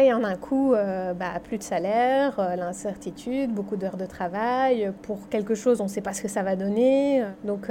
Il 0.00 0.06
y 0.06 0.12
en 0.12 0.24
a 0.24 0.28
un 0.28 0.36
coup, 0.36 0.74
euh, 0.74 1.14
bah, 1.14 1.32
plus 1.42 1.58
de 1.58 1.62
salaire, 1.62 2.54
l'incertitude, 2.56 3.52
beaucoup 3.52 3.76
d'heures 3.76 3.96
de 3.96 4.06
travail. 4.06 4.92
Pour 5.02 5.28
quelque 5.28 5.54
chose, 5.54 5.80
on 5.80 5.84
ne 5.84 5.88
sait 5.88 6.00
pas 6.00 6.12
ce 6.12 6.22
que 6.22 6.28
ça 6.28 6.42
va 6.42 6.56
donner. 6.56 7.22
Donc 7.44 7.68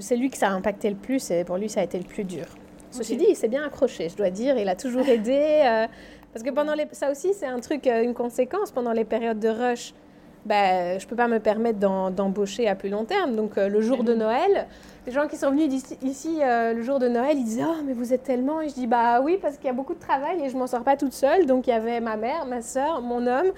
c'est 0.00 0.16
lui 0.16 0.30
que 0.30 0.36
ça 0.36 0.48
a 0.48 0.52
impacté 0.52 0.90
le 0.90 0.96
plus, 0.96 1.30
et 1.30 1.44
pour 1.44 1.56
lui, 1.56 1.68
ça 1.68 1.80
a 1.80 1.84
été 1.84 1.98
le 1.98 2.04
plus 2.04 2.24
dur. 2.24 2.46
Ceci 2.90 3.16
dit, 3.16 3.26
il 3.28 3.34
s'est 3.34 3.48
bien 3.48 3.64
accroché, 3.64 4.08
je 4.08 4.16
dois 4.16 4.30
dire. 4.30 4.56
Il 4.56 4.68
a 4.68 4.76
toujours 4.76 5.08
aidé. 5.08 5.86
Parce 6.34 6.42
que 6.42 6.50
pendant 6.50 6.74
les... 6.74 6.88
ça 6.90 7.12
aussi, 7.12 7.32
c'est 7.32 7.46
un 7.46 7.60
truc, 7.60 7.86
euh, 7.86 8.02
une 8.02 8.12
conséquence 8.12 8.72
pendant 8.72 8.92
les 8.92 9.04
périodes 9.04 9.38
de 9.38 9.48
rush. 9.48 9.94
Ben, 10.44 10.98
je 10.98 11.04
ne 11.04 11.08
peux 11.08 11.14
pas 11.14 11.28
me 11.28 11.38
permettre 11.38 11.78
d'embaucher 11.78 12.66
à 12.66 12.74
plus 12.74 12.88
long 12.88 13.04
terme. 13.04 13.36
Donc, 13.36 13.56
euh, 13.56 13.68
le 13.68 13.80
jour 13.80 14.02
de 14.02 14.14
Noël, 14.14 14.66
les 15.06 15.12
gens 15.12 15.28
qui 15.28 15.36
sont 15.36 15.50
venus 15.50 15.82
ici, 16.02 16.38
euh, 16.40 16.72
le 16.72 16.82
jour 16.82 16.98
de 16.98 17.08
Noël, 17.08 17.36
ils 17.36 17.44
disaient 17.44 17.64
Oh, 17.66 17.82
mais 17.84 17.92
vous 17.92 18.12
êtes 18.12 18.22
tellement. 18.22 18.60
Et 18.60 18.68
je 18.68 18.74
dis 18.74 18.86
Bah 18.86 19.20
oui, 19.20 19.38
parce 19.40 19.56
qu'il 19.56 19.66
y 19.66 19.70
a 19.70 19.72
beaucoup 19.72 19.94
de 19.94 19.98
travail 20.00 20.42
et 20.42 20.48
je 20.48 20.56
m'en 20.56 20.66
sors 20.66 20.82
pas 20.82 20.96
toute 20.96 21.12
seule. 21.12 21.46
Donc, 21.46 21.66
il 21.66 21.70
y 21.70 21.72
avait 21.74 22.00
ma 22.00 22.16
mère, 22.16 22.46
ma 22.46 22.62
soeur, 22.62 23.02
mon 23.02 23.26
homme. 23.26 23.52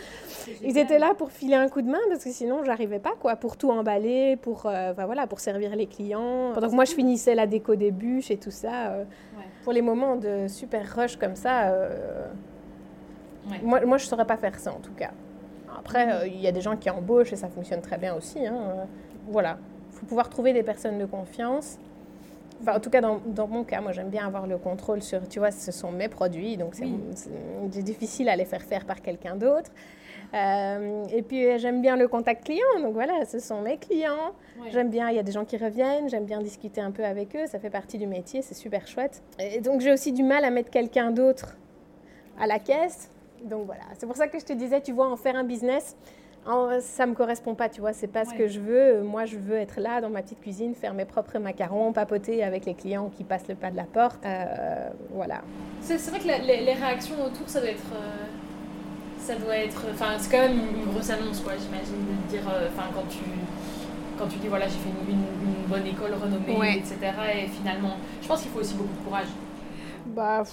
Ils 0.63 0.79
étaient 0.79 0.99
là 0.99 1.15
pour 1.15 1.31
filer 1.31 1.55
un 1.55 1.69
coup 1.69 1.83
de 1.83 1.91
main 1.91 1.99
parce 2.09 2.25
que 2.25 2.31
sinon, 2.31 2.65
j'arrivais 2.65 2.99
pas, 2.99 3.15
quoi, 3.21 3.37
pour 3.37 3.57
tout 3.57 3.71
emballer, 3.71 4.37
pour, 4.37 4.63
voilà, 4.63 5.27
pour 5.27 5.41
servir 5.41 5.75
les 5.77 5.87
clients. 5.87 6.53
Pendant 6.55 6.69
que 6.69 6.75
moi, 6.75 6.85
je 6.85 6.95
finissais 6.95 7.35
la 7.35 7.47
déco 7.47 7.77
des 7.77 7.91
bûches 7.91 8.31
et 8.31 8.39
tout 8.39 8.51
ça. 8.51 8.95
Pour 9.65 9.73
les 9.73 9.83
moments 9.83 10.17
de 10.17 10.47
super 10.49 10.97
rush 10.97 11.17
comme 11.17 11.37
ça 11.37 11.73
moi, 13.63 13.85
moi, 13.85 13.99
je 13.99 14.05
ne 14.05 14.09
saurais 14.09 14.25
pas 14.25 14.37
faire 14.37 14.59
ça 14.59 14.73
en 14.73 14.81
tout 14.81 14.93
cas. 14.93 15.11
Après, 15.79 16.13
euh, 16.13 16.27
il 16.27 16.41
y 16.41 16.47
a 16.47 16.53
des 16.53 16.61
gens 16.61 16.77
qui 16.77 16.91
embauchent 16.91 17.33
et 17.33 17.37
ça 17.37 17.49
fonctionne 17.49 17.81
très 17.81 17.99
bien 17.99 18.15
aussi. 18.15 18.47
Hein. 18.47 18.87
Voilà. 19.29 19.59
Faut 19.97 20.07
pouvoir 20.07 20.29
trouver 20.29 20.53
des 20.53 20.63
personnes 20.63 20.99
de 20.99 21.07
confiance. 21.07 21.79
Enfin, 22.63 22.77
en 22.77 22.81
tout 22.81 22.91
cas, 22.91 23.01
dans, 23.01 23.21
dans 23.27 23.49
mon 23.49 23.65
cas, 23.65 23.81
moi, 23.81 23.93
j'aime 23.93 24.09
bien 24.09 24.27
avoir 24.27 24.47
le 24.47 24.57
contrôle 24.57 25.03
sur, 25.03 25.29
tu 25.29 25.39
vois, 25.39 25.51
ce 25.51 25.73
sont 25.73 25.93
mes 25.93 26.09
produits, 26.09 26.57
donc 26.57 26.75
c'est 26.75 27.83
difficile 27.83 28.29
à 28.31 28.37
les 28.37 28.47
faire 28.47 28.63
faire 28.63 28.87
par 28.87 29.03
quelqu'un 29.03 29.37
d'autre. 29.37 29.71
Euh, 30.33 31.05
et 31.13 31.21
puis, 31.21 31.59
j'aime 31.59 31.83
bien 31.83 31.97
le 31.97 32.09
contact 32.09 32.45
client, 32.45 32.81
donc 32.81 32.95
voilà, 32.95 33.27
ce 33.27 33.39
sont 33.39 33.61
mes 33.61 33.77
clients. 33.77 34.33
J'aime 34.71 34.89
bien, 34.89 35.11
il 35.11 35.17
y 35.17 35.19
a 35.19 35.23
des 35.23 35.33
gens 35.33 35.45
qui 35.45 35.59
reviennent, 35.59 36.09
j'aime 36.09 36.25
bien 36.25 36.41
discuter 36.41 36.81
un 36.81 36.93
peu 36.93 37.05
avec 37.05 37.37
eux, 37.37 37.47
ça 37.47 37.59
fait 37.59 37.71
partie 37.71 37.99
du 37.99 38.07
métier, 38.07 38.41
c'est 38.41 38.55
super 38.55 38.87
chouette. 38.87 39.23
Et 39.39 39.61
donc, 39.61 39.83
j'ai 39.83 39.93
aussi 39.93 40.13
du 40.13 40.23
mal 40.23 40.43
à 40.45 40.51
mettre 40.51 40.71
quelqu'un 40.71 41.11
d'autre 41.11 41.57
à 42.41 42.47
la 42.47 42.59
caisse 42.59 43.11
donc 43.45 43.67
voilà, 43.67 43.83
c'est 43.99 44.07
pour 44.07 44.17
ça 44.17 44.29
que 44.29 44.39
je 44.39 44.45
te 44.45 44.53
disais, 44.53 44.81
tu 44.81 44.93
vois, 44.93 45.09
en 45.11 45.17
faire 45.17 45.37
un 45.37 45.45
business, 45.45 45.97
ça 46.81 47.07
me 47.07 47.15
correspond 47.15 47.55
pas, 47.55 47.69
tu 47.69 47.81
vois, 47.81 47.93
c'est 47.93 48.07
pas 48.07 48.25
ce 48.25 48.35
que 48.35 48.47
je 48.49 48.61
veux. 48.61 49.03
Moi, 49.03 49.25
je 49.25 49.37
veux 49.37 49.57
être 49.57 49.81
là 49.81 50.01
dans 50.01 50.11
ma 50.11 50.23
petite 50.23 50.41
cuisine, 50.41 50.75
faire 50.75 50.95
mes 50.95 51.05
propres 51.05 51.39
macarons, 51.39 51.93
papoter 51.93 52.45
avec 52.45 52.67
les 52.67 52.75
clients 52.75 53.11
qui 53.17 53.25
passent 53.25 53.49
le 53.49 53.55
pas 53.55 53.71
de 53.71 53.77
la 53.77 53.85
porte. 53.85 54.25
Euh, 54.25 54.89
voilà. 55.11 55.43
C'est 55.81 55.97
vrai 56.11 56.19
que 56.21 56.27
les, 56.27 56.73
réactions 56.73 57.17
autour, 57.25 57.49
ça 57.49 57.61
doit 57.61 57.71
être. 57.71 57.93
Euh, 57.95 58.27
ça 59.19 59.35
doit 59.37 59.57
être. 59.57 59.87
Enfin, 59.93 60.19
c'est 60.19 60.31
quand 60.31 60.43
même 60.43 60.59
une 60.59 60.93
grosse 60.93 61.11
annonce, 61.11 61.41
quoi, 61.41 61.55
j'imagine, 61.61 62.05
de 62.07 62.31
dire. 62.31 62.49
Euh, 62.49 62.69
enfin, 62.73 62.89
quand 62.95 63.09
tu. 63.09 63.25
Quand 64.19 64.29
tu 64.29 64.39
dis, 64.39 64.49
voilà, 64.49 64.67
j'ai 64.67 64.79
fait 64.79 64.89
une, 64.89 65.67
bonne 65.69 65.87
école 65.87 66.15
renommée, 66.15 66.79
etc. 66.79 66.97
Et 67.35 67.49
finalement, 67.49 67.97
je 68.23 68.29
pense 68.29 68.41
qu'il 68.41 68.51
faut 68.51 68.61
aussi 68.61 68.75
beaucoup 68.75 68.95
de 68.95 69.05
courage. 69.05 69.27
Bah, 70.07 70.45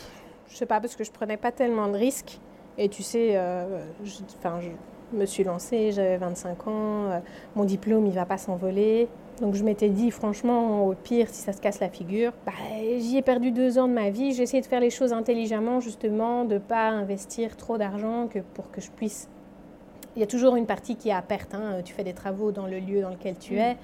je 0.49 0.55
sais 0.55 0.65
pas, 0.65 0.81
parce 0.81 0.95
que 0.95 1.03
je 1.03 1.11
prenais 1.11 1.37
pas 1.37 1.51
tellement 1.51 1.87
de 1.87 1.97
risques. 1.97 2.39
Et 2.77 2.89
tu 2.89 3.03
sais, 3.03 3.33
euh, 3.35 3.85
me 5.15 5.25
suis 5.25 5.43
lancée, 5.43 5.91
j'avais 5.91 6.17
25 6.17 6.67
ans, 6.67 6.71
euh, 7.11 7.19
mon 7.55 7.65
diplôme 7.65 8.05
il 8.05 8.13
va 8.13 8.25
pas 8.25 8.37
s'envoler. 8.37 9.07
Donc 9.41 9.55
je 9.55 9.63
m'étais 9.63 9.89
dit 9.89 10.11
franchement 10.11 10.85
au 10.85 10.93
pire 10.93 11.27
si 11.29 11.41
ça 11.41 11.53
se 11.53 11.61
casse 11.61 11.79
la 11.79 11.89
figure, 11.89 12.33
bah, 12.45 12.51
j'y 12.99 13.17
ai 13.17 13.21
perdu 13.21 13.51
deux 13.51 13.79
ans 13.79 13.87
de 13.87 13.93
ma 13.93 14.09
vie, 14.09 14.33
j'ai 14.33 14.43
essayé 14.43 14.61
de 14.61 14.67
faire 14.67 14.79
les 14.79 14.91
choses 14.91 15.13
intelligemment 15.13 15.79
justement, 15.79 16.45
de 16.45 16.57
pas 16.57 16.89
investir 16.89 17.57
trop 17.57 17.77
d'argent 17.77 18.27
que 18.27 18.39
pour 18.39 18.69
que 18.71 18.81
je 18.81 18.91
puisse 18.91 19.27
il 20.15 20.19
y 20.19 20.23
a 20.23 20.27
toujours 20.27 20.55
une 20.55 20.65
partie 20.65 20.95
qui 20.95 21.09
est 21.09 21.13
à 21.13 21.21
perte. 21.21 21.53
Hein. 21.55 21.81
Tu 21.83 21.93
fais 21.93 22.03
des 22.03 22.13
travaux 22.13 22.51
dans 22.51 22.67
le 22.67 22.79
lieu 22.79 23.01
dans 23.01 23.09
lequel 23.09 23.35
tu 23.37 23.57
es. 23.57 23.77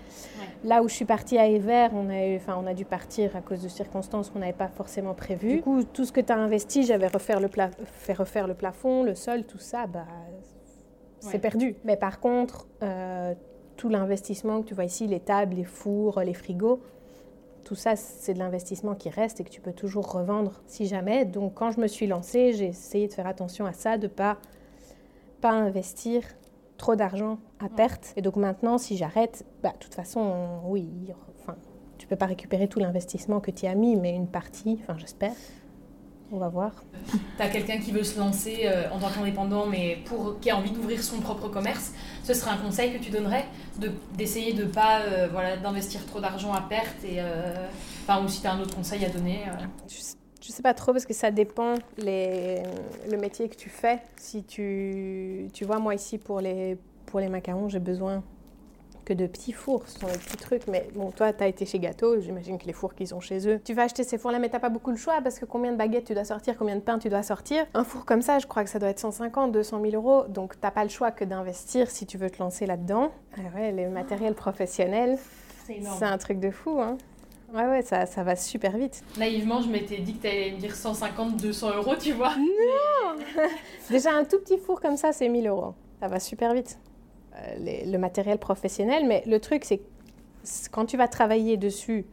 Là 0.64 0.84
où 0.84 0.88
je 0.88 0.94
suis 0.94 1.06
partie 1.06 1.38
à 1.38 1.48
Ever, 1.48 1.88
on 1.94 2.10
a, 2.10 2.36
enfin, 2.36 2.58
on 2.62 2.68
a 2.68 2.74
dû 2.74 2.86
partir 2.86 3.36
à 3.36 3.42
cause 3.42 3.62
de 3.64 3.68
circonstances 3.68 4.30
qu'on 4.30 4.40
n'avait 4.40 4.54
pas 4.54 4.68
forcément 4.68 5.14
prévues. 5.14 5.56
Du 5.56 5.62
coup, 5.62 5.84
tout 5.84 6.06
ce 6.06 6.12
que 6.12 6.22
tu 6.22 6.32
as 6.32 6.38
investi, 6.38 6.84
j'avais 6.84 7.08
refaire 7.08 7.40
le 7.40 7.50
fait 7.86 8.14
refaire 8.14 8.48
le 8.48 8.54
plafond, 8.54 9.04
le 9.04 9.16
sol, 9.16 9.44
tout 9.44 9.58
ça, 9.58 9.88
bah, 9.88 10.06
c'est 11.20 11.40
perdu. 11.40 11.76
Mais 11.84 11.98
par 11.98 12.20
contre, 12.20 12.68
euh, 12.84 13.34
tout 13.78 13.90
l'investissement 13.90 14.62
que 14.62 14.68
tu 14.68 14.74
vois 14.74 14.86
ici, 14.86 15.08
les 15.08 15.20
tables, 15.20 15.56
les 15.56 15.64
fours, 15.64 16.20
les 16.22 16.34
frigos, 16.34 16.82
tout 17.64 17.76
ça, 17.76 17.96
c'est 17.96 18.34
de 18.34 18.40
l'investissement 18.40 18.96
qui 18.96 19.10
reste 19.10 19.42
et 19.42 19.44
que 19.44 19.50
tu 19.50 19.62
peux 19.62 19.74
toujours 19.74 20.12
revendre 20.12 20.62
si 20.66 20.88
jamais. 20.88 21.26
Donc, 21.26 21.54
quand 21.54 21.72
je 21.72 21.80
me 21.80 21.88
suis 21.88 22.08
lancée, 22.08 22.54
j'ai 22.54 22.68
essayé 22.68 23.08
de 23.08 23.14
faire 23.14 23.28
attention 23.28 23.66
à 23.66 23.74
ça, 23.74 23.98
de 23.98 24.08
ne 24.08 24.12
pas 24.12 24.38
pas 25.42 25.52
investir 25.52 26.24
trop 26.78 26.96
d'argent 26.96 27.40
à 27.60 27.70
perte. 27.70 28.14
Et 28.16 28.22
donc 28.22 28.36
maintenant, 28.36 28.78
si 28.78 28.98
j'arrête, 28.98 29.46
bah, 29.62 29.72
de 29.74 29.78
toute 29.78 29.94
façon, 29.94 30.62
oui, 30.66 30.90
enfin, 31.40 31.56
tu 31.98 32.08
peux 32.08 32.16
pas 32.16 32.26
récupérer 32.26 32.68
tout 32.68 32.80
l'investissement 32.80 33.40
que 33.40 33.52
tu 33.52 33.66
as 33.66 33.76
mis, 33.76 33.96
mais 33.96 34.16
une 34.16 34.28
partie, 34.28 34.80
enfin 34.82 34.98
j'espère. 34.98 35.34
On 36.32 36.38
va 36.38 36.48
voir. 36.48 36.72
Tu 37.12 37.42
as 37.42 37.50
quelqu'un 37.50 37.80
qui 37.80 37.92
veut 37.92 38.04
se 38.04 38.20
lancer 38.20 38.62
euh, 38.66 38.90
en 38.92 39.00
tant 39.00 39.10
qu'indépendant, 39.10 39.66
mais 39.66 39.98
pour, 40.06 40.40
qui 40.40 40.52
a 40.52 40.58
envie 40.58 40.72
d'ouvrir 40.72 41.02
son 41.02 41.20
propre 41.20 41.48
commerce, 41.48 41.94
ce 42.24 42.34
serait 42.34 42.52
un 42.52 42.58
conseil 42.58 42.94
que 42.94 43.04
tu 43.04 43.10
donnerais 43.10 43.46
d'essayer 44.16 44.54
de 44.54 44.64
ne 44.64 44.70
pas 44.70 45.02
euh, 45.02 45.28
voilà, 45.32 45.58
d'investir 45.58 46.06
trop 46.06 46.20
d'argent 46.20 46.54
à 46.54 46.62
perte 46.62 47.04
et, 47.04 47.20
euh, 47.20 47.68
Enfin, 48.04 48.24
ou 48.24 48.28
si 48.28 48.42
tu 48.42 48.48
as 48.48 48.54
un 48.54 48.60
autre 48.60 48.76
conseil 48.76 49.06
à 49.06 49.10
donner 49.10 49.44
je 50.42 50.52
sais 50.54 50.64
pas 50.64 50.74
trop 50.74 50.94
parce 50.94 51.06
que 51.06 51.14
ça 51.14 51.32
dépend 51.32 51.76
les, 51.98 52.64
le 53.08 53.18
métier 53.18 53.50
que 53.50 53.56
tu 53.56 53.70
fais. 53.70 54.02
Si 54.16 54.44
tu, 54.44 55.48
tu 55.54 55.66
vois, 55.66 55.80
moi 55.80 55.94
ici 55.94 56.18
pour 56.18 56.40
les, 56.40 56.78
pour 57.06 57.20
les 57.20 57.28
macarons, 57.28 57.70
j'ai 57.70 57.80
besoin 57.80 58.24
que 59.10 59.14
de 59.16 59.26
petits 59.26 59.54
fours, 59.54 59.82
ce 59.88 60.00
sont 60.00 60.06
des 60.06 60.18
petits 60.20 60.38
trucs. 60.38 60.68
Mais 60.68 60.88
bon, 60.94 61.10
toi, 61.10 61.34
tu 61.34 61.44
as 61.44 61.48
été 61.48 61.66
chez 61.66 61.80
Gâteau, 61.80 62.20
j'imagine 62.20 62.60
que 62.60 62.66
les 62.66 62.74
fours 62.74 62.94
qu'ils 62.94 63.16
ont 63.16 63.20
chez 63.20 63.48
eux. 63.48 63.60
Tu 63.66 63.74
vas 63.74 63.84
acheter 63.84 64.04
ces 64.04 64.20
fours-là, 64.20 64.38
mais 64.38 64.50
tu 64.50 64.60
pas 64.60 64.70
beaucoup 64.70 64.92
le 64.92 64.98
choix 64.98 65.20
parce 65.24 65.40
que 65.40 65.46
combien 65.46 65.72
de 65.72 65.78
baguettes 65.78 66.06
tu 66.06 66.14
dois 66.14 66.26
sortir, 66.26 66.56
combien 66.58 66.76
de 66.76 66.82
pain 66.82 67.00
tu 67.00 67.10
dois 67.10 67.24
sortir. 67.24 67.66
Un 67.74 67.84
four 67.84 68.06
comme 68.06 68.22
ça, 68.22 68.38
je 68.38 68.46
crois 68.46 68.64
que 68.64 68.70
ça 68.70 68.78
doit 68.78 68.90
être 68.90 69.00
150, 69.00 69.52
200 69.52 69.82
000 69.82 69.96
euros. 69.96 70.28
Donc, 70.28 70.60
t'as 70.62 70.70
pas 70.70 70.84
le 70.84 70.90
choix 70.90 71.10
que 71.10 71.26
d'investir 71.26 71.90
si 71.90 72.06
tu 72.06 72.20
veux 72.20 72.30
te 72.30 72.38
lancer 72.38 72.68
là-dedans. 72.68 73.12
Ah 73.36 73.42
ouais, 73.56 73.72
les 73.72 73.88
matériels 73.88 74.36
professionnels, 74.36 75.18
c'est 75.66 76.06
un 76.06 76.18
truc 76.20 76.40
de 76.40 76.52
fou. 76.52 76.80
Hein. 76.80 76.98
Ouais, 77.52 77.66
ouais, 77.66 77.82
ça, 77.82 78.06
ça 78.06 78.22
va 78.22 78.36
super 78.36 78.78
vite. 78.78 79.02
Naïvement, 79.18 79.60
je 79.62 79.70
m'étais 79.70 79.98
dit 79.98 80.14
que 80.18 80.22
tu 80.22 80.28
allais 80.28 80.52
me 80.52 80.58
dire 80.58 80.76
150, 80.76 81.36
200 81.38 81.78
euros, 81.78 81.96
tu 81.96 82.12
vois. 82.12 82.36
Non 82.36 83.24
Déjà, 83.90 84.12
un 84.12 84.24
tout 84.24 84.38
petit 84.38 84.60
four 84.60 84.80
comme 84.80 84.98
ça, 84.98 85.14
c'est 85.14 85.30
1000 85.30 85.48
euros. 85.48 85.74
Ça 86.00 86.08
va 86.08 86.20
super 86.20 86.54
vite. 86.54 86.78
Euh, 87.40 87.84
le 87.86 87.98
matériel 87.98 88.38
professionnel, 88.38 89.06
mais 89.08 89.24
le 89.26 89.40
truc, 89.40 89.66
c'est 89.66 89.82
quand 90.72 90.86
tu 90.86 90.98
vas 90.98 91.08
travailler 91.08 91.58
dessus 91.58 92.06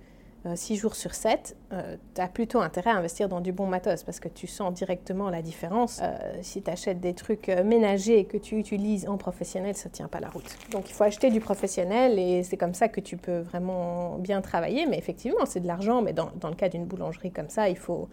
6 0.55 0.75
euh, 0.75 0.77
jours 0.77 0.95
sur 0.95 1.15
7, 1.15 1.57
euh, 1.73 1.97
tu 2.15 2.21
as 2.21 2.29
plutôt 2.29 2.61
intérêt 2.61 2.91
à 2.91 2.97
investir 2.97 3.29
dans 3.29 3.41
du 3.41 3.53
bon 3.53 3.67
matos 3.67 4.03
parce 4.05 4.21
que 4.21 4.29
tu 4.29 4.47
sens 4.47 4.73
directement 4.73 5.31
la 5.31 5.43
différence. 5.43 6.01
Euh, 6.03 6.17
si 6.43 6.63
tu 6.63 6.71
achètes 6.71 7.01
des 7.01 7.15
trucs 7.15 7.49
ménagers 7.49 8.25
que 8.25 8.37
tu 8.37 8.57
utilises 8.57 9.09
en 9.09 9.17
professionnel, 9.17 9.75
ça 9.75 9.89
ne 9.89 9.95
tient 9.95 10.09
pas 10.09 10.21
la 10.21 10.29
route. 10.29 10.57
Donc 10.71 10.89
il 10.89 10.93
faut 10.93 11.05
acheter 11.05 11.31
du 11.31 11.41
professionnel 11.41 12.19
et 12.19 12.43
c'est 12.43 12.57
comme 12.57 12.75
ça 12.75 12.89
que 12.89 13.01
tu 13.01 13.17
peux 13.17 13.39
vraiment 13.39 14.19
bien 14.19 14.41
travailler. 14.41 14.87
Mais 14.87 14.99
effectivement, 14.99 15.47
c'est 15.47 15.61
de 15.61 15.67
l'argent, 15.67 16.03
mais 16.03 16.13
dans, 16.13 16.31
dans, 16.41 16.49
le 16.49 16.57
cas 16.57 16.69
d'une 16.69 16.85
boulangerie 16.85 17.33
comme 17.33 17.49
ça, 17.51 17.69
il 17.69 17.79
faut, 17.79 18.09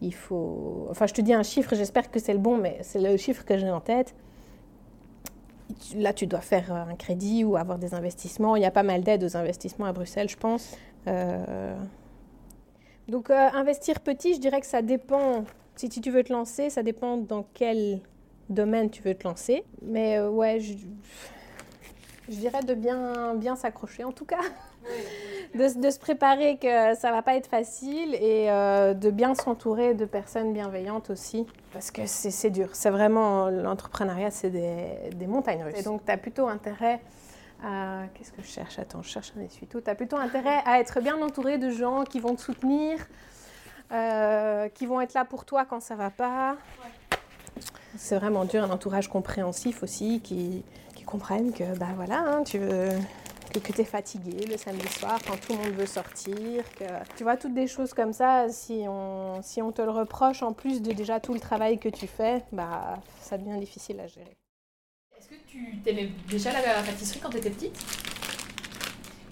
il 0.00 0.14
faut... 0.14 0.86
Enfin, 0.90 1.06
je 1.06 1.14
te 1.14 1.20
dis 1.20 1.32
un 1.32 1.42
chiffre, 1.42 1.74
j'espère 1.74 2.10
que 2.10 2.20
c'est 2.20 2.32
le 2.32 2.38
bon, 2.38 2.58
mais 2.58 2.78
c'est 2.82 3.00
le 3.00 3.16
chiffre 3.16 3.44
que 3.44 3.56
j'ai 3.58 3.70
en 3.70 3.80
tête 3.80 4.14
là, 5.96 6.12
tu 6.12 6.26
dois 6.26 6.40
faire 6.40 6.72
un 6.72 6.94
crédit 6.94 7.44
ou 7.44 7.56
avoir 7.56 7.78
des 7.78 7.94
investissements. 7.94 8.56
Il 8.56 8.62
y 8.62 8.66
a 8.66 8.70
pas 8.70 8.82
mal 8.82 9.02
d'aides 9.02 9.24
aux 9.24 9.36
investissements 9.36 9.86
à 9.86 9.92
Bruxelles, 9.92 10.28
je 10.28 10.36
pense. 10.36 10.76
Euh, 11.06 11.76
donc 13.08 13.30
euh, 13.30 13.48
investir 13.54 14.00
petit, 14.00 14.34
je 14.34 14.40
dirais 14.40 14.60
que 14.60 14.66
ça 14.66 14.82
dépend, 14.82 15.44
si 15.76 15.88
tu 15.88 16.10
veux 16.10 16.24
te 16.24 16.32
lancer, 16.32 16.70
ça 16.70 16.82
dépend 16.82 17.16
dans 17.16 17.46
quel 17.54 18.00
domaine 18.48 18.90
tu 18.90 19.02
veux 19.02 19.14
te 19.14 19.26
lancer. 19.26 19.64
Mais 19.82 20.18
euh, 20.18 20.28
ouais, 20.28 20.60
je, 20.60 20.74
dirais 22.28 22.62
de 22.62 22.74
bien, 22.74 23.34
bien 23.34 23.56
s'accrocher 23.56 24.04
en 24.04 24.12
tout 24.12 24.26
cas. 24.26 24.40
de, 25.54 25.90
se 25.90 25.98
préparer 25.98 26.58
que 26.58 26.94
ça 26.94 27.12
va 27.12 27.22
pas 27.22 27.36
être 27.36 27.48
facile 27.48 28.14
et 28.14 28.46
de 28.46 29.10
bien 29.10 29.34
s'entourer 29.34 29.94
de 29.94 30.04
personnes 30.04 30.52
bienveillantes 30.52 31.10
aussi. 31.10 31.46
Parce 31.72 31.90
que 31.90 32.02
c'est 32.06 32.50
dur. 32.50 32.68
C'est 32.72 32.90
vraiment, 32.90 33.48
l'entrepreneuriat, 33.48 34.30
c'est 34.30 34.50
des, 34.50 35.26
montagnes 35.26 35.64
russes. 35.64 35.78
Et 35.78 35.82
donc, 35.82 36.04
tu 36.04 36.12
as 36.12 36.16
plutôt 36.16 36.48
intérêt 36.48 37.00
Qu'est-ce 38.14 38.32
que 38.32 38.42
je 38.42 38.48
cherche? 38.48 38.78
Attends, 38.78 39.02
je 39.02 39.08
cherche 39.08 39.32
un 39.36 39.40
essuie-tout. 39.40 39.80
Tu 39.80 39.90
as 39.90 39.94
plutôt 39.94 40.16
intérêt 40.16 40.62
à 40.64 40.78
être 40.78 41.00
bien 41.00 41.20
entouré 41.20 41.58
de 41.58 41.70
gens 41.70 42.04
qui 42.04 42.20
vont 42.20 42.34
te 42.34 42.40
soutenir, 42.40 42.98
euh, 43.92 44.68
qui 44.68 44.86
vont 44.86 45.00
être 45.00 45.14
là 45.14 45.24
pour 45.24 45.44
toi 45.44 45.64
quand 45.64 45.80
ça 45.80 45.94
va 45.94 46.10
pas. 46.10 46.56
C'est 47.96 48.16
vraiment 48.16 48.44
dur, 48.44 48.62
un 48.64 48.70
entourage 48.70 49.08
compréhensif 49.08 49.82
aussi, 49.82 50.20
qui, 50.20 50.64
qui 50.94 51.04
comprennent 51.04 51.52
que 51.52 51.76
bah 51.78 51.88
voilà, 51.96 52.18
hein, 52.18 52.42
tu 52.44 52.58
veux 52.58 52.88
que, 53.50 53.72
tu 53.72 53.80
es 53.80 53.84
fatigué 53.84 54.46
le 54.46 54.56
samedi 54.56 54.88
soir 54.88 55.18
quand 55.26 55.36
tout 55.36 55.52
le 55.52 55.58
monde 55.58 55.78
veut 55.78 55.86
sortir. 55.86 56.64
Que, 56.78 56.84
tu 57.16 57.22
vois, 57.22 57.36
toutes 57.36 57.54
des 57.54 57.66
choses 57.66 57.94
comme 57.94 58.12
ça, 58.12 58.48
si 58.48 58.84
on, 58.88 59.40
si 59.42 59.62
on 59.62 59.72
te 59.72 59.82
le 59.82 59.90
reproche 59.90 60.42
en 60.42 60.52
plus 60.52 60.82
de 60.82 60.92
déjà 60.92 61.20
tout 61.20 61.34
le 61.34 61.40
travail 61.40 61.78
que 61.78 61.88
tu 61.88 62.06
fais, 62.06 62.42
bah, 62.52 62.98
ça 63.20 63.38
devient 63.38 63.58
difficile 63.58 64.00
à 64.00 64.06
gérer. 64.06 64.36
Est-ce 65.18 65.28
que 65.28 65.34
tu 65.46 65.78
t'aimais 65.84 66.10
déjà 66.28 66.52
la, 66.52 66.82
pâtisserie 66.82 67.20
quand 67.20 67.30
tu 67.30 67.38
étais 67.38 67.50
petite? 67.50 67.76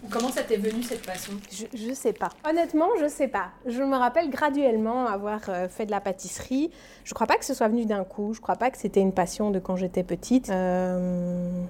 Ou 0.03 0.09
comment 0.11 0.31
ça 0.31 0.43
t'est 0.43 0.57
venu 0.57 0.83
cette 0.83 1.05
passion? 1.05 1.33
Je, 1.51 1.89
ne 1.89 1.95
sais 1.95 2.13
pas. 2.13 2.31
Honnêtement, 2.49 2.89
je 3.01 3.09
sais 3.09 3.29
pas. 3.29 3.51
Je 3.67 3.83
me 3.83 3.97
rappelle 3.97 4.31
graduellement 4.31 5.07
avoir 5.07 5.41
euh, 5.49 5.69
fait 5.69 5.87
de 5.87 5.91
la 5.91 6.01
pâtisserie. 6.01 6.71
Je 7.05 7.15
crois 7.15 7.27
pas 7.27 7.37
que 7.37 7.45
ce 7.45 7.55
soit 7.55 7.69
venu 7.69 7.87
d'un 7.87 8.05
coup. 8.05 8.35
Je 8.35 8.41
crois 8.41 8.57
pas 8.57 8.71
que 8.71 8.79
c'était 8.79 9.01
une 9.01 9.13
passion 9.13 9.51
de 9.51 9.59
quand 9.59 9.77
j'étais 9.77 10.03
petite. 10.03 10.51
Euh, 10.51 11.65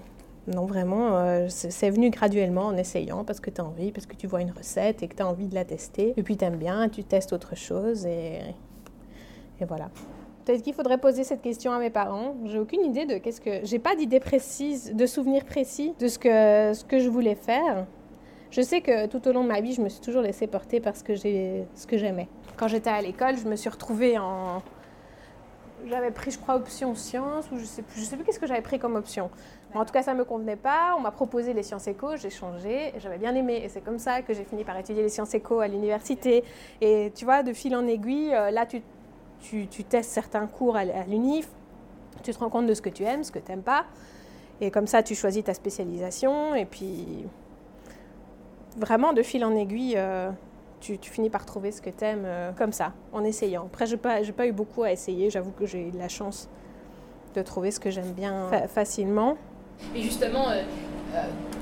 non, 0.46 0.66
vraiment, 0.66 1.16
euh, 1.16 1.46
c'est 1.48 1.90
venu 1.90 2.10
graduellement 2.10 2.66
en 2.66 2.76
essayant 2.76 3.24
parce 3.24 3.40
que 3.40 3.50
tu 3.50 3.60
as 3.60 3.64
envie, 3.64 3.92
parce 3.92 4.06
que 4.06 4.14
tu 4.14 4.26
vois 4.26 4.42
une 4.42 4.50
recette 4.50 5.02
et 5.02 5.08
que 5.08 5.16
tu 5.16 5.22
as 5.22 5.26
envie 5.26 5.48
de 5.48 5.54
la 5.54 5.64
tester. 5.64 6.12
Et 6.16 6.22
puis 6.22 6.36
tu 6.36 6.44
aimes 6.44 6.56
bien, 6.56 6.88
tu 6.88 7.02
testes 7.02 7.32
autre 7.32 7.56
chose 7.56 8.04
et, 8.04 8.40
et 9.60 9.64
voilà. 9.64 9.90
Peut-être 10.44 10.62
qu'il 10.62 10.74
faudrait 10.74 10.98
poser 10.98 11.24
cette 11.24 11.40
question 11.40 11.72
à 11.72 11.78
mes 11.78 11.88
parents. 11.88 12.34
J'ai 12.44 12.58
aucune 12.58 12.84
idée 12.84 13.06
de 13.06 13.16
qu'est-ce 13.16 13.40
que. 13.40 13.64
J'ai 13.64 13.78
pas 13.78 13.96
d'idée 13.96 14.20
précise, 14.20 14.92
de 14.94 15.06
souvenir 15.06 15.44
précis 15.46 15.94
de 15.98 16.08
ce 16.08 16.18
que, 16.18 16.74
ce 16.74 16.84
que 16.84 16.98
je 16.98 17.08
voulais 17.08 17.34
faire. 17.34 17.86
Je 18.50 18.60
sais 18.60 18.82
que 18.82 19.06
tout 19.06 19.26
au 19.26 19.32
long 19.32 19.42
de 19.42 19.48
ma 19.48 19.60
vie, 19.62 19.72
je 19.72 19.80
me 19.80 19.88
suis 19.88 20.00
toujours 20.00 20.22
laissée 20.22 20.46
porter 20.46 20.82
j'ai 21.08 21.64
ce 21.74 21.86
que 21.86 21.96
j'aimais. 21.96 22.28
Quand 22.56 22.68
j'étais 22.68 22.90
à 22.90 23.00
l'école, 23.00 23.38
je 23.38 23.48
me 23.48 23.56
suis 23.56 23.70
retrouvée 23.70 24.18
en. 24.18 24.62
J'avais 25.86 26.10
pris, 26.10 26.30
je 26.30 26.38
crois, 26.38 26.56
option 26.56 26.94
sciences, 26.94 27.50
ou 27.52 27.58
je 27.58 27.64
sais 27.64 27.82
plus, 27.82 28.00
je 28.00 28.04
sais 28.06 28.16
plus 28.16 28.24
qu'est-ce 28.24 28.40
que 28.40 28.46
j'avais 28.46 28.62
pris 28.62 28.78
comme 28.78 28.96
option. 28.96 29.30
en 29.74 29.84
tout 29.84 29.92
cas, 29.92 30.02
ça 30.02 30.14
me 30.14 30.24
convenait 30.24 30.56
pas. 30.56 30.94
On 30.96 31.00
m'a 31.00 31.10
proposé 31.10 31.52
les 31.52 31.62
sciences 31.62 31.86
éco, 31.86 32.16
j'ai 32.16 32.30
changé, 32.30 32.92
j'avais 32.98 33.18
bien 33.18 33.34
aimé. 33.34 33.60
Et 33.64 33.68
c'est 33.68 33.82
comme 33.82 33.98
ça 33.98 34.22
que 34.22 34.32
j'ai 34.32 34.44
fini 34.44 34.64
par 34.64 34.78
étudier 34.78 35.02
les 35.02 35.08
sciences 35.08 35.34
éco 35.34 35.60
à 35.60 35.68
l'université. 35.68 36.44
Et 36.80 37.12
tu 37.14 37.24
vois, 37.24 37.42
de 37.42 37.52
fil 37.52 37.76
en 37.76 37.86
aiguille, 37.86 38.34
euh, 38.34 38.50
là, 38.50 38.66
tu 38.66 38.82
tu, 39.44 39.84
testes 39.84 40.10
certains 40.10 40.46
cours 40.46 40.76
à, 40.76 40.84
l'UNIF, 40.84 41.48
tu 42.22 42.32
te 42.32 42.38
rends 42.38 42.50
compte 42.50 42.66
de 42.66 42.74
ce 42.74 42.82
que 42.82 42.88
tu 42.88 43.04
aimes, 43.04 43.24
ce 43.24 43.32
que 43.32 43.38
tu 43.38 43.50
n'aimes 43.50 43.62
pas. 43.62 43.84
Et 44.60 44.70
comme 44.70 44.86
ça, 44.86 45.02
tu 45.02 45.14
choisis 45.14 45.44
ta 45.44 45.54
spécialisation. 45.54 46.54
Et 46.54 46.64
puis, 46.64 47.26
vraiment, 48.76 49.12
de 49.12 49.22
fil 49.22 49.44
en 49.44 49.54
aiguille, 49.54 49.94
euh, 49.96 50.30
tu, 50.84 51.10
finis 51.10 51.30
par 51.30 51.46
trouver 51.46 51.72
ce 51.72 51.80
que 51.80 51.90
tu 51.90 52.04
aimes 52.04 52.24
euh, 52.24 52.52
comme 52.52 52.72
ça, 52.72 52.92
en 53.12 53.24
essayant. 53.24 53.64
Après, 53.66 53.86
je 53.86 53.92
n'ai 53.92 53.98
pas, 53.98 54.20
pas, 54.36 54.46
eu 54.46 54.52
beaucoup 54.52 54.82
à 54.82 54.92
essayer. 54.92 55.30
J'avoue 55.30 55.52
que 55.52 55.66
j'ai 55.66 55.88
eu 55.88 55.90
la 55.96 56.08
chance 56.08 56.48
de 57.34 57.42
trouver 57.42 57.70
ce 57.70 57.80
que 57.80 57.90
j'aime 57.90 58.12
bien 58.12 58.50
facilement. 58.68 59.36
Et 59.94 60.02
justement, 60.02 60.50
euh, 60.50 60.62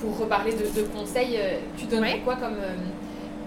pour 0.00 0.18
reparler 0.18 0.52
de, 0.52 0.82
conseils, 0.94 1.38
tu 1.76 1.86
donnerais 1.86 2.20
quoi 2.20 2.36
comme, 2.36 2.58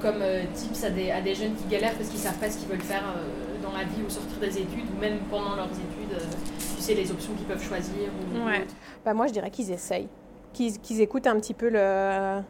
comme 0.02 0.24
tips 0.54 0.84
à 0.86 0.90
des, 0.90 1.12
à 1.12 1.22
des, 1.22 1.36
jeunes 1.36 1.54
qui 1.54 1.68
galèrent 1.68 1.94
parce 1.94 2.10
qu'ils 2.10 2.20
ne 2.20 2.24
savent 2.24 2.40
pas 2.40 2.50
ce 2.50 2.58
qu'ils 2.58 2.68
veulent 2.68 2.80
faire 2.80 3.04
dans 3.66 3.78
la 3.78 3.84
vie 3.84 4.02
ou 4.06 4.10
sortir 4.10 4.38
des 4.40 4.58
études 4.60 4.86
ou 4.96 5.00
même 5.00 5.20
pendant 5.30 5.56
leurs 5.56 5.72
études, 5.72 6.14
euh, 6.14 6.26
tu 6.76 6.82
sais, 6.82 6.94
les 6.94 7.12
options 7.12 7.34
qu'ils 7.34 7.46
peuvent 7.46 7.64
choisir 7.64 8.10
ouais. 8.46 8.66
bah, 9.04 9.14
Moi, 9.14 9.28
je 9.28 9.34
dirais 9.34 9.50
qu'ils 9.50 9.72
essayent, 9.72 10.08
qu'ils 10.54 11.02
écoutent 11.02 11.28
un 11.28 11.40
petit 11.40 11.54
peu 11.54 11.70
le, 11.70 12.42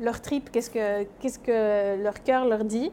leur 0.00 0.20
trip, 0.20 0.50
qu'est-ce 0.50 0.70
que, 0.70 1.04
que 1.44 2.02
leur 2.02 2.22
cœur 2.22 2.44
leur 2.44 2.64
dit, 2.64 2.90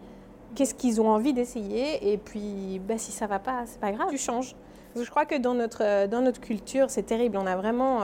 qu'est-ce 0.56 0.74
qu'ils 0.74 1.02
ont 1.02 1.10
envie 1.10 1.34
d'essayer, 1.34 2.12
et 2.14 2.18
puis 2.18 2.80
bah, 2.88 2.98
si 2.98 3.12
ça 3.12 3.28
va 3.28 3.40
pas, 3.40 3.64
c'est 3.66 3.80
pas 3.80 3.92
grave, 3.92 4.10
tu 4.10 4.18
changes. 4.18 4.56
Je 4.96 5.10
crois 5.10 5.26
que 5.26 5.36
dans 5.36 5.54
notre, 5.54 6.08
dans 6.08 6.22
notre 6.22 6.40
culture, 6.40 6.90
c'est 6.90 7.04
terrible. 7.04 7.38
On 7.38 7.48
a 7.48 7.56
vraiment... 7.56 8.02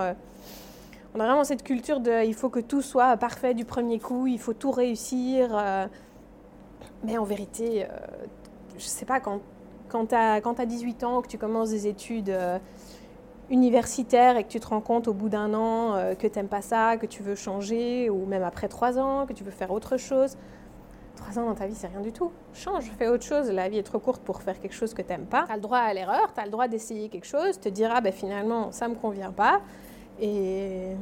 on 1.13 1.19
a 1.19 1.25
vraiment 1.25 1.43
cette 1.43 1.61
culture 1.61 1.99
de 1.99 2.25
il 2.25 2.33
faut 2.33 2.49
que 2.49 2.59
tout 2.59 2.81
soit 2.81 3.15
parfait 3.17 3.53
du 3.53 3.63
premier 3.63 3.99
coup, 3.99 4.25
il 4.25 4.39
faut 4.39 4.53
tout 4.53 4.71
réussir. 4.71 5.55
mais 7.03 7.17
en 7.19 7.25
vérité, 7.25 7.85
je 8.77 8.85
sais 8.85 9.05
pas, 9.05 9.19
quand, 9.19 9.41
quand 9.87 10.07
tu 10.07 10.15
as, 10.15 10.41
as, 10.41 10.65
18 10.65 11.03
ans, 11.03 11.21
que 11.21 11.27
tu 11.27 11.37
commences 11.37 11.69
des 11.69 11.85
études 11.85 12.33
universitaire 13.49 14.37
et 14.37 14.43
que 14.43 14.49
tu 14.49 14.59
te 14.59 14.67
rends 14.67 14.81
compte 14.81 15.07
au 15.07 15.13
bout 15.13 15.29
d'un 15.29 15.53
an 15.53 15.95
euh, 15.95 16.15
que 16.15 16.27
tu 16.27 16.37
n'aimes 16.37 16.47
pas 16.47 16.61
ça, 16.61 16.97
que 16.97 17.05
tu 17.05 17.23
veux 17.23 17.35
changer, 17.35 18.09
ou 18.09 18.25
même 18.25 18.43
après 18.43 18.67
trois 18.67 18.99
ans, 18.99 19.25
que 19.25 19.33
tu 19.33 19.43
veux 19.43 19.51
faire 19.51 19.71
autre 19.71 19.97
chose. 19.97 20.37
Trois 21.15 21.37
ans 21.37 21.47
dans 21.47 21.55
ta 21.55 21.67
vie, 21.67 21.75
c'est 21.75 21.87
rien 21.87 22.01
du 22.01 22.13
tout. 22.13 22.31
Change, 22.53 22.85
fais 22.97 23.07
autre 23.07 23.25
chose. 23.25 23.51
La 23.51 23.67
vie 23.67 23.77
est 23.77 23.83
trop 23.83 23.99
courte 23.99 24.21
pour 24.21 24.41
faire 24.41 24.59
quelque 24.59 24.75
chose 24.75 24.93
que 24.93 25.01
tu 25.01 25.09
n'aimes 25.09 25.25
pas. 25.25 25.45
Tu 25.45 25.51
as 25.51 25.55
le 25.55 25.61
droit 25.61 25.79
à 25.79 25.93
l'erreur, 25.93 26.31
tu 26.33 26.39
as 26.39 26.45
le 26.45 26.51
droit 26.51 26.67
d'essayer 26.67 27.09
quelque 27.09 27.27
chose, 27.27 27.59
te 27.59 27.67
dire, 27.69 27.91
ah 27.93 28.01
ben 28.01 28.13
finalement, 28.13 28.71
ça 28.71 28.87
ne 28.87 28.93
me 28.93 28.99
convient 28.99 29.31
pas. 29.31 29.61
Et 30.21 30.95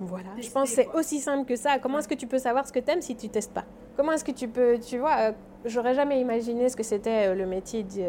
voilà. 0.00 0.28
Je 0.38 0.50
pense 0.50 0.68
que 0.68 0.74
c'est 0.74 0.88
aussi 0.94 1.20
simple 1.20 1.46
que 1.46 1.56
ça. 1.56 1.78
Comment 1.78 2.00
est-ce 2.00 2.08
que 2.08 2.14
tu 2.14 2.26
peux 2.26 2.38
savoir 2.38 2.66
ce 2.66 2.72
que 2.72 2.80
tu 2.80 2.90
aimes 2.90 3.00
si 3.00 3.16
tu 3.16 3.28
testes 3.28 3.52
pas? 3.52 3.64
Comment 3.96 4.12
est-ce 4.12 4.24
que 4.24 4.32
tu 4.32 4.48
peux, 4.48 4.78
tu 4.78 4.98
vois, 4.98 5.16
euh, 5.20 5.32
j'aurais 5.64 5.94
jamais 5.94 6.20
imaginé 6.20 6.68
ce 6.68 6.76
que 6.76 6.82
c'était 6.82 7.28
euh, 7.28 7.34
le 7.34 7.46
métier 7.46 7.82
de 7.82 8.02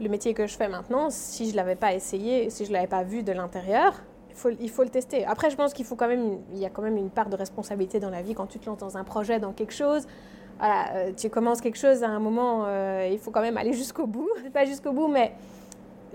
le 0.00 0.08
métier 0.08 0.34
que 0.34 0.46
je 0.46 0.56
fais 0.56 0.68
maintenant, 0.68 1.10
si 1.10 1.46
je 1.46 1.52
ne 1.52 1.56
l'avais 1.56 1.76
pas 1.76 1.94
essayé, 1.94 2.50
si 2.50 2.64
je 2.64 2.70
ne 2.70 2.74
l'avais 2.74 2.86
pas 2.86 3.02
vu 3.02 3.22
de 3.22 3.32
l'intérieur, 3.32 4.02
il 4.30 4.36
faut, 4.36 4.50
il 4.60 4.70
faut 4.70 4.82
le 4.82 4.88
tester. 4.88 5.24
Après, 5.24 5.50
je 5.50 5.56
pense 5.56 5.72
qu'il 5.72 5.84
faut 5.84 5.96
quand 5.96 6.08
même, 6.08 6.38
il 6.52 6.58
y 6.58 6.64
a 6.64 6.70
quand 6.70 6.82
même 6.82 6.96
une 6.96 7.10
part 7.10 7.28
de 7.28 7.36
responsabilité 7.36 8.00
dans 8.00 8.10
la 8.10 8.22
vie 8.22 8.34
quand 8.34 8.46
tu 8.46 8.58
te 8.58 8.66
lances 8.66 8.78
dans 8.78 8.96
un 8.96 9.04
projet, 9.04 9.38
dans 9.38 9.52
quelque 9.52 9.74
chose. 9.74 10.06
Voilà, 10.58 10.94
euh, 10.94 11.12
tu 11.16 11.28
commences 11.28 11.60
quelque 11.60 11.78
chose 11.78 12.02
à 12.02 12.08
un 12.08 12.20
moment, 12.20 12.64
euh, 12.66 13.08
il 13.10 13.18
faut 13.18 13.30
quand 13.30 13.40
même 13.40 13.56
aller 13.56 13.72
jusqu'au 13.72 14.06
bout. 14.06 14.28
Pas 14.52 14.64
jusqu'au 14.64 14.92
bout, 14.92 15.08
mais 15.08 15.32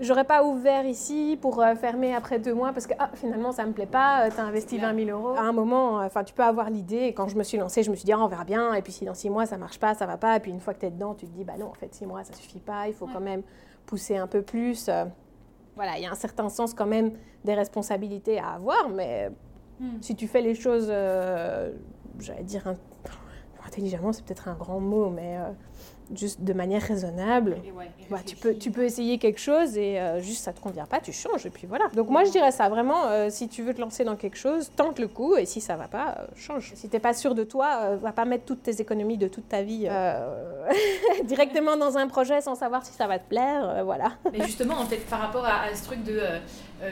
j'aurais 0.00 0.24
pas 0.24 0.44
ouvert 0.44 0.86
ici 0.86 1.36
pour 1.40 1.60
euh, 1.60 1.74
fermer 1.74 2.14
après 2.14 2.38
deux 2.38 2.54
mois 2.54 2.72
parce 2.72 2.86
que 2.86 2.94
ah, 2.98 3.10
finalement 3.14 3.50
ça 3.50 3.66
me 3.66 3.72
plaît 3.72 3.84
pas, 3.84 4.30
tu 4.30 4.40
as 4.40 4.44
investi 4.44 4.78
20 4.78 5.04
000 5.04 5.10
euros. 5.10 5.36
À 5.36 5.42
un 5.42 5.52
moment, 5.52 5.96
enfin 5.96 6.24
tu 6.24 6.32
peux 6.32 6.44
avoir 6.44 6.70
l'idée. 6.70 7.06
Et 7.08 7.12
quand 7.12 7.28
je 7.28 7.36
me 7.36 7.42
suis 7.42 7.58
lancée, 7.58 7.82
je 7.82 7.90
me 7.90 7.96
suis 7.96 8.04
dit 8.04 8.12
ah, 8.12 8.20
on 8.20 8.28
verra 8.28 8.44
bien. 8.44 8.74
Et 8.74 8.82
puis 8.82 8.92
si 8.92 9.04
dans 9.04 9.14
six 9.14 9.28
mois 9.28 9.44
ça 9.44 9.58
marche 9.58 9.78
pas, 9.78 9.94
ça 9.94 10.06
va 10.06 10.16
pas. 10.16 10.36
Et 10.36 10.40
puis 10.40 10.50
une 10.50 10.60
fois 10.60 10.72
que 10.72 10.80
tu 10.80 10.86
es 10.86 10.90
dedans, 10.90 11.14
tu 11.14 11.26
te 11.26 11.32
dis 11.32 11.44
bah 11.44 11.54
non, 11.58 11.66
en 11.66 11.74
fait 11.74 11.92
six 11.94 12.06
mois 12.06 12.24
ça 12.24 12.32
suffit 12.32 12.60
pas. 12.60 12.88
Il 12.88 12.94
faut 12.94 13.06
quand 13.06 13.20
même 13.20 13.42
pousser 13.88 14.16
un 14.16 14.28
peu 14.28 14.42
plus. 14.42 14.88
Euh, 14.88 15.06
voilà, 15.74 15.96
il 15.96 16.02
y 16.02 16.06
a 16.06 16.12
un 16.12 16.16
certain 16.16 16.48
sens 16.48 16.74
quand 16.74 16.86
même 16.86 17.12
des 17.44 17.54
responsabilités 17.54 18.38
à 18.38 18.50
avoir, 18.50 18.88
mais 18.88 19.30
hmm. 19.80 20.00
si 20.00 20.14
tu 20.14 20.28
fais 20.28 20.42
les 20.42 20.54
choses, 20.54 20.88
euh, 20.90 21.72
j'allais 22.20 22.44
dire 22.44 22.74
intelligemment, 23.68 24.12
c'est 24.12 24.24
peut-être 24.24 24.48
un 24.48 24.54
grand 24.54 24.80
mot, 24.80 25.10
mais 25.10 25.36
euh, 25.36 25.50
juste 26.14 26.40
de 26.40 26.52
manière 26.54 26.82
raisonnable. 26.82 27.58
Bah, 28.10 28.18
tu, 28.24 28.34
peux, 28.34 28.54
tu 28.54 28.70
peux 28.70 28.84
essayer 28.84 29.18
quelque 29.18 29.38
chose 29.38 29.76
et 29.76 30.00
euh, 30.00 30.20
juste 30.20 30.42
ça 30.42 30.52
te 30.54 30.60
convient 30.60 30.86
pas, 30.86 31.00
tu 31.00 31.12
changes 31.12 31.44
et 31.44 31.50
puis 31.50 31.66
voilà. 31.66 31.88
Donc 31.94 32.08
moi 32.08 32.24
je 32.24 32.30
dirais 32.30 32.50
ça 32.50 32.68
vraiment, 32.70 33.06
euh, 33.06 33.28
si 33.30 33.48
tu 33.48 33.62
veux 33.62 33.74
te 33.74 33.80
lancer 33.80 34.04
dans 34.04 34.16
quelque 34.16 34.38
chose, 34.38 34.70
tente 34.74 34.98
le 34.98 35.08
coup 35.08 35.36
et 35.36 35.44
si 35.44 35.60
ça 35.60 35.76
va 35.76 35.86
pas, 35.86 36.26
change. 36.34 36.72
Si 36.74 36.88
t'es 36.88 36.98
pas 36.98 37.12
sûr 37.12 37.34
de 37.34 37.44
toi, 37.44 37.96
va 37.96 38.12
pas 38.12 38.24
mettre 38.24 38.46
toutes 38.46 38.62
tes 38.62 38.80
économies 38.80 39.18
de 39.18 39.28
toute 39.28 39.48
ta 39.48 39.62
vie 39.62 39.86
directement 41.24 41.76
dans 41.76 41.98
un 41.98 42.08
projet 42.08 42.40
sans 42.40 42.54
savoir 42.54 42.86
si 42.86 42.92
ça 42.92 43.06
va 43.06 43.18
te 43.18 43.28
plaire, 43.28 43.84
voilà. 43.84 44.12
Mais 44.32 44.44
justement 44.46 44.78
en 44.78 44.86
fait 44.86 45.04
par 45.10 45.20
rapport 45.20 45.44
à, 45.44 45.74
ce 45.74 45.84
truc 45.84 46.02
de 46.02 46.20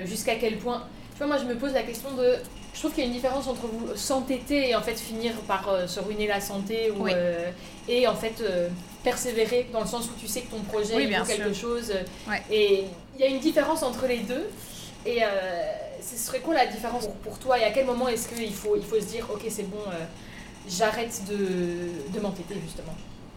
jusqu'à 0.04 0.36
quel 0.36 0.58
point, 0.58 0.82
tu 1.16 1.18
vois 1.18 1.26
moi 1.28 1.38
je 1.38 1.44
me 1.44 1.56
pose 1.56 1.72
la 1.72 1.82
question 1.82 2.10
de 2.12 2.34
je 2.74 2.80
trouve 2.80 2.92
qu'il 2.92 3.04
y 3.04 3.06
a 3.06 3.06
une 3.06 3.14
différence 3.14 3.46
entre 3.48 3.66
vous 3.66 3.96
s'entêter 3.96 4.68
et 4.68 4.74
en 4.74 4.82
fait 4.82 5.00
finir 5.00 5.32
par 5.48 5.66
se 5.86 5.98
ruiner 5.98 6.26
la 6.26 6.42
santé 6.42 6.90
ou, 6.90 7.06
et 7.88 8.06
en 8.06 8.14
fait 8.14 8.42
persévérer 9.02 9.68
dans 9.72 9.80
le 9.80 9.86
sens 9.86 10.06
où 10.06 10.20
tu 10.20 10.26
sais 10.26 10.42
que 10.42 10.50
ton 10.50 10.60
projet 10.60 11.04
est 11.04 11.26
quelque 11.26 11.54
chose. 11.54 11.92
Et 12.50 12.84
il 13.14 13.20
y 13.20 13.24
a 13.24 13.28
une 13.28 13.38
différence 13.38 13.82
entre 13.82 14.06
les 14.06 14.18
deux. 14.18 14.46
Et 15.06 15.22
euh, 15.22 15.28
ce 16.02 16.16
serait 16.16 16.40
quoi 16.40 16.54
la 16.54 16.66
différence 16.66 17.08
pour, 17.22 17.38
toi 17.38 17.58
Et 17.58 17.64
à 17.64 17.70
quel 17.70 17.86
moment 17.86 18.08
est-ce 18.08 18.28
qu'il 18.28 18.52
faut, 18.52 18.74
il 18.76 18.82
faut 18.82 19.00
se 19.00 19.06
dire, 19.06 19.26
ok, 19.32 19.42
c'est 19.48 19.70
bon, 19.70 19.78
euh, 19.86 20.04
j'arrête 20.68 21.22
de, 21.28 22.12
de 22.12 22.20
m'entêter 22.20 22.56
justement? 22.60 22.94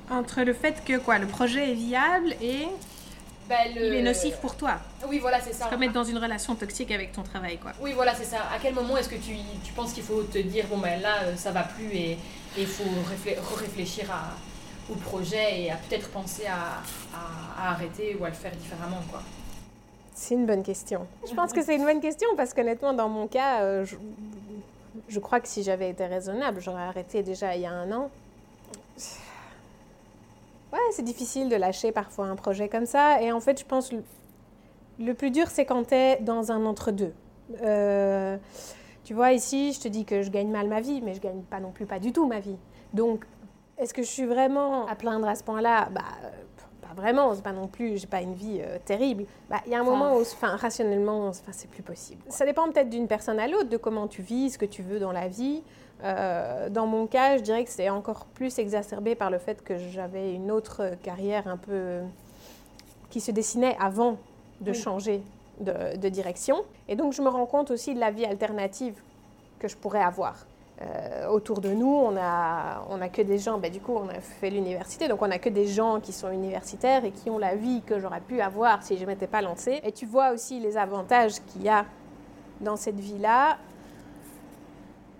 Entre 0.09 0.41
le 0.41 0.53
fait 0.53 0.83
que 0.83 0.97
quoi, 0.97 1.19
le 1.19 1.27
projet 1.27 1.69
est 1.71 1.75
viable 1.75 2.35
et 2.41 2.65
bah, 3.49 3.55
il 3.75 3.81
est 3.95 4.01
nocif 4.03 4.37
pour 4.37 4.55
toi. 4.55 4.77
Oui, 5.07 5.17
voilà, 5.17 5.41
c'est 5.41 5.53
ça. 5.53 5.65
C'est 5.65 5.71
comme 5.71 5.81
être 5.81 5.91
dans 5.91 6.03
une 6.03 6.19
relation 6.19 6.53
toxique 6.53 6.91
avec 6.91 7.11
ton 7.11 7.23
travail, 7.23 7.57
quoi. 7.57 7.71
Oui, 7.81 7.93
voilà, 7.93 8.13
c'est 8.13 8.23
ça. 8.23 8.41
À 8.53 8.59
quel 8.61 8.75
moment 8.75 8.95
est-ce 8.95 9.09
que 9.09 9.15
tu, 9.15 9.33
tu, 9.63 9.73
penses 9.73 9.91
qu'il 9.91 10.03
faut 10.03 10.21
te 10.21 10.37
dire, 10.37 10.67
bon, 10.67 10.77
ben 10.77 11.01
là, 11.01 11.23
euh, 11.23 11.35
ça 11.35 11.51
va 11.51 11.63
plus 11.63 11.91
et 11.95 12.17
il 12.57 12.67
faut 12.67 12.83
réfléchir 13.57 14.05
à, 14.11 14.35
au 14.91 14.95
projet 14.95 15.61
et 15.61 15.71
à 15.71 15.75
peut-être 15.75 16.09
penser 16.09 16.45
à, 16.45 16.81
à, 17.15 17.71
arrêter 17.71 18.15
ou 18.19 18.25
à 18.25 18.29
le 18.29 18.35
faire 18.35 18.51
différemment 18.51 19.01
quoi? 19.09 19.21
C'est 20.13 20.35
une 20.35 20.45
bonne 20.45 20.63
question. 20.63 21.07
Je 21.27 21.33
pense 21.33 21.53
que 21.53 21.63
c'est 21.63 21.75
une 21.75 21.85
bonne 21.85 22.01
question 22.01 22.27
parce 22.35 22.53
qu'honnêtement, 22.53 22.93
dans 22.93 23.07
mon 23.07 23.27
cas, 23.27 23.61
euh, 23.61 23.85
je, 25.07 25.19
crois 25.19 25.39
que 25.39 25.47
si 25.47 25.63
j'avais 25.63 25.89
été 25.89 26.05
raisonnable, 26.05 26.59
j'aurais 26.61 26.83
arrêté 26.83 27.23
déjà 27.23 27.55
il 27.55 27.61
y 27.61 27.65
a 27.65 27.71
un 27.71 27.89
an. 27.93 28.11
Ouais, 30.71 30.79
c'est 30.91 31.03
difficile 31.03 31.49
de 31.49 31.55
lâcher 31.55 31.91
parfois 31.91 32.25
un 32.27 32.35
projet 32.35 32.69
comme 32.69 32.85
ça. 32.85 33.21
Et 33.21 33.31
en 33.31 33.39
fait, 33.39 33.59
je 33.59 33.65
pense 33.65 33.91
le, 33.91 34.03
le 34.99 35.13
plus 35.13 35.31
dur, 35.31 35.47
c'est 35.49 35.65
quand 35.65 35.83
tu 35.87 35.95
es 35.95 36.17
dans 36.21 36.51
un 36.51 36.65
entre-deux. 36.65 37.13
Euh, 37.63 38.37
tu 39.03 39.13
vois, 39.13 39.31
ici, 39.31 39.73
je 39.73 39.79
te 39.79 39.87
dis 39.87 40.05
que 40.05 40.21
je 40.21 40.29
gagne 40.29 40.51
mal 40.51 40.67
ma 40.67 40.81
vie, 40.81 41.01
mais 41.01 41.13
je 41.15 41.21
gagne 41.21 41.41
pas 41.41 41.59
non 41.59 41.71
plus 41.71 41.85
pas 41.85 41.97
du 41.99 42.11
tout 42.11 42.27
ma 42.27 42.39
vie. 42.39 42.57
Donc, 42.93 43.25
est-ce 43.77 43.93
que 43.93 44.03
je 44.03 44.07
suis 44.07 44.25
vraiment 44.25 44.85
à 44.87 44.95
plaindre 44.95 45.27
à 45.27 45.35
ce 45.35 45.43
point-là? 45.43 45.89
Bah, 45.91 46.01
euh, 46.23 46.29
Pas 46.81 46.93
vraiment, 47.01 47.33
c'est 47.33 47.41
pas 47.43 47.53
non 47.53 47.67
plus, 47.67 47.97
j'ai 47.97 48.07
pas 48.07 48.21
une 48.21 48.33
vie 48.35 48.59
euh, 48.61 48.77
terrible. 48.85 49.25
Bah, 49.49 49.61
il 49.65 49.71
y 49.71 49.75
a 49.75 49.79
un 49.79 49.83
moment 49.83 50.17
où, 50.17 50.21
enfin, 50.21 50.55
rationnellement, 50.55 51.31
c'est 51.51 51.69
plus 51.69 51.81
possible. 51.81 52.21
Ça 52.29 52.45
dépend 52.45 52.69
peut-être 52.71 52.89
d'une 52.89 53.07
personne 53.07 53.39
à 53.39 53.47
l'autre, 53.47 53.69
de 53.69 53.77
comment 53.77 54.07
tu 54.07 54.21
vis, 54.21 54.51
ce 54.51 54.57
que 54.59 54.65
tu 54.65 54.83
veux 54.83 54.99
dans 54.99 55.11
la 55.11 55.27
vie. 55.27 55.63
Euh, 56.03 56.69
dans 56.69 56.87
mon 56.87 57.07
cas, 57.07 57.37
je 57.37 57.43
dirais 57.43 57.63
que 57.63 57.69
c'est 57.69 57.89
encore 57.89 58.25
plus 58.25 58.57
exacerbé 58.59 59.15
par 59.15 59.29
le 59.29 59.37
fait 59.37 59.63
que 59.63 59.77
j'avais 59.77 60.33
une 60.33 60.49
autre 60.51 60.91
carrière 61.03 61.47
un 61.47 61.57
peu 61.57 61.99
qui 63.09 63.19
se 63.19 63.31
dessinait 63.31 63.75
avant 63.79 64.17
de 64.61 64.71
changer 64.71 65.21
de, 65.59 65.97
de, 65.97 66.09
direction. 66.09 66.63
Et 66.87 66.95
donc, 66.95 67.13
je 67.13 67.21
me 67.21 67.29
rends 67.29 67.45
compte 67.45 67.71
aussi 67.71 67.93
de 67.93 67.99
la 67.99 68.11
vie 68.11 68.25
alternative 68.25 68.95
que 69.57 69.67
je 69.67 69.75
pourrais 69.75 70.01
avoir. 70.01 70.45
Euh, 70.81 71.27
autour 71.27 71.59
de 71.59 71.69
nous, 71.69 71.93
on 71.93 72.15
a, 72.15 72.85
on 72.89 73.01
a 73.01 73.09
que 73.09 73.21
des 73.21 73.37
gens, 73.37 73.57
bah, 73.57 73.69
du 73.69 73.81
coup, 73.81 73.93
on 73.93 74.07
a 74.07 74.21
fait 74.21 74.49
l'université, 74.49 75.09
donc 75.09 75.21
on 75.21 75.29
a 75.29 75.37
que 75.37 75.49
des 75.49 75.67
gens 75.67 75.99
qui 75.99 76.13
sont 76.13 76.31
universitaires 76.31 77.03
et 77.03 77.11
qui 77.11 77.29
ont 77.29 77.37
la 77.37 77.55
vie 77.55 77.81
que 77.85 77.99
j'aurais 77.99 78.21
pu 78.21 78.39
avoir 78.39 78.81
si 78.81 78.95
je 78.95 79.01
ne 79.01 79.07
m'étais 79.07 79.27
pas 79.27 79.41
lancée. 79.41 79.81
Et 79.83 79.91
tu 79.91 80.05
vois 80.05 80.31
aussi 80.31 80.61
les 80.61 80.77
avantages 80.77 81.41
qu'il 81.47 81.63
y 81.63 81.69
a 81.69 81.85
dans 82.61 82.77
cette 82.77 82.99
vie-là, 82.99 83.57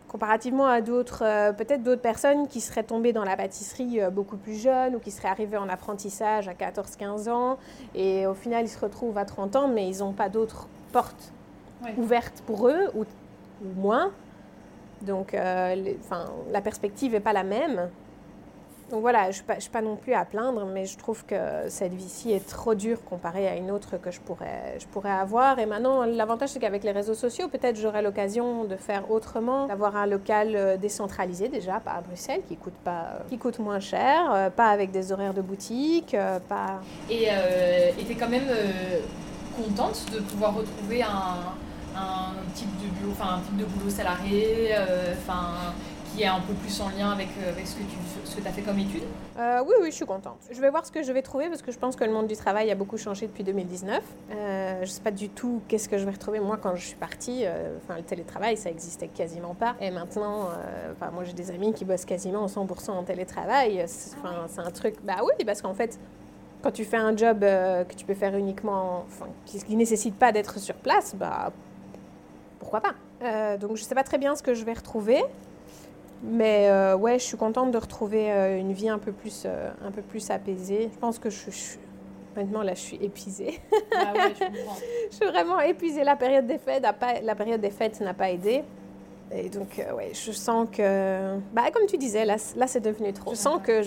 comparativement 0.10 0.66
à 0.66 0.82
d'autres, 0.82 1.24
euh, 1.24 1.54
peut-être 1.54 1.84
d'autres 1.84 2.02
personnes 2.02 2.48
qui 2.48 2.60
seraient 2.60 2.84
tombées 2.84 3.14
dans 3.14 3.24
la 3.24 3.38
pâtisserie 3.38 4.02
euh, 4.02 4.10
beaucoup 4.10 4.36
plus 4.36 4.56
jeunes 4.56 4.96
ou 4.96 5.00
qui 5.00 5.12
seraient 5.12 5.30
arrivées 5.30 5.58
en 5.58 5.70
apprentissage 5.70 6.50
à 6.50 6.54
14-15 6.54 7.30
ans 7.30 7.58
et 7.96 8.28
au 8.28 8.34
final 8.34 8.66
ils 8.66 8.70
se 8.70 8.80
retrouvent 8.80 9.18
à 9.18 9.26
30 9.26 9.56
ans 9.56 9.68
mais 9.68 9.88
ils 9.88 10.00
n'ont 10.00 10.14
pas 10.14 10.28
d'autres 10.28 10.68
portes 10.92 11.32
ouvertes 11.98 12.44
pour 12.46 12.68
eux 12.68 12.90
ou, 12.96 13.04
ou 13.04 13.80
moins. 13.80 14.12
Donc, 15.02 15.34
euh, 15.34 15.94
la 16.52 16.62
perspective 16.62 17.14
n'est 17.14 17.20
pas 17.20 17.32
la 17.32 17.44
même. 17.44 17.90
Donc 18.90 19.02
voilà, 19.02 19.32
je 19.32 19.42
ne 19.48 19.60
suis, 19.60 19.70
pas 19.70 19.82
non 19.82 19.96
plus 19.96 20.14
à 20.14 20.26
plaindre, 20.26 20.66
mais 20.66 20.86
je 20.86 20.98
trouve 20.98 21.26
que 21.26 21.36
cette 21.68 21.94
vie-ci 21.94 22.32
est 22.32 22.48
trop 22.48 22.76
dure 22.76 23.04
comparée 23.04 23.48
à 23.48 23.56
une 23.56 23.72
autre 23.72 23.98
que 23.98 24.12
je 24.12 24.20
pourrais, 24.20 24.78
je 24.80 24.88
pourrais 24.88 25.12
avoir. 25.12 25.60
Et 25.60 25.66
maintenant, 25.66 26.06
l'avantage, 26.06 26.50
c'est 26.50 26.60
qu'avec 26.60 26.84
les 26.84 26.92
réseaux 26.92 27.14
sociaux, 27.14 27.48
peut-être 27.48 27.78
j'aurai 27.78 28.02
l'occasion 28.02 28.64
de 28.66 28.76
faire 28.76 29.12
autrement, 29.12 29.68
d'avoir 29.68 29.96
un 29.96 30.06
local 30.06 30.56
euh, 30.56 30.78
décentralisé 30.78 31.50
déjà, 31.50 31.80
pas 31.80 31.92
à 31.92 32.02
Bruxelles, 32.02 32.42
qui 32.48 32.56
coûte, 32.56 32.74
pas, 32.84 33.20
qui 33.30 33.38
coûte 33.38 33.60
moins 33.60 33.80
cher, 33.80 34.32
euh, 34.32 34.50
pas 34.50 34.70
avec 34.70 34.92
des 34.92 35.12
horaires 35.12 35.34
de 35.34 35.42
boutique, 35.42 36.16
pas... 36.48 36.82
Et 37.10 37.28
tu 38.06 38.12
es 38.12 38.16
quand 38.16 38.30
même 38.30 38.50
contente 39.56 40.06
de 40.14 40.20
pouvoir 40.20 40.56
retrouver 40.56 41.04
un 41.04 41.54
type 42.54 42.70
de 42.82 42.88
boulot, 43.00 43.16
un 43.22 43.40
type 43.40 43.58
de 43.58 43.66
boulot 43.66 43.90
salarié, 43.90 44.70
euh, 44.72 45.14
enfin 45.18 45.74
qui 46.14 46.24
est 46.24 46.28
un 46.28 46.40
peu 46.40 46.54
plus 46.54 46.82
en 46.82 46.90
lien 46.90 47.12
avec, 47.12 47.28
euh, 47.42 47.52
avec 47.52 47.68
ce 47.68 47.76
que 47.76 47.84
tu 47.84 47.98
ce 48.26 48.36
que 48.36 48.48
as 48.48 48.52
fait 48.52 48.62
comme 48.62 48.80
étude 48.80 49.04
euh, 49.38 49.64
Oui, 49.66 49.74
oui, 49.82 49.88
je 49.92 49.96
suis 49.96 50.06
contente. 50.06 50.40
Je 50.52 50.60
vais 50.62 50.70
voir 50.70 50.86
ce 50.86 50.92
que 50.92 51.04
je 51.04 51.12
vais 51.12 51.22
trouver 51.22 51.50
parce 51.50 51.62
que 51.62 51.72
je 51.72 51.78
pense 51.78 51.96
que 51.96 52.04
le 52.04 52.12
monde 52.12 52.28
du 52.28 52.36
travail 52.36 52.72
a 52.72 52.76
beaucoup 52.76 52.98
changé 52.98 53.28
depuis 53.28 53.44
2019. 53.44 54.02
je 54.30 54.80
ne 54.82 54.86
sais 54.86 55.02
pas 55.02 55.12
du 55.12 55.30
tout 55.30 55.62
qu'est-ce 55.68 55.90
que 55.90 55.98
je 55.98 56.06
vais 56.06 56.12
retrouver 56.12 56.40
moi 56.40 56.58
quand 56.62 56.76
je 56.76 56.86
suis 56.86 56.96
partie. 56.96 57.46
Enfin, 57.84 57.98
le 57.98 58.04
télétravail, 58.04 58.58
ça 58.58 58.70
existait 58.70 59.08
quasiment 59.08 59.56
pas. 59.56 59.76
Et 59.82 59.92
maintenant, 59.92 60.50
moi 61.14 61.24
j'ai 61.24 61.34
des 61.34 61.52
amis 61.52 61.74
qui 61.74 61.86
bossent 61.86 62.06
quasiment 62.06 62.46
100% 62.46 62.92
en 62.92 63.04
télétravail. 63.04 63.84
Enfin, 63.84 64.46
c'est 64.48 64.62
un 64.62 64.72
truc. 64.72 64.96
Bah 65.04 65.18
oui, 65.24 65.46
parce 65.46 65.62
qu'en 65.62 65.74
fait, 65.74 66.00
quand 66.62 66.72
tu 66.72 66.86
fais 66.86 66.98
un 66.98 67.16
job 67.16 67.40
que 67.40 67.94
tu 67.96 68.06
peux 68.06 68.16
faire 68.16 68.36
uniquement, 68.36 69.06
qui, 69.46 69.64
qui 69.64 69.76
nécessite 69.76 70.16
pas 70.16 70.32
d'être 70.32 70.60
sur 70.60 70.76
place, 70.76 71.16
bah 71.16 71.52
pourquoi 72.60 72.82
pas 72.82 72.94
euh, 73.24 73.58
Donc 73.58 73.78
je 73.78 73.84
ne 73.84 73.88
sais 73.88 73.96
pas 73.96 74.04
très 74.04 74.18
bien 74.18 74.36
ce 74.36 74.44
que 74.44 74.54
je 74.54 74.64
vais 74.64 74.74
retrouver. 74.74 75.24
Mais 76.24 76.68
euh, 76.70 76.96
ouais, 76.98 77.18
je 77.18 77.24
suis 77.24 77.38
contente 77.38 77.72
de 77.72 77.78
retrouver 77.78 78.32
euh, 78.32 78.60
une 78.60 78.74
vie 78.74 78.90
un 78.90 79.00
peu 79.00 79.12
plus, 79.12 79.46
un 79.46 79.92
peu 79.92 80.02
plus 80.02 80.30
apaisée. 80.32 80.90
Je 80.94 81.00
pense 81.00 81.18
que 81.18 81.30
je, 81.30 81.50
honnêtement, 82.36 82.62
là, 82.62 82.74
je 82.74 82.80
suis 82.80 82.98
épuisée. 82.98 83.60
Ah 83.96 84.14
ouais, 84.14 84.34
je 84.34 84.46
comprends. 84.46 84.78
je 85.12 85.16
suis 85.16 85.26
vraiment 85.26 85.60
épuisée. 85.62 86.04
La 86.04 86.16
période 86.16 86.46
des 86.46 86.58
fêtes 86.58 86.84
n'a 86.84 86.94
pas, 86.94 87.22
la 87.22 87.36
période 87.36 87.62
des 87.62 87.72
fêtes 87.72 88.00
n'a 88.02 88.14
pas 88.14 88.30
aidé. 88.30 88.64
Et 89.32 89.50
donc, 89.50 89.78
euh, 89.78 89.94
ouais, 89.94 90.12
je 90.14 90.32
sens 90.32 90.68
que, 90.72 91.38
bah, 91.54 91.70
comme 91.72 91.86
tu 91.86 91.98
disais, 91.98 92.26
là, 92.26 92.38
là 92.56 92.68
c'est 92.68 92.80
devenu 92.80 93.14
trop. 93.14 93.32
Je 93.32 93.36
sens 93.36 93.62
que 93.62 93.82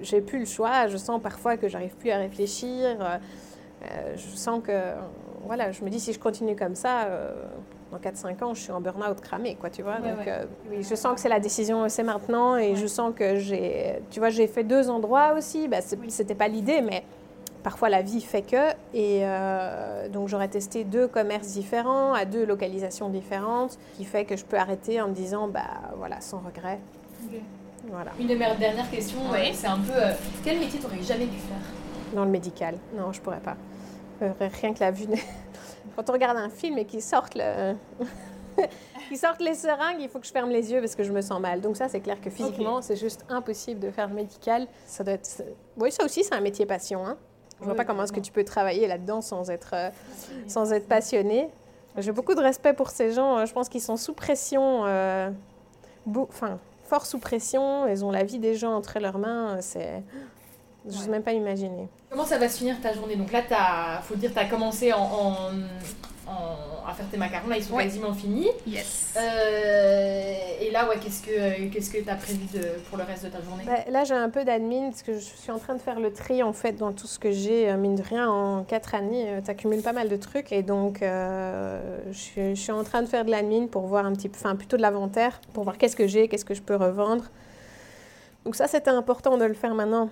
j'ai 0.00 0.20
plus 0.20 0.40
le 0.40 0.44
choix. 0.44 0.88
Je 0.88 0.96
sens 0.96 1.20
parfois 1.22 1.56
que 1.56 1.68
j'arrive 1.68 1.94
plus 1.96 2.10
à 2.10 2.18
réfléchir. 2.18 2.96
Euh, 3.00 3.18
euh, 3.84 4.16
je 4.16 4.36
sens 4.36 4.60
que, 4.64 4.80
voilà, 5.44 5.70
je 5.72 5.84
me 5.84 5.90
dis 5.90 6.00
si 6.00 6.12
je 6.12 6.18
continue 6.18 6.56
comme 6.56 6.74
ça, 6.74 7.04
euh, 7.04 7.32
dans 7.92 7.98
4-5 7.98 8.42
ans, 8.42 8.54
je 8.54 8.60
suis 8.62 8.72
en 8.72 8.80
burn-out 8.80 9.20
cramé, 9.20 9.54
quoi, 9.60 9.70
tu 9.70 9.82
vois. 9.82 9.96
Ouais, 10.00 10.10
donc, 10.10 10.18
ouais. 10.20 10.28
euh, 10.28 10.44
oui, 10.70 10.82
je 10.82 10.94
sens 10.94 11.14
que 11.14 11.20
c'est 11.20 11.28
la 11.28 11.40
décision, 11.40 11.88
c'est 11.88 12.02
maintenant. 12.02 12.56
Et 12.56 12.74
je 12.74 12.86
sens 12.86 13.12
que 13.14 13.36
j'ai, 13.36 14.00
tu 14.10 14.18
vois, 14.18 14.30
j'ai 14.30 14.46
fait 14.46 14.64
deux 14.64 14.88
endroits 14.90 15.34
aussi. 15.36 15.68
Bah, 15.68 15.78
c'était 16.08 16.34
pas 16.34 16.48
l'idée, 16.48 16.80
mais 16.80 17.04
parfois 17.62 17.90
la 17.90 18.00
vie 18.02 18.22
fait 18.22 18.42
que. 18.42 18.70
Et 18.94 19.20
euh, 19.22 20.08
donc 20.08 20.28
j'aurais 20.28 20.48
testé 20.48 20.84
deux 20.84 21.06
commerces 21.06 21.48
différents, 21.48 22.14
à 22.14 22.24
deux 22.24 22.46
localisations 22.46 23.08
différentes, 23.10 23.78
qui 23.96 24.04
fait 24.04 24.24
que 24.24 24.36
je 24.36 24.44
peux 24.44 24.56
arrêter 24.56 25.00
en 25.00 25.08
me 25.08 25.14
disant, 25.14 25.46
bah 25.48 25.60
voilà, 25.96 26.20
sans 26.20 26.38
regret. 26.38 26.80
Voilà. 27.90 28.12
Une 28.18 28.28
de 28.28 28.34
mes 28.34 28.46
dernières 28.58 28.90
questions, 28.90 29.18
Oui. 29.32 29.38
euh, 29.38 29.50
c'est 29.52 29.66
un 29.66 29.78
peu 29.78 29.92
euh, 29.94 30.12
quel 30.42 30.58
métier 30.58 30.80
t'aurais 30.80 31.02
jamais 31.02 31.26
pu 31.26 31.36
faire? 31.36 32.14
Dans 32.14 32.24
le 32.24 32.30
médical, 32.30 32.76
non, 32.96 33.12
je 33.12 33.20
pourrais 33.20 33.40
pas. 33.40 33.56
Euh, 34.22 34.30
rien 34.60 34.72
que 34.72 34.80
la 34.80 34.90
vue. 34.92 35.06
Quand 35.96 36.08
on 36.08 36.12
regarde 36.12 36.36
un 36.38 36.48
film 36.48 36.78
et 36.78 36.84
qu'ils 36.84 37.02
sortent 37.02 37.34
le. 37.34 37.74
qu'ils 39.08 39.18
sortent 39.18 39.40
les 39.40 39.54
seringues, 39.54 40.00
il 40.00 40.08
faut 40.08 40.18
que 40.18 40.26
je 40.26 40.32
ferme 40.32 40.50
les 40.50 40.72
yeux 40.72 40.80
parce 40.80 40.94
que 40.94 41.02
je 41.02 41.12
me 41.12 41.20
sens 41.22 41.40
mal. 41.40 41.60
Donc 41.60 41.76
ça, 41.76 41.88
c'est 41.88 42.00
clair 42.00 42.20
que 42.20 42.30
physiquement, 42.30 42.82
c'est 42.82 42.96
juste 42.96 43.24
impossible 43.28 43.80
de 43.80 43.90
faire 43.90 44.08
le 44.08 44.14
médical. 44.14 44.66
Ça 44.86 45.04
doit 45.04 45.14
être... 45.14 45.42
Oui, 45.76 45.90
ça 45.92 46.04
aussi, 46.04 46.24
c'est 46.24 46.34
un 46.34 46.40
métier 46.40 46.66
passion. 46.66 47.06
Hein. 47.06 47.16
Je 47.60 47.64
vois 47.64 47.72
Oui, 47.72 47.76
pas 47.76 47.84
comment 47.84 48.02
est-ce 48.04 48.12
que 48.12 48.20
tu 48.20 48.32
peux 48.32 48.44
travailler 48.44 48.86
là-dedans 48.88 49.20
sans 49.20 49.50
être, 49.50 49.70
euh, 49.74 49.90
sans 50.48 50.72
être 50.72 50.88
passionné. 50.88 51.48
J'ai 51.96 52.12
beaucoup 52.12 52.34
de 52.34 52.40
respect 52.40 52.72
pour 52.72 52.90
ces 52.90 53.12
gens. 53.12 53.38
euh, 53.38 53.46
Je 53.46 53.52
pense 53.52 53.68
qu'ils 53.68 53.82
sont 53.82 53.96
sous 53.96 54.14
pression, 54.14 54.82
euh, 54.86 55.30
beau- 56.06 56.26
enfin, 56.28 56.58
fort 56.84 57.06
sous 57.06 57.18
pression. 57.18 57.86
Ils 57.86 58.04
ont 58.04 58.10
la 58.10 58.24
vie 58.24 58.38
des 58.38 58.54
gens 58.54 58.72
entre 58.74 58.98
leurs 58.98 59.18
mains. 59.18 59.60
C'est... 59.60 60.02
Je 60.84 60.90
n'ose 60.90 61.04
Ouais. 61.04 61.10
même 61.10 61.22
pas 61.22 61.32
imaginer. 61.32 61.88
Comment 62.10 62.24
ça 62.24 62.38
va 62.38 62.48
se 62.48 62.58
finir 62.58 62.80
ta 62.80 62.92
journée? 62.92 63.16
Donc 63.16 63.30
là, 63.32 63.40
il 63.48 64.02
faut 64.04 64.16
dire, 64.16 64.32
tu 64.32 64.38
as 64.38 64.44
commencé 64.46 64.92
en, 64.92 64.98
en- 65.00 65.34
en- 66.26 66.88
à 66.88 66.92
faire 66.94 67.06
tes 67.10 67.16
macarons, 67.16 67.48
là 67.48 67.56
ils 67.56 67.64
sont 67.64 67.74
Ouais. 67.74 67.84
quasiment 67.84 68.12
finis. 68.12 68.48
Yes. 68.66 69.14
Euh, 69.16 70.34
et 70.60 70.70
là, 70.70 70.88
ouais, 70.88 70.96
qu'est-ce 71.00 71.22
que 71.22 71.68
qu'est-ce 71.72 71.90
que 71.90 71.98
tu 71.98 72.08
as 72.08 72.14
prévu 72.16 72.46
de, 72.52 72.80
pour 72.88 72.98
le 72.98 73.04
reste 73.04 73.24
de 73.24 73.28
ta 73.30 73.40
journée? 73.42 73.64
Bah, 73.64 73.84
là, 73.88 74.04
j'ai 74.04 74.14
un 74.14 74.30
peu 74.30 74.44
d'admin 74.44 74.90
parce 74.90 75.02
que 75.02 75.14
je 75.14 75.18
suis 75.20 75.50
en 75.52 75.58
train 75.58 75.74
de 75.74 75.80
faire 75.80 76.00
le 76.00 76.12
tri 76.12 76.42
en 76.42 76.52
fait 76.52 76.72
dans 76.72 76.92
tout 76.92 77.06
ce 77.06 77.18
que 77.18 77.30
j'ai. 77.30 77.70
euh, 77.70 77.76
Mine 77.76 77.94
de 77.96 78.02
rien, 78.02 78.28
en 78.28 78.64
quatre 78.64 78.94
années, 78.94 79.40
tu 79.44 79.50
accumules 79.50 79.82
pas 79.82 79.92
mal 79.92 80.08
de 80.08 80.16
trucs. 80.16 80.52
Et 80.52 80.62
donc, 80.62 81.02
euh, 81.02 81.80
je, 82.10 82.18
suis, 82.18 82.56
je 82.56 82.60
suis 82.60 82.72
en 82.72 82.84
train 82.84 83.02
de 83.02 83.06
faire 83.08 83.24
de 83.24 83.30
l'admin 83.30 83.66
pour 83.66 83.82
voir 83.86 84.04
un 84.06 84.12
petit 84.12 84.28
peu, 84.28 84.36
enfin 84.38 84.56
plutôt 84.56 84.76
de 84.76 84.82
l'inventaire, 84.82 85.40
pour 85.52 85.64
voir 85.64 85.78
qu'est-ce 85.78 85.96
que 85.96 86.06
j'ai, 86.06 86.28
qu'est-ce 86.28 86.44
que 86.44 86.54
je 86.54 86.62
peux 86.62 86.76
revendre. 86.76 87.24
Donc, 88.44 88.56
ça, 88.56 88.66
c'était 88.66 88.90
important 88.90 89.36
de 89.38 89.44
le 89.44 89.54
faire 89.54 89.74
maintenant. 89.74 90.08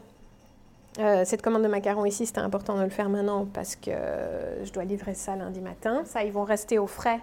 Euh, 0.99 1.23
cette 1.25 1.41
commande 1.43 1.63
de 1.63 1.69
macarons 1.69 2.05
ici, 2.05 2.27
c'était 2.27 2.41
important 2.41 2.77
de 2.77 2.83
le 2.83 2.89
faire 2.91 3.09
maintenant 3.09 3.47
parce 3.47 3.77
que 3.77 3.91
euh, 3.91 4.65
je 4.65 4.73
dois 4.73 4.85
livrer 4.85 5.15
ça 5.15 5.37
lundi 5.37 5.61
matin. 5.61 6.03
Ça, 6.05 6.25
ils 6.25 6.33
vont 6.33 6.45
rester 6.45 6.79
au 6.79 6.87
frais. 6.89 7.21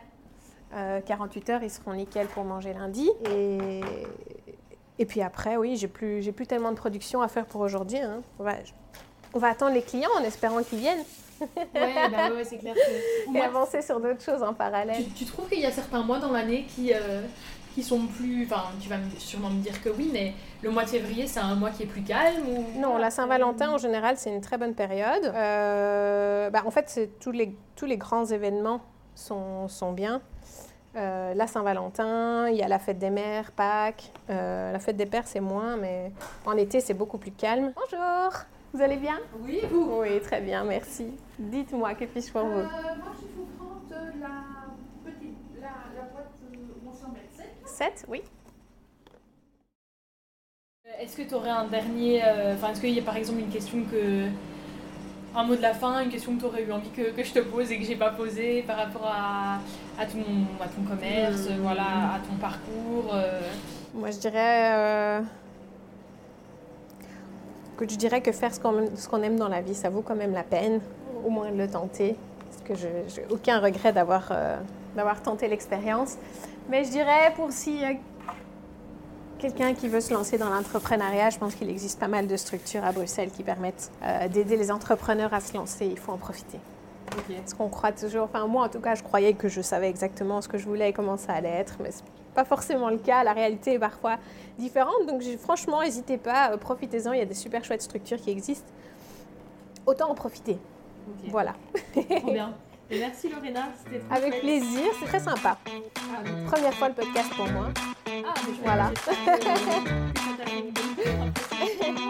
euh, 0.73 1.01
48 1.01 1.49
heures, 1.49 1.63
ils 1.63 1.69
seront 1.69 1.93
nickel 1.93 2.27
pour 2.27 2.43
manger 2.45 2.73
lundi. 2.73 3.09
Et, 3.29 3.81
et 4.99 5.05
puis 5.05 5.21
après, 5.21 5.57
oui, 5.57 5.75
j'ai 5.75 5.87
plus, 5.89 6.21
j'ai 6.21 6.31
plus 6.31 6.47
tellement 6.47 6.71
de 6.71 6.77
production 6.77 7.21
à 7.21 7.27
faire 7.27 7.45
pour 7.45 7.61
aujourd'hui. 7.61 7.99
hein. 7.99 8.21
On, 8.39 8.43
va, 8.43 8.53
on 9.33 9.39
va 9.39 9.49
attendre 9.49 9.73
les 9.73 9.81
clients 9.81 10.09
en 10.17 10.23
espérant 10.23 10.63
qu'ils 10.63 10.79
viennent 10.79 11.03
Ouais, 11.39 12.09
bah 12.09 12.31
ouais, 12.33 12.43
c'est 12.45 12.57
clair 12.57 12.73
que. 12.73 12.79
et 13.29 13.31
Moi, 13.31 13.45
avancer 13.45 13.83
sur 13.83 13.99
d'autres 13.99 14.23
choses 14.23 14.41
en 14.41 14.55
parallèle. 14.55 15.03
tu, 15.03 15.11
tu 15.11 15.25
trouves 15.25 15.47
qu'il 15.47 15.59
y 15.59 15.65
a 15.67 15.71
certains 15.71 16.01
mois 16.01 16.17
dans 16.17 16.31
l'année 16.31 16.65
qui, 16.73 16.91
euh, 16.93 17.21
qui 17.77 17.83
sont 17.83 18.07
plus. 18.07 18.45
Enfin, 18.45 18.63
tu 18.81 18.89
vas 18.89 18.97
me- 18.97 19.07
sûrement 19.19 19.51
me 19.51 19.61
dire 19.61 19.79
que 19.83 19.89
oui, 19.89 20.09
mais 20.11 20.33
le 20.63 20.71
mois 20.71 20.83
de 20.83 20.89
février, 20.89 21.27
c'est 21.27 21.39
un 21.39 21.53
mois 21.53 21.69
qui 21.69 21.83
est 21.83 21.85
plus 21.85 22.01
calme 22.01 22.41
ou... 22.49 22.79
Non, 22.79 22.97
la 22.97 23.11
Saint-Valentin, 23.11 23.69
en 23.69 23.77
général, 23.77 24.17
c'est 24.17 24.31
une 24.33 24.41
très 24.41 24.57
bonne 24.57 24.73
période. 24.73 25.25
Euh, 25.25 26.49
bah, 26.49 26.63
en 26.65 26.71
fait, 26.71 26.85
c'est 26.89 27.19
tous 27.19 27.29
les, 27.31 27.55
tous 27.75 27.85
les 27.85 27.97
grands 27.97 28.25
événements 28.25 28.81
sont, 29.13 29.67
sont 29.67 29.91
bien. 29.91 30.21
Euh, 30.95 31.35
la 31.35 31.45
Saint-Valentin, 31.45 32.47
il 32.49 32.55
y 32.55 32.63
a 32.63 32.67
la 32.67 32.79
fête 32.79 32.97
des 32.97 33.11
mères, 33.11 33.51
Pâques. 33.51 34.11
Euh, 34.31 34.71
la 34.71 34.79
fête 34.79 34.97
des 34.97 35.05
pères, 35.05 35.27
c'est 35.27 35.39
moins, 35.39 35.77
mais 35.77 36.11
en 36.47 36.57
été, 36.57 36.79
c'est 36.79 36.95
beaucoup 36.95 37.19
plus 37.19 37.29
calme. 37.31 37.73
Bonjour, 37.75 38.31
vous 38.73 38.81
allez 38.81 38.97
bien? 38.97 39.19
Oui, 39.41 39.59
vous 39.71 39.99
Oui, 40.01 40.19
très 40.21 40.41
bien, 40.41 40.63
merci. 40.63 41.11
Dites-moi, 41.37 41.93
que 41.93 42.05
puis-je 42.05 42.31
pour 42.31 42.41
vous 42.41 42.57
Euh, 42.57 42.63
moi, 42.63 43.13
je 43.21 43.27
vous 43.37 43.47
prends 43.59 43.75
de 43.87 44.19
la 44.19 44.31
petite, 45.05 45.37
la, 45.61 45.67
la 45.95 46.07
boîte 46.11 46.31
euh, 46.51 46.57
où 46.83 46.89
on 46.89 46.93
s'en 46.95 47.09
met 47.11 47.27
sept. 47.37 47.53
7, 47.77 48.05
oui. 48.09 48.21
Euh, 50.87 50.89
Est-ce 50.99 51.15
que 51.17 51.21
tu 51.21 51.35
aurais 51.35 51.49
un 51.51 51.65
dernier. 51.65 52.21
euh, 52.25 52.55
Enfin, 52.55 52.71
est-ce 52.71 52.81
qu'il 52.81 52.89
y 52.89 52.99
a 52.99 53.03
par 53.03 53.17
exemple 53.17 53.39
une 53.39 53.49
question 53.49 53.77
que. 53.91 54.27
Un 55.35 55.43
mot 55.43 55.55
de 55.55 55.61
la 55.61 55.75
fin, 55.75 56.01
une 56.01 56.09
question 56.09 56.33
que 56.35 56.39
tu 56.39 56.45
aurais 56.45 56.63
eu 56.63 56.71
envie 56.71 56.89
que, 56.89 57.11
que 57.11 57.23
je 57.23 57.31
te 57.33 57.39
pose 57.39 57.71
et 57.71 57.77
que 57.77 57.85
j'ai 57.85 57.95
pas 57.95 58.09
posée 58.09 58.63
par 58.63 58.77
rapport 58.77 59.05
à, 59.05 59.59
à, 59.99 60.05
ton, 60.07 60.23
à 60.59 60.67
ton 60.67 60.81
commerce, 60.89 61.47
Hmm. 61.49 61.61
voilà, 61.61 61.83
à 62.15 62.19
ton 62.27 62.35
parcours 62.41 63.13
euh, 63.13 63.41
Moi, 63.93 64.09
je 64.09 64.17
dirais 64.17 64.71
euh, 64.73 65.21
que 67.77 67.87
je 67.87 67.95
dirais 67.95 68.21
que 68.21 68.31
faire 68.31 68.51
ce 68.55 68.59
qu'on 68.59 68.87
ce 68.95 69.07
qu'on 69.07 69.21
aime 69.21 69.37
dans 69.37 69.49
la 69.49 69.61
vie, 69.61 69.75
ça 69.75 69.89
vaut 69.89 70.01
quand 70.01 70.15
même 70.15 70.33
la 70.33 70.43
peine, 70.43 70.79
au 71.23 71.29
moins 71.29 71.51
de 71.51 71.57
le 71.57 71.69
tenter. 71.69 72.15
Parce 72.49 72.63
que 72.63 72.73
je 72.75 72.87
n'ai 73.21 73.27
aucun 73.29 73.59
regret 73.59 73.93
d'avoir 73.93 74.31
d'avoir 74.95 75.21
tenté 75.21 75.47
l'expérience. 75.47 76.17
Mais 76.69 76.83
je 76.83 76.89
dirais 76.89 77.33
pour 77.35 77.51
si 77.51 77.83
euh, 77.83 77.93
quelqu'un 79.39 79.73
qui 79.73 79.87
veut 79.87 80.01
se 80.01 80.13
lancer 80.13 80.37
dans 80.37 80.49
l'entrepreneuriat, 80.49 81.29
je 81.29 81.37
pense 81.37 81.55
qu'il 81.55 81.69
existe 81.69 81.99
pas 81.99 82.07
mal 82.07 82.27
de 82.27 82.35
structures 82.35 82.83
à 82.83 82.91
Bruxelles 82.91 83.31
qui 83.31 83.43
permettent 83.43 83.91
euh, 84.03 84.27
d'aider 84.27 84.57
les 84.57 84.71
entrepreneurs 84.71 85.33
à 85.33 85.39
se 85.39 85.53
lancer. 85.55 85.85
Il 85.85 85.97
faut 85.97 86.11
en 86.11 86.17
profiter. 86.17 86.59
Parce 87.29 87.53
qu'on 87.53 87.69
croit 87.69 87.93
toujours, 87.93 88.25
enfin 88.25 88.45
moi 88.47 88.65
en 88.65 88.69
tout 88.69 88.81
cas, 88.81 88.95
je 88.95 89.01
croyais 89.01 89.33
que 89.33 89.47
je 89.47 89.61
savais 89.61 89.89
exactement 89.89 90.41
ce 90.41 90.49
que 90.49 90.57
je 90.57 90.65
voulais 90.65 90.89
et 90.89 90.93
comment 90.93 91.17
ça 91.17 91.33
allait 91.33 91.49
être, 91.49 91.77
mais 91.81 91.89
c'est 91.91 92.03
pas 92.35 92.45
forcément 92.45 92.89
le 92.89 92.97
cas. 92.97 93.23
La 93.23 93.33
réalité 93.33 93.73
est 93.73 93.79
parfois 93.79 94.17
différente. 94.59 95.07
Donc 95.07 95.23
franchement, 95.39 95.81
n'hésitez 95.81 96.17
pas, 96.17 96.51
euh, 96.51 96.57
profitez-en. 96.57 97.13
Il 97.13 97.19
y 97.19 97.21
a 97.21 97.25
des 97.25 97.33
super 97.33 97.63
chouettes 97.63 97.81
structures 97.81 98.17
qui 98.17 98.29
existent. 98.29 98.71
Autant 99.85 100.11
en 100.11 100.15
profiter. 100.15 100.57
Voilà. 101.29 101.55
Trop 101.93 102.31
bien. 102.31 102.53
Merci 102.89 103.29
Lorena, 103.29 103.67
c'était 103.83 104.01
Avec 104.09 104.39
plaisir, 104.39 104.85
c'est 104.99 105.05
très 105.07 105.19
sympa. 105.19 105.57
Ah, 105.67 106.23
Première 106.49 106.73
fois 106.73 106.87
le 106.89 106.93
podcast 106.93 107.29
pour 107.35 107.49
moi. 107.49 107.67
ah, 107.75 108.33
mais 108.47 108.53
je- 108.55 108.61
Voilà. 108.63 108.91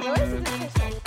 Ouais, 0.07 0.23
c'était 0.25 0.43
très 0.43 0.69
chouette. 0.69 1.06